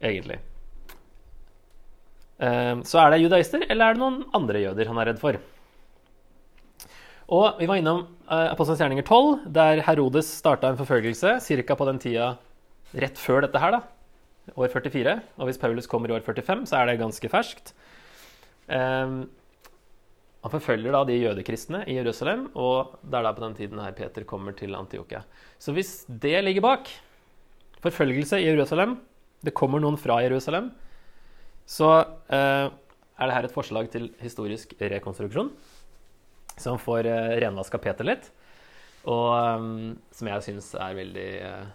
Egentlig. 0.02 0.42
Eh, 2.40 2.74
så 2.84 3.02
er 3.02 3.14
det 3.14 3.22
judaister, 3.24 3.66
eller 3.70 3.86
er 3.86 3.96
det 3.96 4.04
noen 4.04 4.24
andre 4.36 4.64
jøder 4.66 4.92
han 4.92 5.00
er 5.02 5.12
redd 5.12 5.22
for? 5.22 5.40
Og 7.34 7.58
vi 7.58 7.66
var 7.66 7.80
innom 7.80 8.04
uh, 8.30 8.52
Apostelens 8.52 8.84
gjerninger 8.84 9.06
12, 9.08 9.48
der 9.56 9.82
Herodes 9.88 10.28
starta 10.44 10.70
en 10.70 10.78
forfølgelse 10.78 11.40
ca. 11.42 11.78
på 11.78 11.88
den 11.90 12.02
tida 12.02 12.36
rett 12.94 13.18
før 13.18 13.42
dette 13.48 13.62
her, 13.62 13.80
da. 13.80 13.82
År 14.54 14.70
44. 14.70 15.16
Og 15.42 15.50
hvis 15.50 15.58
Paulus 15.58 15.90
kommer 15.90 16.12
i 16.12 16.14
år 16.14 16.22
45, 16.22 16.68
så 16.70 16.78
er 16.78 16.92
det 16.92 17.00
ganske 17.02 17.32
ferskt. 17.34 17.74
Um, 18.70 19.26
han 20.46 20.54
forfølger 20.54 20.94
da 20.94 21.02
de 21.10 21.18
jødekristne 21.18 21.82
i 21.90 21.98
Jerusalem, 21.98 22.52
og 22.54 23.00
det 23.02 23.18
er 23.18 23.26
da 23.26 23.34
på 23.34 23.42
den 23.42 23.58
tiden 23.58 23.82
her 23.82 23.98
Peter 23.98 24.28
kommer 24.30 24.54
til 24.54 24.78
Antiokia. 24.78 25.24
Så 25.58 25.74
hvis 25.74 26.04
det 26.06 26.38
ligger 26.46 26.62
bak, 26.62 26.92
forfølgelse 27.82 28.38
i 28.38 28.52
Jerusalem, 28.52 29.00
det 29.42 29.56
kommer 29.58 29.82
noen 29.82 29.98
fra 29.98 30.20
Jerusalem, 30.22 30.70
så 31.66 31.90
uh, 32.06 32.68
er 32.70 33.30
det 33.30 33.36
her 33.36 33.48
et 33.48 33.56
forslag 33.56 33.90
til 33.94 34.12
historisk 34.22 34.76
rekonstruksjon 34.80 35.52
som 36.62 36.80
får 36.82 37.10
uh, 37.10 37.36
renvaska 37.42 37.80
Peter 37.82 38.08
litt. 38.08 38.30
Og 39.06 39.28
um, 39.34 39.96
som 40.14 40.30
jeg 40.32 40.46
syns 40.48 40.72
er 40.82 40.98
veldig 40.98 41.30
uh, 41.46 41.66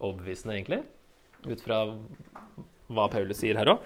overbevisende, 0.00 0.56
egentlig. 0.56 0.80
Ut 1.46 1.62
fra 1.62 1.84
hva 2.90 3.06
Paulus 3.12 3.38
sier 3.40 3.58
her 3.60 3.70
òg. 3.74 3.84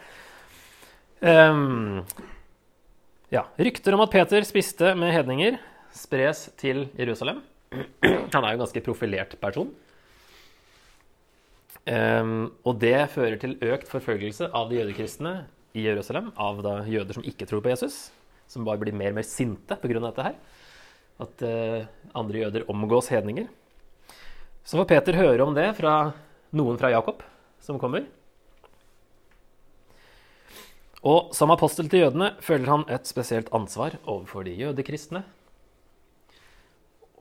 Um, 1.25 2.01
ja. 3.33 3.45
Rykter 3.61 3.97
om 3.97 4.05
at 4.05 4.13
Peter 4.13 4.47
spiste 4.47 4.95
med 4.99 5.13
hedninger, 5.15 5.59
spres 5.95 6.49
til 6.61 6.87
Jerusalem. 6.99 7.43
Han 7.75 8.41
er 8.41 8.55
jo 8.55 8.57
en 8.57 8.65
ganske 8.65 8.85
profilert 8.85 9.37
person. 9.43 9.73
Um, 11.85 12.53
og 12.65 12.79
det 12.81 12.97
fører 13.13 13.37
til 13.41 13.59
økt 13.61 13.91
forfølgelse 13.91 14.49
av 14.57 14.71
de 14.71 14.79
jødekristne 14.81 15.35
i 15.77 15.85
Jerusalem, 15.85 16.31
av 16.41 16.63
da 16.65 16.79
jøder 16.89 17.19
som 17.19 17.27
ikke 17.27 17.49
tror 17.51 17.61
på 17.65 17.75
Jesus 17.75 18.07
som 18.51 18.65
bare 18.67 18.81
blir 18.81 18.97
mer 18.97 19.13
og 19.13 19.19
mer 19.19 19.27
sinte 19.29 19.77
pga. 19.81 20.01
dette 20.01 20.27
her. 20.27 20.35
At 21.25 21.45
uh, 21.47 21.87
andre 22.17 22.45
jøder 22.45 22.67
omgås 22.71 23.11
hedninger. 23.13 23.49
Så 24.65 24.79
får 24.81 24.89
Peter 24.91 25.19
høre 25.21 25.45
om 25.45 25.55
det 25.55 25.69
fra 25.79 26.13
noen 26.55 26.79
fra 26.81 26.91
Jakob 26.95 27.23
som 27.63 27.79
kommer. 27.81 28.07
Og 31.05 31.35
som 31.37 31.53
apostel 31.53 31.89
til 31.93 32.07
jødene 32.07 32.33
føler 32.41 32.71
han 32.71 32.87
et 32.89 33.07
spesielt 33.07 33.51
ansvar 33.53 33.99
overfor 34.07 34.47
de 34.47 34.55
jødekristne. 34.57 35.21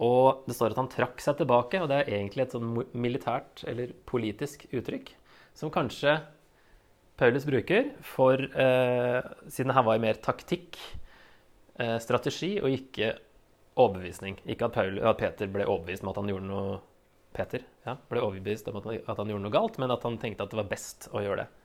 Og 0.03 0.45
det 0.47 0.55
står 0.57 0.73
at 0.73 0.81
han 0.81 0.91
trakk 0.91 1.21
seg 1.23 1.37
tilbake, 1.39 1.79
og 1.79 1.89
det 1.91 2.01
er 2.01 2.15
egentlig 2.17 2.45
et 2.45 2.55
sånn 2.55 2.71
militært 2.91 3.63
eller 3.69 3.93
politisk 4.09 4.65
uttrykk 4.73 5.13
som 5.57 5.71
kanskje 5.73 6.17
Paulus 7.19 7.45
bruker 7.45 7.91
for, 8.01 8.33
eh, 8.41 9.21
siden 9.47 9.73
her 9.73 9.85
var 9.85 10.01
mer 10.01 10.17
taktikk 10.17 10.79
eh, 11.79 11.99
strategi 12.01 12.57
og 12.59 12.73
ikke 12.73 13.13
overbevisning. 13.77 14.39
Ikke 14.49 14.65
at, 14.65 14.73
Paul, 14.73 14.97
at, 14.99 15.17
Peter 15.17 15.49
ble 15.49 15.65
overbevist 15.65 16.03
om 16.03 16.09
at 16.09 16.19
han 16.21 16.31
gjorde 16.31 16.49
noe 16.49 16.79
Peter 17.33 17.63
ja, 17.85 17.95
ble 18.09 18.21
overbevist 18.21 18.67
om 18.69 18.77
at 18.77 18.87
han, 18.89 18.97
at 19.07 19.21
han, 19.21 19.29
gjorde 19.29 19.45
noe 19.45 19.53
galt, 19.53 19.79
men 19.81 19.93
at 19.93 20.03
han 20.05 20.19
tenkte 20.21 20.45
at 20.45 20.53
det 20.53 20.59
var 20.59 20.69
best 20.69 21.07
å 21.13 21.21
gjøre 21.23 21.43
det. 21.43 21.62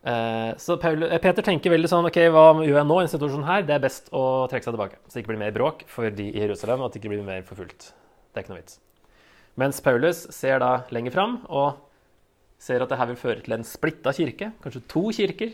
Eh, 0.00 0.52
så 0.56 0.76
eh, 0.80 1.18
Peter 1.20 1.44
tenker 1.44 1.74
veldig 1.74 1.88
sånn 1.92 2.06
OK, 2.08 2.16
hva 2.32 2.44
gjør 2.64 2.78
jeg 2.78 2.88
nå 2.88 3.00
i 3.00 3.04
en 3.04 3.12
situasjon 3.12 3.44
her? 3.44 3.66
Det 3.68 3.74
er 3.76 3.82
best 3.84 4.08
å 4.16 4.22
trekke 4.48 4.64
seg 4.64 4.76
tilbake, 4.76 5.00
så 5.04 5.12
det 5.12 5.24
ikke 5.24 5.32
blir 5.34 5.42
mer 5.42 5.56
bråk 5.56 5.84
for 5.92 6.08
de 6.08 6.30
i 6.30 6.40
Jerusalem, 6.40 6.80
og 6.80 6.88
at 6.88 6.96
det 6.96 7.02
ikke 7.02 7.12
blir 7.12 7.26
mer 7.26 7.44
forfulgt. 7.48 7.90
Det 8.30 8.40
er 8.40 8.46
ikke 8.46 8.54
noe 8.54 8.62
vits. 8.62 8.78
Mens 9.60 9.82
Paulus 9.84 10.24
ser 10.32 10.62
da 10.62 10.72
lenger 10.94 11.12
fram 11.12 11.40
og 11.50 11.82
ser 12.60 12.80
at 12.84 12.92
det 12.92 13.00
her 13.00 13.10
vil 13.10 13.20
føre 13.20 13.44
til 13.44 13.56
en 13.56 13.66
splitta 13.66 14.14
kirke, 14.16 14.52
kanskje 14.64 14.86
to 14.88 15.04
kirker 15.16 15.52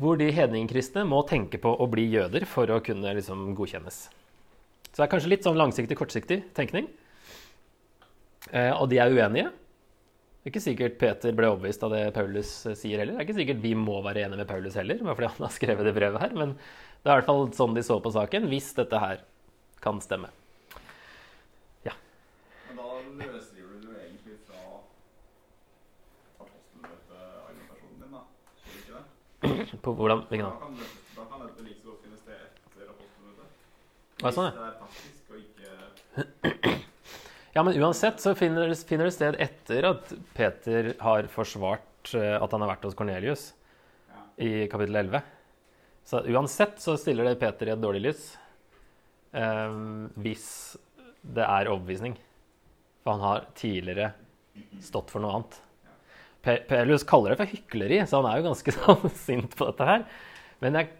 hvor 0.00 0.18
de 0.18 0.30
hedningkristne 0.34 1.04
må 1.06 1.20
tenke 1.28 1.60
på 1.62 1.70
å 1.70 1.86
bli 1.90 2.08
jøder 2.10 2.46
for 2.50 2.70
å 2.72 2.80
kunne 2.82 3.12
liksom 3.14 3.52
godkjennes. 3.58 3.98
Så 4.88 4.96
det 4.96 5.04
er 5.04 5.10
kanskje 5.12 5.30
litt 5.30 5.46
sånn 5.46 5.58
langsiktig, 5.58 5.98
kortsiktig 5.98 6.40
tenkning. 6.56 6.88
Eh, 8.50 8.72
og 8.72 8.88
de 8.90 8.98
er 9.02 9.12
uenige. 9.14 9.52
Det 10.44 10.50
er 10.50 10.52
ikke 10.52 10.60
sikkert 10.60 10.96
Peter 11.00 11.32
ble 11.32 11.48
overbevist 11.48 11.84
av 11.86 11.92
det 11.94 12.02
Paulus 12.12 12.48
eh, 12.68 12.74
sier 12.76 13.00
heller. 13.00 13.14
Det 13.16 13.22
er 13.22 13.24
ikke 13.24 13.38
sikkert 13.38 13.62
vi 13.62 13.70
må 13.80 13.94
være 14.04 14.26
enige 14.26 14.42
med 14.42 14.48
Paulus 14.50 14.74
heller, 14.76 14.98
bare 15.00 15.16
fordi 15.16 15.30
han 15.32 15.46
har 15.46 15.52
skrevet 15.54 15.86
det 15.88 15.94
brevet 15.96 16.20
her. 16.20 16.34
Men 16.36 16.50
det 16.52 17.08
er 17.08 17.14
i 17.14 17.16
hvert 17.22 17.30
fall 17.30 17.46
sånn 17.56 17.72
de 17.72 17.84
så 17.86 17.96
på 18.04 18.12
saken, 18.12 18.50
hvis 18.50 18.66
dette 18.76 19.00
her 19.00 19.22
kan 19.80 20.02
stemme. 20.04 20.28
Men 21.88 22.76
da 22.76 23.30
løsriver 23.32 23.80
du 23.80 23.88
det 23.88 23.96
egentlig 24.04 24.36
fra 24.44 24.60
apostelmøteargumentasjonen 26.44 27.98
din, 28.04 28.12
da? 28.12 28.22
Ikke 28.76 28.92
det? 28.92 29.04
På 29.88 29.96
hvordan, 29.96 30.28
hvilken 30.28 30.44
Da 30.44 30.52
da 31.16 31.24
kan 31.30 31.38
dette 31.46 31.62
like 31.64 31.80
så 31.80 31.88
godt 31.88 32.04
finne 32.04 32.18
sted 32.20 32.36
etter 32.68 32.84
apostelmøtet. 32.92 33.48
Hvis 34.20 34.36
det 34.36 34.44
er 34.52 34.76
faktisk 34.84 35.24
og 35.32 35.36
ikke 35.40 36.76
Ja, 37.54 37.62
men 37.62 37.76
uansett 37.78 38.18
så 38.20 38.32
finner, 38.34 38.72
finner 38.74 39.06
det 39.06 39.14
sted 39.14 39.36
etter 39.38 39.86
at 39.86 40.08
Peter 40.34 40.88
har 40.98 41.28
forsvart 41.30 42.10
eh, 42.18 42.34
at 42.34 42.50
han 42.50 42.64
har 42.64 42.72
vært 42.72 42.88
hos 42.88 42.96
Kornelius 42.98 43.44
Ja. 44.10 44.22
i 44.42 44.66
kapittel 44.70 44.98
11. 44.98 45.20
Så 46.04 46.24
uansett 46.34 46.82
så 46.82 46.96
stiller 46.98 47.30
det 47.30 47.38
Peter 47.38 47.70
i 47.70 47.74
et 47.76 47.80
dårlig 47.80 48.02
lys 48.08 48.24
eh, 49.38 49.78
hvis 50.18 50.48
det 51.22 51.46
er 51.46 51.70
overbevisning. 51.70 52.18
For 53.04 53.14
han 53.14 53.22
har 53.22 53.46
tidligere 53.54 54.10
stått 54.82 55.14
for 55.14 55.22
noe 55.22 55.38
annet. 55.38 55.60
Pe 56.44 56.58
kaller 56.66 57.32
det 57.32 57.38
for 57.38 57.54
hykleri, 57.54 58.02
så 58.02 58.18
han 58.18 58.32
er 58.32 58.40
jo 58.40 58.48
ganske 58.50 58.74
sånn 58.80 59.10
sint 59.14 59.54
på 59.56 59.70
dette 59.70 59.86
her. 59.88 60.08
Men 60.58 60.80
jeg, 60.80 60.90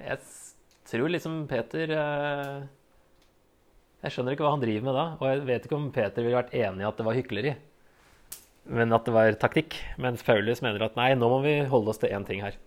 jeg 0.00 0.24
tror 0.88 1.12
liksom 1.12 1.42
Peter 1.52 1.92
eh, 2.00 2.62
Jeg 4.02 4.14
skjønner 4.16 4.34
ikke 4.34 4.42
hva 4.46 4.56
han 4.56 4.62
driver 4.62 4.86
med 4.88 4.96
da. 4.98 5.04
Og 5.20 5.28
jeg 5.28 5.44
vet 5.46 5.66
ikke 5.68 5.78
om 5.78 5.90
Peter 5.94 6.24
ville 6.24 6.40
vært 6.40 6.56
enig 6.58 6.82
i 6.82 6.88
at 6.88 6.98
det 6.98 7.06
var 7.06 7.18
hykleri, 7.18 7.54
men 8.78 8.94
at 8.94 9.06
det 9.06 9.14
var 9.14 9.38
taktikk. 9.38 9.78
Mens 10.02 10.24
Paulus 10.26 10.62
mener 10.64 10.86
at 10.86 10.98
nei, 10.98 11.12
nå 11.18 11.30
må 11.30 11.40
vi 11.46 11.56
holde 11.70 11.92
oss 11.94 12.02
til 12.02 12.14
én 12.14 12.26
ting 12.26 12.42
her. 12.42 12.58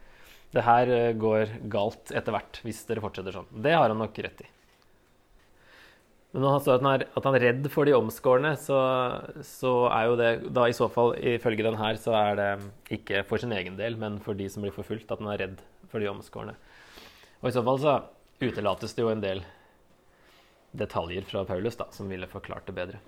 Det 0.55 0.63
her 0.63 0.91
eh, 0.91 1.13
går 1.19 1.57
galt 1.71 2.13
etter 2.15 2.35
hvert 2.35 2.61
hvis 2.63 2.85
dere 2.87 3.03
fortsetter 3.03 3.35
sånn. 3.35 3.49
Det 3.51 3.73
har 3.75 3.89
han 3.91 3.99
nok 3.99 4.15
rett 4.23 4.45
i. 4.45 4.47
Men 6.31 6.43
når 6.43 6.53
han 6.53 6.63
står 6.63 6.77
at 6.77 6.83
han 6.83 6.91
er, 6.91 7.03
at 7.15 7.27
han 7.27 7.35
er 7.37 7.45
redd 7.45 7.67
for 7.71 7.87
de 7.87 7.95
omskårne, 7.95 8.53
så, 8.59 8.79
så 9.47 9.73
er 9.87 10.07
jo 10.07 10.17
det 10.19 10.31
da 10.55 10.65
i 10.67 10.75
så 10.75 10.89
fall, 10.91 11.13
ifølge 11.35 11.63
den 11.63 11.79
her, 11.79 11.99
så 11.99 12.15
er 12.19 12.39
det 12.39 12.49
ikke 12.97 13.23
for 13.27 13.39
sin 13.39 13.55
egen 13.55 13.77
del, 13.79 13.95
men 13.99 14.17
for 14.23 14.35
de 14.35 14.47
som 14.51 14.63
blir 14.63 14.75
forfulgt, 14.75 15.11
at 15.11 15.23
han 15.23 15.31
er 15.31 15.41
redd 15.45 15.61
for 15.91 16.03
de 16.03 16.11
omskårne. 16.11 16.55
Og 17.39 17.47
i 17.47 17.55
så 17.55 17.63
fall 17.63 17.79
så 17.83 17.95
utelates 18.43 18.95
det 18.95 19.03
jo 19.03 19.13
en 19.13 19.23
del 19.23 19.45
detaljer 20.77 21.25
fra 21.27 21.43
Paulus 21.47 21.77
da, 21.79 21.87
som 21.91 22.09
ville 22.11 22.27
forklart 22.31 22.67
det 22.69 22.75
bedre. 22.77 22.99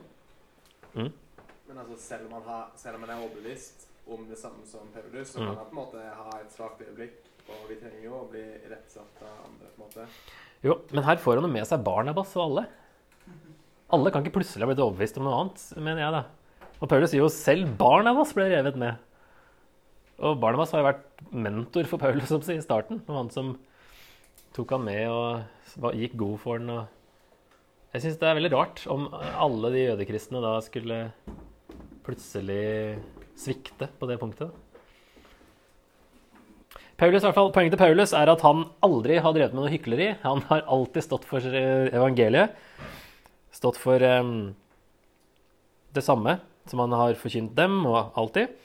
Men 0.98 1.78
altså, 1.78 1.98
selv 2.00 2.26
om, 2.26 2.32
man 2.38 2.46
har, 2.48 2.70
selv 2.80 2.96
om 2.98 3.04
man 3.06 3.12
er 3.14 3.22
overbevist 3.22 3.88
om 4.08 4.24
det 4.30 4.38
samme 4.40 4.64
som 4.66 4.88
Paulus, 4.94 5.34
så 5.34 5.40
Mm. 5.42 5.48
kan 5.48 5.56
man 5.56 5.66
på 5.66 5.76
en 5.76 5.82
måte 5.84 6.04
ha 6.16 6.40
et 6.40 6.52
svakt 6.56 6.82
øyeblikk. 6.82 7.18
Og 7.48 7.70
vi 7.70 7.76
trenger 7.76 8.04
jo 8.04 8.12
å 8.12 8.30
bli 8.32 8.44
rettsatt 8.70 9.22
av 9.24 9.46
andre, 9.46 9.68
på 9.76 9.82
en 9.82 9.86
måte. 9.88 10.08
Jo, 10.64 10.82
men 10.92 11.04
her 11.04 11.16
får 11.16 11.36
han 11.36 11.44
jo 11.48 11.54
med 11.54 11.68
seg 11.68 11.84
Barnabas 11.84 12.36
og 12.36 12.44
alle. 12.44 12.68
Alle 13.90 14.12
kan 14.12 14.24
ikke 14.24 14.36
plutselig 14.40 14.66
ha 14.66 14.68
blitt 14.68 14.84
overbevist 14.84 15.18
om 15.18 15.24
noe 15.24 15.38
annet, 15.42 15.62
mener 15.78 16.02
jeg 16.02 16.12
da. 16.12 16.24
Og 16.82 16.90
Paulus 16.90 17.10
sier 17.12 17.22
jo 17.24 17.30
selv 17.30 17.78
Barnabas 17.78 18.34
ble 18.34 18.50
revet 18.52 18.76
med. 18.76 18.98
Og 20.20 20.40
Barnabas 20.42 20.72
har 20.72 20.82
jo 20.82 20.90
vært 20.90 21.32
mentor 21.32 21.86
for 21.86 21.98
Paulus 22.02 22.28
som 22.28 22.42
i 22.42 22.60
starten. 22.60 23.02
Og 23.08 23.16
han 23.16 23.30
som 23.30 23.58
tok 24.54 24.70
han 24.72 24.84
med 24.84 25.08
og 25.08 25.94
gikk 25.96 26.18
god 26.18 26.40
for 26.40 26.58
han 26.58 26.70
Og 26.70 26.88
jeg 27.96 28.04
syns 28.04 28.20
det 28.22 28.30
er 28.30 28.38
veldig 28.38 28.54
rart 28.54 28.84
om 28.92 29.08
alle 29.14 29.72
de 29.74 29.86
jødekristne 29.86 30.42
da 30.44 30.58
skulle 30.66 31.00
plutselig 32.06 32.98
svikte 33.38 33.90
på 34.00 34.10
det 34.10 34.18
punktet. 34.22 34.52
Paulus, 36.98 37.22
i 37.22 37.28
hvert 37.28 37.38
fall, 37.38 37.52
Poenget 37.54 37.76
til 37.76 37.84
Paulus 37.84 38.14
er 38.18 38.30
at 38.32 38.42
han 38.42 38.64
aldri 38.86 39.20
har 39.22 39.34
drevet 39.36 39.54
med 39.54 39.62
noe 39.62 39.72
hykleri. 39.74 40.08
Han 40.24 40.42
har 40.50 40.66
alltid 40.66 41.06
stått 41.06 41.28
for 41.30 41.46
evangeliet. 41.46 42.56
Stått 43.54 43.78
for 43.78 44.02
um, 44.02 44.56
det 45.94 46.02
samme 46.06 46.40
som 46.68 46.82
han 46.84 46.96
har 46.98 47.20
forkynt 47.20 47.54
dem, 47.58 47.80
og 47.88 48.18
alltid. 48.18 48.56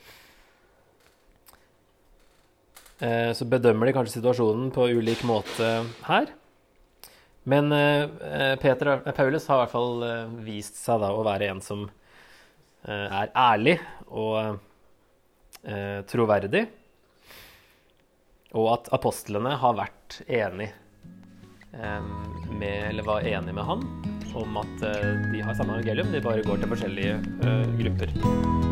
Eh, 3.02 3.30
så 3.36 3.46
bedømmer 3.50 3.88
de 3.88 3.94
kanskje 3.96 4.16
situasjonen 4.16 4.72
på 4.74 4.88
ulik 4.96 5.24
måte 5.28 5.70
her. 6.06 6.32
Men 7.42 7.72
eh, 7.72 8.56
Peter, 8.56 8.86
eh, 8.86 9.12
Paulus 9.12 9.46
har 9.46 9.56
i 9.56 9.64
hvert 9.64 9.74
fall 9.74 10.04
eh, 10.06 10.34
vist 10.46 10.78
seg 10.78 11.02
da 11.02 11.10
å 11.14 11.24
være 11.26 11.50
en 11.52 11.62
som 11.64 11.88
er 12.82 13.28
ærlig 13.38 13.76
og 14.10 14.56
troverdig. 16.10 16.64
Og 18.58 18.66
at 18.72 18.90
apostlene 18.98 19.52
har 19.62 19.76
vært 19.78 20.16
enig 20.26 20.66
med, 21.70 22.74
eller 22.90 23.06
var 23.06 23.22
enige 23.22 23.54
med 23.54 23.70
han 23.70 23.86
om 24.34 24.58
at 24.64 24.74
de 24.82 25.46
har 25.46 25.54
samme 25.54 25.78
evangelium, 25.78 26.10
de 26.10 26.26
bare 26.26 26.42
går 26.42 26.64
til 26.64 26.74
forskjellige 26.74 27.22
grupper. 27.78 28.71